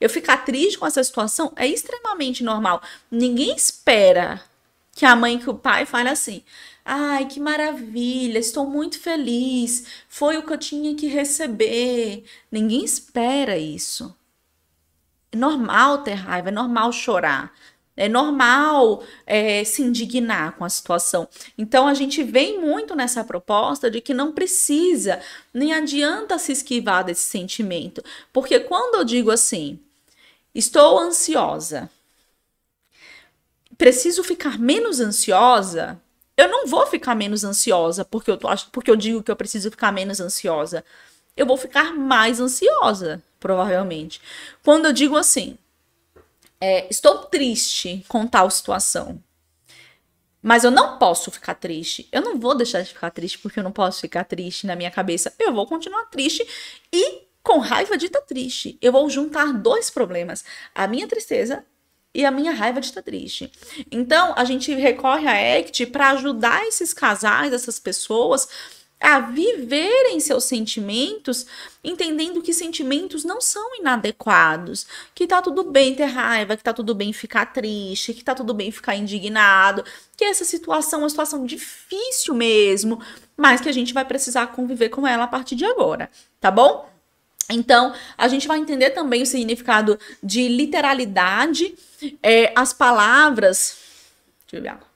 Eu 0.00 0.10
ficar 0.10 0.38
triste 0.38 0.78
com 0.78 0.86
essa 0.86 1.02
situação 1.02 1.52
é 1.56 1.66
extremamente 1.66 2.42
normal. 2.42 2.82
Ninguém 3.10 3.54
espera 3.54 4.42
que 4.94 5.04
a 5.06 5.16
mãe 5.16 5.38
que 5.38 5.48
o 5.50 5.54
pai 5.54 5.86
fale 5.86 6.08
assim: 6.08 6.42
Ai, 6.84 7.26
que 7.26 7.38
maravilha, 7.40 8.38
estou 8.38 8.66
muito 8.66 8.98
feliz. 8.98 9.86
Foi 10.08 10.36
o 10.36 10.42
que 10.42 10.52
eu 10.52 10.58
tinha 10.58 10.94
que 10.94 11.06
receber. 11.06 12.24
Ninguém 12.50 12.84
espera 12.84 13.56
isso. 13.56 14.14
É 15.30 15.36
normal 15.36 16.02
ter 16.02 16.14
raiva, 16.14 16.48
é 16.50 16.52
normal 16.52 16.92
chorar. 16.92 17.52
É 17.96 18.08
normal 18.08 19.02
é, 19.26 19.62
se 19.64 19.82
indignar 19.82 20.56
com 20.56 20.64
a 20.64 20.68
situação. 20.68 21.28
Então 21.58 21.86
a 21.86 21.94
gente 21.94 22.22
vem 22.22 22.58
muito 22.58 22.94
nessa 22.94 23.22
proposta 23.22 23.90
de 23.90 24.00
que 24.00 24.14
não 24.14 24.32
precisa, 24.32 25.20
nem 25.52 25.74
adianta 25.74 26.38
se 26.38 26.52
esquivar 26.52 27.04
desse 27.04 27.22
sentimento. 27.22 28.02
Porque 28.32 28.60
quando 28.60 28.96
eu 28.96 29.04
digo 29.04 29.30
assim, 29.30 29.78
estou 30.54 30.98
ansiosa, 30.98 31.90
preciso 33.76 34.24
ficar 34.24 34.58
menos 34.58 35.00
ansiosa, 35.00 36.00
eu 36.36 36.48
não 36.48 36.66
vou 36.66 36.86
ficar 36.86 37.14
menos 37.14 37.44
ansiosa 37.44 38.04
porque 38.04 38.30
eu, 38.30 38.36
tô, 38.38 38.48
porque 38.72 38.90
eu 38.90 38.96
digo 38.96 39.22
que 39.22 39.30
eu 39.30 39.36
preciso 39.36 39.70
ficar 39.70 39.92
menos 39.92 40.18
ansiosa. 40.18 40.84
Eu 41.36 41.46
vou 41.46 41.56
ficar 41.56 41.94
mais 41.94 42.40
ansiosa, 42.40 43.22
provavelmente. 43.40 44.20
Quando 44.62 44.86
eu 44.86 44.92
digo 44.92 45.16
assim, 45.16 45.56
é, 46.64 46.86
estou 46.88 47.18
triste 47.24 48.04
com 48.06 48.24
tal 48.24 48.48
situação, 48.48 49.20
mas 50.40 50.62
eu 50.62 50.70
não 50.70 50.96
posso 50.96 51.28
ficar 51.28 51.56
triste. 51.56 52.08
Eu 52.12 52.22
não 52.22 52.38
vou 52.38 52.54
deixar 52.54 52.82
de 52.82 52.90
ficar 52.90 53.10
triste 53.10 53.40
porque 53.40 53.58
eu 53.58 53.64
não 53.64 53.72
posso 53.72 54.00
ficar 54.00 54.22
triste 54.22 54.64
na 54.64 54.76
minha 54.76 54.90
cabeça. 54.90 55.34
Eu 55.40 55.52
vou 55.52 55.66
continuar 55.66 56.04
triste 56.04 56.46
e 56.92 57.22
com 57.42 57.58
raiva 57.58 57.98
de 57.98 58.06
estar 58.06 58.20
triste. 58.20 58.78
Eu 58.80 58.92
vou 58.92 59.10
juntar 59.10 59.52
dois 59.52 59.90
problemas: 59.90 60.44
a 60.72 60.86
minha 60.86 61.08
tristeza 61.08 61.64
e 62.14 62.24
a 62.24 62.30
minha 62.30 62.52
raiva 62.52 62.80
de 62.80 62.86
estar 62.86 63.02
triste. 63.02 63.50
Então, 63.90 64.32
a 64.36 64.44
gente 64.44 64.72
recorre 64.72 65.26
à 65.26 65.58
ACT 65.58 65.86
para 65.86 66.10
ajudar 66.10 66.64
esses 66.68 66.94
casais, 66.94 67.52
essas 67.52 67.80
pessoas 67.80 68.46
a 69.02 69.18
viverem 69.18 70.20
seus 70.20 70.44
sentimentos, 70.44 71.44
entendendo 71.82 72.40
que 72.40 72.54
sentimentos 72.54 73.24
não 73.24 73.40
são 73.40 73.74
inadequados, 73.74 74.86
que 75.12 75.26
tá 75.26 75.42
tudo 75.42 75.64
bem 75.64 75.94
ter 75.94 76.04
raiva, 76.04 76.56
que 76.56 76.62
tá 76.62 76.72
tudo 76.72 76.94
bem 76.94 77.12
ficar 77.12 77.46
triste, 77.46 78.14
que 78.14 78.22
tá 78.22 78.34
tudo 78.34 78.54
bem 78.54 78.70
ficar 78.70 78.94
indignado, 78.94 79.84
que 80.16 80.24
essa 80.24 80.44
situação 80.44 81.00
é 81.00 81.02
uma 81.02 81.10
situação 81.10 81.44
difícil 81.44 82.32
mesmo, 82.32 83.02
mas 83.36 83.60
que 83.60 83.68
a 83.68 83.72
gente 83.72 83.92
vai 83.92 84.04
precisar 84.04 84.46
conviver 84.48 84.88
com 84.90 85.04
ela 85.06 85.24
a 85.24 85.28
partir 85.28 85.56
de 85.56 85.64
agora, 85.64 86.08
tá 86.40 86.50
bom? 86.50 86.88
Então, 87.50 87.92
a 88.16 88.28
gente 88.28 88.46
vai 88.46 88.58
entender 88.58 88.90
também 88.90 89.22
o 89.22 89.26
significado 89.26 89.98
de 90.22 90.46
literalidade, 90.46 91.74
é, 92.22 92.52
as 92.54 92.72
palavras. 92.72 93.78
Deixa 94.46 94.56
eu 94.56 94.62
ver. 94.62 94.91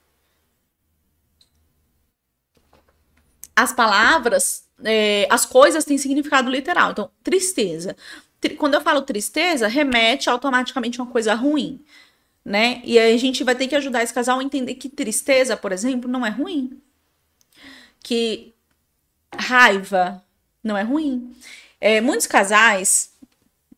As 3.57 3.73
palavras, 3.73 4.65
é, 4.85 5.27
as 5.31 5.47
coisas 5.47 5.85
têm 5.85 5.99
significado 5.99 6.51
literal. 6.51 6.91
Então, 6.93 7.11
tristeza. 7.23 7.97
Quando 8.59 8.75
eu 8.75 8.81
falo 8.83 9.03
tristeza, 9.03 9.67
remete 9.67 10.29
automaticamente 10.29 11.01
a 11.01 11.05
uma 11.05 11.11
coisa 11.11 11.35
ruim, 11.35 11.83
né? 12.45 12.81
E 12.85 12.99
aí 12.99 13.15
a 13.15 13.19
gente 13.19 13.43
vai 13.43 13.55
ter 13.57 13.67
que 13.67 13.75
ajudar 13.75 14.03
esse 14.03 14.15
casal 14.15 14.39
a 14.39 14.45
entender 14.45 14.75
que 14.75 14.89
tristeza, 14.89 15.57
por 15.57 15.73
exemplo, 15.73 16.09
não 16.09 16.25
é 16.25 16.29
ruim. 16.29 16.81
Que 18.01 18.55
raiva 19.35 20.23
não 20.63 20.77
é 20.77 20.83
ruim. 20.83 21.35
É, 21.81 22.01
muitos 22.01 22.27
casais, 22.27 23.16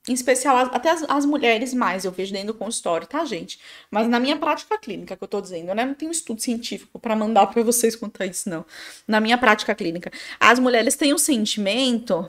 em 0.08 0.12
especial 0.12 0.56
até 0.56 0.90
as, 0.90 1.04
as, 1.08 1.26
mulheres 1.26 1.74
mais, 1.74 2.04
eu 2.04 2.10
vejo 2.10 2.32
dentro 2.32 2.48
do 2.48 2.54
consultório, 2.54 3.06
tá, 3.06 3.24
gente? 3.24 3.60
Mas 3.90 4.08
na 4.08 4.18
minha 4.18 4.36
prática 4.36 4.78
clínica, 4.78 5.16
que 5.16 5.22
eu 5.22 5.28
tô 5.28 5.40
dizendo, 5.40 5.74
né? 5.74 5.84
Não 5.84 5.94
tem 5.94 6.08
um 6.08 6.12
estudo 6.12 6.40
científico 6.40 6.98
para 6.98 7.14
mandar 7.14 7.46
para 7.48 7.62
vocês 7.62 7.94
contar 7.94 8.26
isso, 8.26 8.48
não. 8.48 8.64
Na 9.06 9.20
minha 9.20 9.36
prática 9.36 9.74
clínica, 9.74 10.10
as 10.40 10.58
mulheres 10.58 10.96
têm 10.96 11.12
um 11.12 11.18
sentimento 11.18 12.28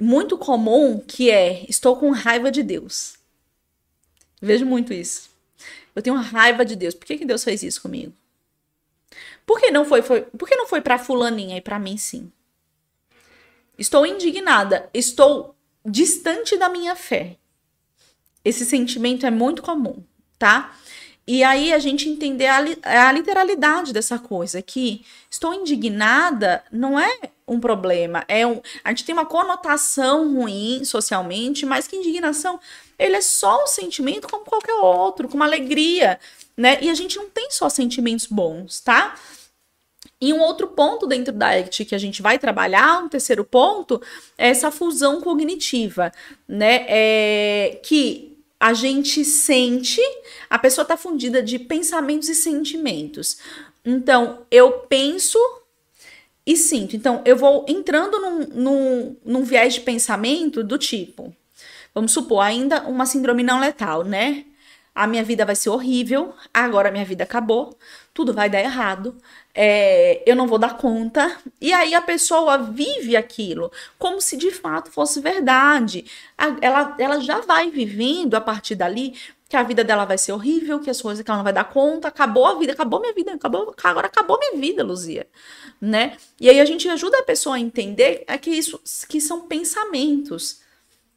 muito 0.00 0.38
comum 0.38 1.00
que 1.00 1.30
é: 1.30 1.64
estou 1.68 1.96
com 1.96 2.10
raiva 2.10 2.50
de 2.50 2.62
Deus. 2.62 3.16
Vejo 4.40 4.64
muito 4.64 4.92
isso. 4.92 5.30
Eu 5.94 6.02
tenho 6.02 6.16
raiva 6.16 6.64
de 6.64 6.76
Deus. 6.76 6.94
Por 6.94 7.06
que, 7.06 7.18
que 7.18 7.24
Deus 7.24 7.42
fez 7.42 7.62
isso 7.62 7.82
comigo? 7.82 8.12
Por 9.46 9.60
que 9.60 9.70
não 9.70 9.84
foi, 9.84 10.02
foi, 10.02 10.22
por 10.22 10.48
que 10.48 10.56
não 10.56 10.66
foi 10.66 10.80
para 10.80 10.98
fulaninha 10.98 11.56
e 11.56 11.60
para 11.60 11.78
mim 11.78 11.96
sim? 11.96 12.32
Estou 13.78 14.06
indignada, 14.06 14.88
estou 14.94 15.53
distante 15.84 16.56
da 16.56 16.68
minha 16.68 16.94
fé. 16.96 17.36
Esse 18.44 18.64
sentimento 18.64 19.26
é 19.26 19.30
muito 19.30 19.62
comum, 19.62 20.02
tá? 20.38 20.74
E 21.26 21.42
aí 21.42 21.72
a 21.72 21.78
gente 21.78 22.08
entender 22.08 22.46
a, 22.46 23.08
a 23.08 23.12
literalidade 23.12 23.92
dessa 23.92 24.18
coisa, 24.18 24.60
que 24.60 25.04
estou 25.30 25.54
indignada 25.54 26.62
não 26.70 27.00
é 27.00 27.18
um 27.48 27.58
problema, 27.58 28.24
é 28.28 28.46
um, 28.46 28.60
a 28.82 28.90
gente 28.90 29.04
tem 29.04 29.14
uma 29.14 29.24
conotação 29.24 30.34
ruim 30.34 30.84
socialmente, 30.84 31.64
mas 31.64 31.86
que 31.86 31.96
indignação, 31.96 32.60
ele 32.98 33.16
é 33.16 33.20
só 33.22 33.64
um 33.64 33.66
sentimento 33.66 34.28
como 34.28 34.44
qualquer 34.44 34.74
outro, 34.74 35.28
com 35.28 35.36
uma 35.36 35.46
alegria, 35.46 36.18
né? 36.56 36.78
E 36.82 36.90
a 36.90 36.94
gente 36.94 37.16
não 37.16 37.28
tem 37.28 37.50
só 37.50 37.70
sentimentos 37.70 38.26
bons, 38.26 38.80
tá? 38.80 39.14
E 40.24 40.32
um 40.32 40.40
outro 40.40 40.68
ponto 40.68 41.06
dentro 41.06 41.34
da 41.34 41.50
ACT 41.50 41.84
que 41.84 41.94
a 41.94 41.98
gente 41.98 42.22
vai 42.22 42.38
trabalhar, 42.38 43.04
um 43.04 43.10
terceiro 43.10 43.44
ponto, 43.44 44.00
é 44.38 44.48
essa 44.48 44.70
fusão 44.70 45.20
cognitiva, 45.20 46.10
né? 46.48 46.86
É 46.88 47.78
que 47.82 48.34
a 48.58 48.72
gente 48.72 49.22
sente, 49.22 50.00
a 50.48 50.58
pessoa 50.58 50.82
está 50.84 50.96
fundida 50.96 51.42
de 51.42 51.58
pensamentos 51.58 52.30
e 52.30 52.34
sentimentos. 52.34 53.36
Então, 53.84 54.46
eu 54.50 54.72
penso 54.88 55.38
e 56.46 56.56
sinto. 56.56 56.96
Então, 56.96 57.20
eu 57.26 57.36
vou 57.36 57.66
entrando 57.68 58.18
num, 58.18 58.38
num, 58.46 59.16
num 59.26 59.44
viés 59.44 59.74
de 59.74 59.82
pensamento 59.82 60.64
do 60.64 60.78
tipo, 60.78 61.36
vamos 61.94 62.12
supor, 62.12 62.40
ainda 62.40 62.84
uma 62.84 63.04
síndrome 63.04 63.42
não 63.42 63.60
letal, 63.60 64.02
né? 64.02 64.46
A 64.94 65.08
minha 65.08 65.24
vida 65.24 65.44
vai 65.44 65.56
ser 65.56 65.70
horrível, 65.70 66.32
agora 66.52 66.88
a 66.88 66.92
minha 66.92 67.04
vida 67.04 67.24
acabou, 67.24 67.76
tudo 68.12 68.32
vai 68.32 68.48
dar 68.48 68.60
errado, 68.60 69.16
é, 69.52 70.22
eu 70.24 70.36
não 70.36 70.46
vou 70.46 70.56
dar 70.56 70.76
conta. 70.76 71.36
E 71.60 71.72
aí 71.72 71.94
a 71.94 72.00
pessoa 72.00 72.58
vive 72.58 73.16
aquilo 73.16 73.72
como 73.98 74.20
se 74.20 74.36
de 74.36 74.52
fato 74.52 74.92
fosse 74.92 75.20
verdade. 75.20 76.04
Ela, 76.60 76.94
ela 76.96 77.18
já 77.18 77.40
vai 77.40 77.70
vivendo 77.70 78.34
a 78.34 78.40
partir 78.40 78.76
dali 78.76 79.18
que 79.48 79.56
a 79.56 79.64
vida 79.64 79.82
dela 79.82 80.04
vai 80.04 80.16
ser 80.16 80.30
horrível, 80.30 80.78
que 80.78 80.90
as 80.90 81.02
coisas 81.02 81.24
que 81.24 81.30
ela 81.30 81.38
não 81.38 81.44
vai 81.44 81.52
dar 81.52 81.64
conta, 81.64 82.06
acabou 82.06 82.46
a 82.46 82.54
vida, 82.54 82.72
acabou 82.72 83.00
minha 83.00 83.12
vida, 83.12 83.32
acabou, 83.32 83.74
agora 83.82 84.06
acabou 84.06 84.38
minha 84.38 84.60
vida, 84.60 84.84
Luzia, 84.84 85.26
né? 85.80 86.16
E 86.40 86.48
aí 86.48 86.60
a 86.60 86.64
gente 86.64 86.88
ajuda 86.88 87.18
a 87.18 87.24
pessoa 87.24 87.56
a 87.56 87.60
entender 87.60 88.22
é 88.28 88.38
que 88.38 88.50
isso 88.50 88.80
que 89.08 89.20
são 89.20 89.48
pensamentos. 89.48 90.62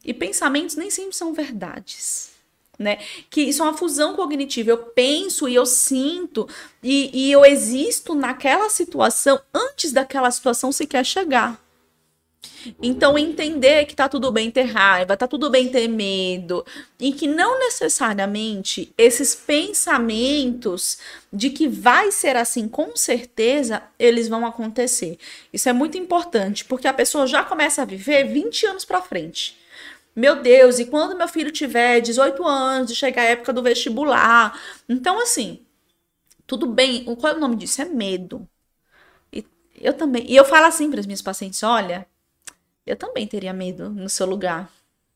E 0.04 0.14
pensamentos 0.14 0.76
nem 0.76 0.90
sempre 0.90 1.16
são 1.16 1.34
verdades 1.34 2.37
né? 2.78 3.00
Que 3.30 3.42
isso 3.42 3.62
é 3.62 3.66
uma 3.66 3.78
fusão 3.78 4.16
cognitiva. 4.16 4.72
Eu 4.72 4.78
penso 4.78 5.48
e 5.48 5.56
eu 5.56 5.66
sinto 5.66 6.48
e, 6.84 7.10
e 7.14 7.32
eu 7.32 7.46
existo 7.46 8.14
naquela 8.14 8.70
situação 8.70 9.40
antes 9.54 9.92
daquela 9.92 10.30
situação 10.32 10.72
sequer 10.72 11.06
chegar. 11.06 11.60
Então, 12.82 13.18
entender 13.18 13.86
que 13.86 13.96
tá 13.96 14.10
tudo 14.10 14.32
bem 14.32 14.52
ter 14.52 14.64
raiva, 14.64 15.16
tá 15.16 15.28
tudo 15.28 15.50
bem 15.50 15.70
ter 15.70 15.88
medo, 15.88 16.66
e 17.00 17.12
que 17.14 17.28
não 17.28 17.60
necessariamente 17.60 18.94
esses 18.98 19.36
pensamentos 19.36 20.98
de 21.32 21.50
que 21.50 21.68
vai 21.68 22.12
ser 22.12 22.36
assim, 22.36 22.68
com 22.68 22.96
certeza, 22.96 23.84
eles 23.98 24.28
vão 24.28 24.46
acontecer. 24.46 25.18
Isso 25.52 25.70
é 25.70 25.74
muito 25.74 25.98
importante, 25.98 26.66
porque 26.66 26.88
a 26.88 26.94
pessoa 26.94 27.28
já 27.28 27.44
começa 27.44 27.82
a 27.82 27.86
viver 27.86 28.26
20 28.26 28.66
anos 28.66 28.86
para 28.86 29.02
frente. 29.02 29.56
Meu 30.18 30.42
Deus, 30.42 30.80
e 30.80 30.86
quando 30.86 31.16
meu 31.16 31.28
filho 31.28 31.52
tiver 31.52 32.02
18 32.02 32.44
anos, 32.44 32.98
chegar 32.98 33.22
a 33.22 33.26
época 33.26 33.54
do 33.54 33.62
vestibular? 33.62 34.60
Então, 34.90 35.22
assim, 35.22 35.64
tudo 36.48 36.66
bem. 36.68 37.04
Qual 37.06 37.34
é 37.34 37.36
o 37.38 37.40
nome 37.40 37.56
disso? 37.56 37.84
É 37.84 37.86
medo. 37.86 38.50
E 39.32 39.46
eu 39.76 39.94
também. 39.94 40.26
E 40.28 40.36
eu 40.36 40.46
falo 40.46 40.66
assim 40.66 40.90
para 40.90 41.00
as 41.00 41.06
minhas 41.06 41.22
pacientes: 41.22 41.62
olha, 41.64 42.08
eu 42.86 42.96
também 42.96 43.28
teria 43.28 43.54
medo 43.54 43.90
no 43.92 44.10
seu 44.10 44.26
lugar, 44.26 44.72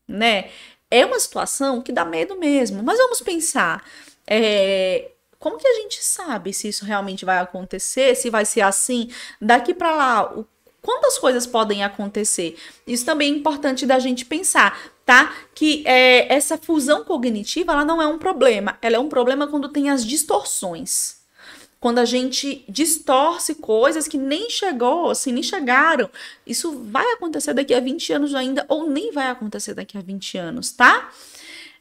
né? 0.06 0.50
É 0.90 1.04
uma 1.06 1.18
situação 1.18 1.82
que 1.82 1.92
dá 1.92 2.04
medo 2.04 2.38
mesmo. 2.38 2.82
Mas 2.82 2.98
vamos 2.98 3.20
pensar. 3.22 3.84
É, 4.26 5.10
como 5.38 5.58
que 5.58 5.66
a 5.66 5.74
gente 5.74 6.02
sabe 6.04 6.52
se 6.52 6.68
isso 6.68 6.84
realmente 6.84 7.24
vai 7.24 7.38
acontecer, 7.38 8.14
se 8.14 8.30
vai 8.30 8.44
ser 8.44 8.60
assim 8.60 9.10
daqui 9.40 9.74
para 9.74 9.96
lá? 9.96 10.38
O 10.38 10.46
quantas 10.82 11.16
coisas 11.16 11.46
podem 11.46 11.82
acontecer? 11.82 12.56
Isso 12.86 13.06
também 13.06 13.32
é 13.32 13.36
importante 13.36 13.86
da 13.86 13.98
gente 13.98 14.26
pensar, 14.26 14.78
tá? 15.06 15.32
Que 15.54 15.82
é, 15.86 16.30
essa 16.32 16.58
fusão 16.58 17.04
cognitiva, 17.04 17.72
ela 17.72 17.84
não 17.84 18.02
é 18.02 18.06
um 18.06 18.18
problema. 18.18 18.76
Ela 18.82 18.96
é 18.96 18.98
um 18.98 19.08
problema 19.08 19.46
quando 19.46 19.68
tem 19.68 19.88
as 19.88 20.04
distorções 20.04 21.22
quando 21.82 21.98
a 21.98 22.04
gente 22.04 22.64
distorce 22.68 23.56
coisas 23.56 24.06
que 24.06 24.16
nem 24.16 24.48
chegou, 24.48 25.10
assim, 25.10 25.32
nem 25.32 25.42
chegaram. 25.42 26.08
Isso 26.46 26.78
vai 26.84 27.04
acontecer 27.14 27.52
daqui 27.52 27.74
a 27.74 27.80
20 27.80 28.12
anos 28.12 28.36
ainda, 28.36 28.64
ou 28.68 28.88
nem 28.88 29.10
vai 29.10 29.26
acontecer 29.26 29.74
daqui 29.74 29.98
a 29.98 30.00
20 30.00 30.38
anos, 30.38 30.70
tá? 30.70 31.10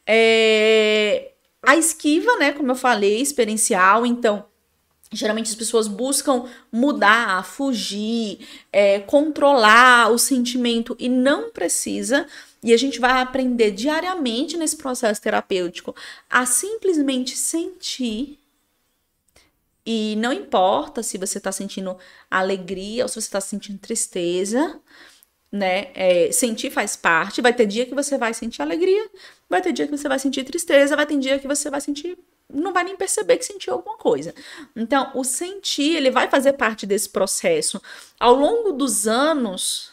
É... 0.08 1.34
A 1.62 1.76
esquiva, 1.76 2.36
né, 2.38 2.52
como 2.52 2.72
eu 2.72 2.76
falei, 2.76 3.22
experiencial, 3.22 4.04
então. 4.04 4.44
Geralmente 5.14 5.50
as 5.50 5.56
pessoas 5.56 5.88
buscam 5.88 6.46
mudar, 6.72 7.46
fugir, 7.46 8.48
é, 8.72 9.00
controlar 9.00 10.10
o 10.10 10.18
sentimento 10.18 10.96
e 10.98 11.10
não 11.10 11.50
precisa. 11.50 12.26
E 12.64 12.74
a 12.74 12.78
gente 12.78 13.00
vai 13.00 13.22
aprender 13.22 13.72
diariamente 13.72 14.56
nesse 14.56 14.78
processo 14.78 15.22
terapêutico 15.22 15.94
a 16.30 16.46
simplesmente 16.46 17.36
sentir 17.36 18.40
e 19.86 20.16
não 20.18 20.32
importa 20.32 21.02
se 21.02 21.18
você 21.18 21.40
está 21.40 21.52
sentindo 21.52 21.98
alegria 22.30 23.04
ou 23.04 23.10
se 23.10 23.16
você 23.16 23.28
está 23.28 23.42
sentindo 23.42 23.80
tristeza, 23.80 24.80
né? 25.52 25.92
É, 25.96 26.32
sentir 26.32 26.72
faz 26.72 26.96
parte. 26.96 27.42
Vai 27.42 27.54
ter 27.54 27.66
dia 27.66 27.86
que 27.86 27.96
você 27.96 28.18
vai 28.18 28.34
sentir 28.34 28.62
alegria, 28.62 29.10
vai 29.50 29.62
ter 29.62 29.74
dia 29.74 29.88
que 29.88 29.98
você 29.98 30.08
vai 30.08 30.20
sentir 30.20 30.44
tristeza, 30.46 30.96
vai 30.96 31.06
ter 31.06 31.18
dia 31.18 31.40
que 31.40 31.48
você 31.48 31.70
vai 31.70 31.82
sentir. 31.82 32.18
Não 32.54 32.74
vai 32.74 32.84
nem 32.84 32.96
perceber 32.96 33.38
que 33.38 33.46
sentiu 33.46 33.74
alguma 33.74 33.98
coisa. 33.98 34.34
Então, 34.76 35.12
o 35.16 35.24
sentir, 35.24 35.96
ele 35.96 36.12
vai 36.12 36.30
fazer 36.30 36.54
parte 36.54 36.86
desse 36.86 37.10
processo. 37.10 37.82
Ao 38.20 38.34
longo 38.34 38.72
dos 38.72 39.08
anos, 39.08 39.92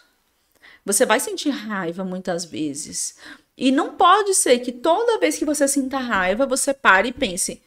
você 0.85 1.05
vai 1.05 1.21
sentir 1.21 1.51
raiva 1.51 2.05
muitas 2.05 2.45
vezes. 2.45 3.17
E 3.57 3.71
não 3.71 3.95
pode 3.95 4.35
ser 4.35 4.59
que 4.61 4.73
toda 4.73 5.19
vez 5.19 5.37
que 5.37 5.45
você 5.45 5.67
sinta 5.67 5.99
raiva, 5.99 6.47
você 6.47 6.73
pare 6.73 7.09
e 7.09 7.13
pense: 7.13 7.63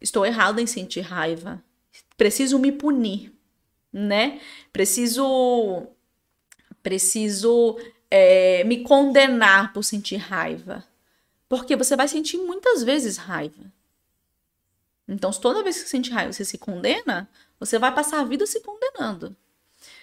Estou 0.00 0.24
errado 0.24 0.58
em 0.58 0.66
sentir 0.66 1.00
raiva. 1.00 1.62
Preciso 2.16 2.58
me 2.58 2.70
punir, 2.70 3.32
né? 3.92 4.40
Preciso. 4.72 5.86
Preciso 6.82 7.78
é, 8.10 8.62
me 8.64 8.82
condenar 8.82 9.72
por 9.72 9.82
sentir 9.82 10.16
raiva. 10.16 10.84
Porque 11.48 11.74
você 11.74 11.96
vai 11.96 12.06
sentir 12.06 12.36
muitas 12.38 12.82
vezes 12.82 13.16
raiva. 13.16 13.72
Então, 15.06 15.32
se 15.32 15.40
toda 15.40 15.62
vez 15.62 15.82
que 15.82 15.88
sente 15.88 16.10
raiva 16.10 16.32
você 16.32 16.44
se 16.44 16.58
condena, 16.58 17.28
você 17.60 17.78
vai 17.78 17.94
passar 17.94 18.20
a 18.20 18.24
vida 18.24 18.46
se 18.46 18.60
condenando. 18.60 19.36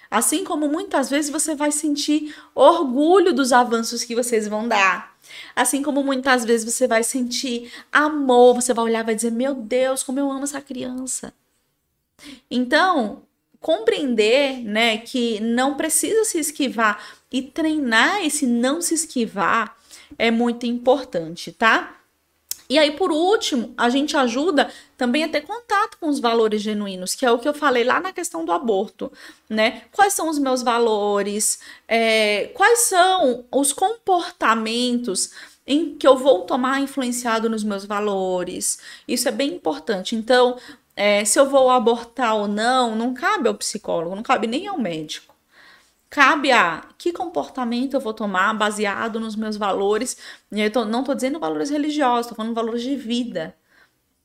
Assim 0.09 0.43
como 0.43 0.67
muitas 0.67 1.09
vezes 1.09 1.31
você 1.31 1.55
vai 1.55 1.71
sentir 1.71 2.35
orgulho 2.53 3.33
dos 3.33 3.53
avanços 3.53 4.03
que 4.03 4.13
vocês 4.13 4.47
vão 4.47 4.67
dar. 4.67 5.17
Assim 5.55 5.81
como 5.81 6.03
muitas 6.03 6.43
vezes 6.43 6.69
você 6.69 6.85
vai 6.85 7.01
sentir 7.01 7.71
amor, 7.91 8.55
você 8.55 8.73
vai 8.73 8.85
olhar 8.85 8.99
e 8.99 9.05
vai 9.05 9.15
dizer: 9.15 9.31
Meu 9.31 9.55
Deus, 9.55 10.03
como 10.03 10.19
eu 10.19 10.29
amo 10.29 10.43
essa 10.43 10.59
criança. 10.59 11.33
Então, 12.49 13.23
compreender, 13.61 14.61
né, 14.63 14.97
que 14.97 15.39
não 15.39 15.77
precisa 15.77 16.25
se 16.25 16.39
esquivar 16.39 17.01
e 17.31 17.41
treinar 17.41 18.25
esse 18.25 18.45
não 18.45 18.81
se 18.81 18.93
esquivar 18.95 19.77
é 20.17 20.29
muito 20.29 20.65
importante, 20.65 21.51
tá? 21.53 22.00
E 22.71 22.79
aí, 22.79 22.91
por 22.91 23.11
último, 23.11 23.73
a 23.77 23.89
gente 23.89 24.15
ajuda 24.15 24.71
também 24.95 25.25
a 25.25 25.27
ter 25.27 25.41
contato 25.41 25.97
com 25.99 26.07
os 26.07 26.21
valores 26.21 26.61
genuínos, 26.61 27.13
que 27.13 27.25
é 27.25 27.29
o 27.29 27.37
que 27.37 27.45
eu 27.45 27.53
falei 27.53 27.83
lá 27.83 27.99
na 27.99 28.13
questão 28.13 28.45
do 28.45 28.51
aborto, 28.53 29.11
né? 29.49 29.81
Quais 29.91 30.13
são 30.13 30.29
os 30.29 30.39
meus 30.39 30.63
valores? 30.63 31.59
É, 31.85 32.49
quais 32.53 32.79
são 32.83 33.43
os 33.51 33.73
comportamentos 33.73 35.31
em 35.67 35.95
que 35.97 36.07
eu 36.07 36.15
vou 36.15 36.43
tomar 36.45 36.79
influenciado 36.79 37.49
nos 37.49 37.61
meus 37.61 37.83
valores? 37.83 38.79
Isso 39.05 39.27
é 39.27 39.33
bem 39.33 39.55
importante. 39.55 40.15
Então, 40.15 40.57
é, 40.95 41.25
se 41.25 41.37
eu 41.37 41.49
vou 41.49 41.69
abortar 41.69 42.37
ou 42.37 42.47
não, 42.47 42.95
não 42.95 43.13
cabe 43.13 43.49
ao 43.49 43.55
psicólogo, 43.55 44.15
não 44.15 44.23
cabe 44.23 44.47
nem 44.47 44.67
ao 44.67 44.77
médico 44.79 45.30
cabe 46.11 46.51
a 46.51 46.83
que 46.97 47.13
comportamento 47.13 47.95
eu 47.95 48.01
vou 48.01 48.13
tomar 48.13 48.53
baseado 48.53 49.19
nos 49.19 49.35
meus 49.35 49.57
valores. 49.57 50.17
E 50.51 50.61
eu 50.61 50.71
tô, 50.71 50.85
não 50.85 50.99
estou 51.01 51.15
dizendo 51.15 51.39
valores 51.39 51.69
religiosos, 51.71 52.27
estou 52.27 52.35
falando 52.35 52.53
valores 52.53 52.83
de 52.83 52.95
vida, 52.97 53.55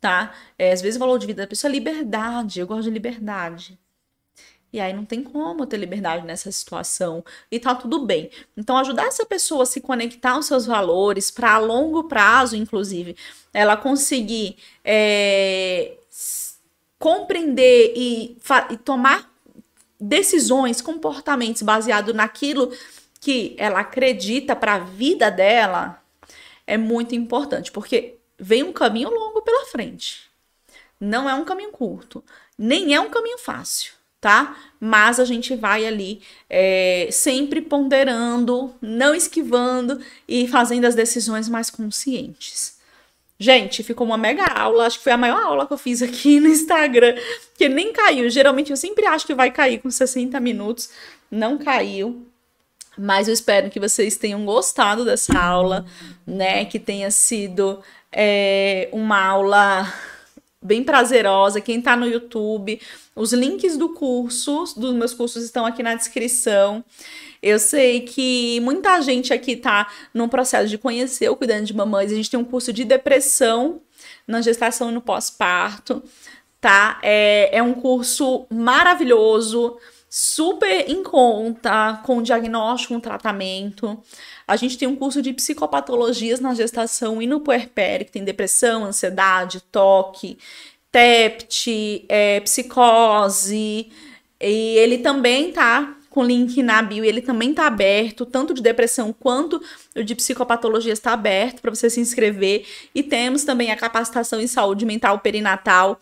tá? 0.01 0.35
É, 0.59 0.73
às 0.73 0.83
vezes 0.83 0.97
o 0.97 1.01
valor 1.01 1.19
de 1.19 1.27
vida 1.27 1.43
da 1.43 1.49
pessoa 1.49 1.71
é 1.71 1.75
liberdade, 1.75 2.61
eu 2.61 2.67
gosto 2.67 2.85
de 2.85 2.91
liberdade. 2.91 3.79
E 4.73 4.81
aí 4.81 4.93
não 4.93 5.05
tem 5.05 5.23
como 5.23 5.65
ter 5.67 5.77
liberdade 5.79 6.27
nessa 6.27 6.51
situação. 6.53 7.25
E 7.51 7.59
tá 7.61 7.75
tudo 7.75 8.05
bem. 8.05 8.31
Então, 8.57 8.77
ajudar 8.79 9.07
essa 9.07 9.25
pessoa 9.25 9.63
a 9.63 9.67
se 9.67 9.81
conectar 9.81 10.33
aos 10.33 10.47
seus 10.47 10.67
valores, 10.67 11.31
para 11.31 11.57
longo 11.59 12.05
prazo, 12.05 12.57
inclusive, 12.57 13.17
ela 13.55 13.77
conseguir 13.77 14.57
é, 14.85 15.97
compreender 16.99 17.93
e, 17.97 18.39
e 18.71 18.77
tomar 18.77 19.36
decisões, 20.01 20.81
comportamentos 20.81 21.63
baseados 21.63 22.15
naquilo 22.15 22.73
que 23.21 23.55
ela 23.59 23.81
acredita 23.81 24.55
para 24.55 24.75
a 24.75 24.79
vida 24.79 25.31
dela, 25.31 26.03
é 26.67 26.77
muito 26.77 27.15
importante, 27.15 27.73
porque 27.73 28.17
vem 28.39 28.63
um 28.63 28.73
caminho 28.73 29.11
longo 29.11 29.43
pela 29.43 29.67
frente. 29.67 30.31
Não 31.01 31.29
é 31.29 31.35
um 31.35 31.45
caminho 31.45 31.71
curto, 31.71 32.25
nem 32.59 32.95
é 32.95 33.01
um 33.01 33.11
caminho 33.11 33.39
fácil, 33.39 33.93
tá? 34.21 34.57
Mas 34.81 35.21
a 35.21 35.25
gente 35.25 35.55
vai 35.55 35.87
ali 35.87 36.23
é, 36.49 37.09
sempre 37.11 37.61
ponderando, 37.61 38.75
não 38.81 39.15
esquivando 39.15 40.01
e 40.27 40.49
fazendo 40.49 40.87
as 40.87 40.95
decisões 40.95 41.49
mais 41.49 41.71
conscientes. 41.71 42.76
Gente, 43.39 43.83
ficou 43.83 44.07
uma 44.07 44.17
mega 44.17 44.45
aula. 44.45 44.87
Acho 44.87 44.99
que 44.99 45.05
foi 45.05 45.13
a 45.13 45.17
maior 45.17 45.43
aula 45.43 45.67
que 45.67 45.73
eu 45.73 45.79
fiz 45.79 46.03
aqui 46.03 46.41
no 46.41 46.49
Instagram. 46.49 47.15
Que 47.57 47.69
nem 47.69 47.93
caiu. 47.93 48.29
Geralmente 48.31 48.71
eu 48.71 48.77
sempre 48.77 49.07
acho 49.07 49.27
que 49.27 49.35
vai 49.35 49.51
cair 49.51 49.79
com 49.79 49.91
60 49.91 50.39
minutos. 50.41 50.91
Não 51.31 51.59
caiu. 51.59 52.27
Mas 52.99 53.29
eu 53.29 53.35
espero 53.35 53.69
que 53.71 53.79
vocês 53.79 54.17
tenham 54.17 54.45
gostado 54.47 55.05
dessa 55.05 55.39
aula, 55.39 55.85
né? 56.27 56.65
Que 56.65 56.79
tenha 56.79 57.11
sido 57.11 57.83
é, 58.11 58.89
uma 58.91 59.23
aula 59.23 59.93
bem 60.67 60.83
prazerosa. 60.83 61.61
Quem 61.61 61.81
tá 61.81 61.97
no 61.97 62.07
YouTube, 62.07 62.81
os 63.15 63.33
links 63.33 63.77
do 63.77 63.91
curso, 63.91 64.65
dos 64.77 64.93
meus 64.93 65.15
cursos 65.15 65.45
estão 65.45 65.65
aqui 65.65 65.83
na 65.83 65.95
descrição. 65.95 66.85
Eu 67.43 67.59
sei 67.59 68.01
que 68.01 68.61
muita 68.61 69.01
gente 69.01 69.33
aqui 69.33 69.57
tá 69.57 69.89
num 70.13 70.29
processo 70.29 70.69
de 70.69 70.77
conhecer 70.77 71.29
o 71.29 71.37
Cuidando 71.37 71.65
de 71.65 71.75
Mamães. 71.75 72.11
A 72.11 72.15
gente 72.15 72.31
tem 72.31 72.41
um 72.41 72.45
curso 72.45 72.73
de 72.73 72.85
depressão 72.85 73.81
na 74.27 74.41
gestação 74.41 74.91
e 74.91 74.93
no 74.93 75.01
pós-parto, 75.01 76.03
tá? 76.61 76.99
É, 77.03 77.57
é 77.59 77.63
um 77.63 77.75
curso 77.75 78.47
maravilhoso, 78.51 79.79
super 80.09 80.91
em 80.91 81.03
conta, 81.05 82.01
com 82.05 82.21
diagnóstico, 82.23 82.95
com 82.95 83.01
tratamento. 83.01 84.03
A 84.47 84.57
gente 84.57 84.79
tem 84.79 84.87
um 84.87 84.95
curso 84.95 85.21
de 85.21 85.33
psicopatologias 85.33 86.39
na 86.39 86.55
gestação 86.55 87.21
e 87.21 87.27
no 87.27 87.41
puerpério, 87.41 88.07
que 88.07 88.13
tem 88.13 88.25
depressão, 88.25 88.85
ansiedade, 88.85 89.61
toque, 89.73 90.39
TEPT, 90.93 92.05
é, 92.09 92.41
psicose. 92.41 93.91
E 94.41 94.77
ele 94.79 94.99
também 94.99 95.53
tá 95.53 95.97
com 96.17 96.25
link 96.25 96.63
na 96.63 96.81
bio, 96.81 97.05
e 97.05 97.09
ele 97.09 97.21
também 97.21 97.51
está 97.51 97.67
aberto, 97.67 98.25
tanto 98.25 98.55
de 98.55 98.63
depressão 98.63 99.13
quanto 99.13 99.61
de 99.95 100.15
psicopatologia 100.15 100.95
está 100.95 101.13
aberto 101.13 101.61
para 101.61 101.75
você 101.75 101.91
se 101.91 102.01
inscrever. 102.01 102.65
E 102.95 103.03
temos 103.03 103.45
também 103.45 103.71
a 103.71 103.77
capacitação 103.77 104.41
em 104.41 104.47
saúde 104.47 104.87
mental 104.87 105.19
perinatal, 105.19 106.01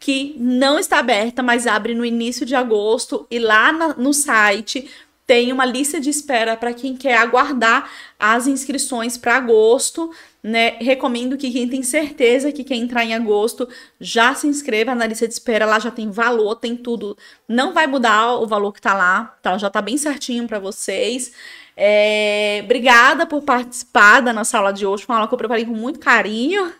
que 0.00 0.34
não 0.36 0.80
está 0.80 0.98
aberta, 0.98 1.44
mas 1.44 1.68
abre 1.68 1.94
no 1.94 2.04
início 2.04 2.44
de 2.44 2.56
agosto, 2.56 3.24
e 3.30 3.38
lá 3.38 3.70
na, 3.70 3.94
no 3.94 4.12
site 4.12 4.90
tem 5.26 5.52
uma 5.52 5.64
lista 5.64 6.00
de 6.00 6.10
espera 6.10 6.56
para 6.56 6.74
quem 6.74 6.96
quer 6.96 7.16
aguardar 7.16 7.90
as 8.18 8.46
inscrições 8.46 9.16
para 9.16 9.36
agosto, 9.36 10.10
né? 10.42 10.76
Recomendo 10.80 11.36
que 11.36 11.50
quem 11.50 11.68
tem 11.68 11.82
certeza 11.82 12.50
que 12.50 12.64
quer 12.64 12.74
entrar 12.74 13.04
em 13.04 13.14
agosto 13.14 13.68
já 14.00 14.34
se 14.34 14.46
inscreva 14.46 14.94
na 14.94 15.06
lista 15.06 15.26
de 15.28 15.34
espera, 15.34 15.64
lá 15.64 15.78
já 15.78 15.90
tem 15.90 16.10
valor, 16.10 16.56
tem 16.56 16.76
tudo. 16.76 17.16
Não 17.48 17.72
vai 17.72 17.86
mudar 17.86 18.34
o 18.36 18.46
valor 18.46 18.72
que 18.72 18.80
tá 18.80 18.94
lá, 18.94 19.36
tá? 19.40 19.56
Já 19.56 19.70
tá 19.70 19.80
bem 19.80 19.96
certinho 19.96 20.46
para 20.48 20.58
vocês. 20.58 21.32
É... 21.76 22.60
Obrigada 22.64 23.24
por 23.24 23.42
participar 23.42 24.20
da 24.20 24.32
nossa 24.32 24.58
aula 24.58 24.72
de 24.72 24.84
hoje, 24.84 25.04
uma 25.08 25.16
aula 25.16 25.28
que 25.28 25.34
eu 25.34 25.38
preparei 25.38 25.64
com 25.64 25.72
muito 25.72 26.00
carinho. 26.00 26.72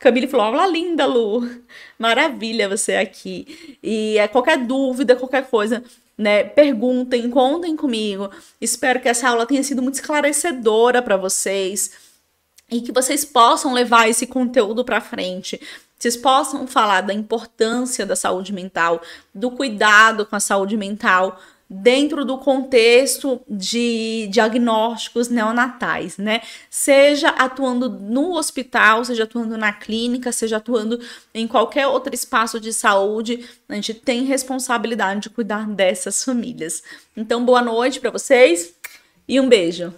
Camille 0.00 0.26
falou: 0.26 0.46
Olá, 0.54 0.66
linda, 0.66 1.04
Lu. 1.04 1.46
Maravilha 1.98 2.68
você 2.68 2.94
aqui. 2.94 3.78
E 3.82 4.16
é, 4.18 4.26
qualquer 4.26 4.56
dúvida, 4.56 5.14
qualquer 5.14 5.46
coisa, 5.48 5.84
né? 6.20 6.44
Perguntem, 6.44 7.30
contem 7.30 7.74
comigo. 7.74 8.30
Espero 8.60 9.00
que 9.00 9.08
essa 9.08 9.26
aula 9.26 9.46
tenha 9.46 9.62
sido 9.62 9.80
muito 9.80 9.94
esclarecedora 9.94 11.00
para 11.00 11.16
vocês 11.16 11.92
e 12.70 12.82
que 12.82 12.92
vocês 12.92 13.24
possam 13.24 13.72
levar 13.72 14.06
esse 14.06 14.26
conteúdo 14.26 14.84
para 14.84 15.00
frente. 15.00 15.58
Vocês 15.98 16.18
possam 16.18 16.66
falar 16.66 17.00
da 17.00 17.14
importância 17.14 18.04
da 18.04 18.14
saúde 18.14 18.52
mental, 18.52 19.00
do 19.34 19.50
cuidado 19.50 20.26
com 20.26 20.36
a 20.36 20.40
saúde 20.40 20.76
mental 20.76 21.40
dentro 21.72 22.24
do 22.24 22.36
contexto 22.36 23.40
de 23.48 24.26
diagnósticos 24.28 25.28
neonatais, 25.28 26.18
né? 26.18 26.42
Seja 26.68 27.28
atuando 27.28 27.88
no 27.88 28.32
hospital, 28.36 29.04
seja 29.04 29.22
atuando 29.22 29.56
na 29.56 29.72
clínica, 29.72 30.32
seja 30.32 30.56
atuando 30.56 31.00
em 31.32 31.46
qualquer 31.46 31.86
outro 31.86 32.12
espaço 32.12 32.58
de 32.58 32.72
saúde, 32.72 33.48
a 33.68 33.74
gente 33.76 33.94
tem 33.94 34.24
responsabilidade 34.24 35.20
de 35.20 35.30
cuidar 35.30 35.68
dessas 35.68 36.24
famílias. 36.24 36.82
Então, 37.16 37.44
boa 37.44 37.62
noite 37.62 38.00
para 38.00 38.10
vocês 38.10 38.74
e 39.28 39.38
um 39.38 39.48
beijo. 39.48 39.94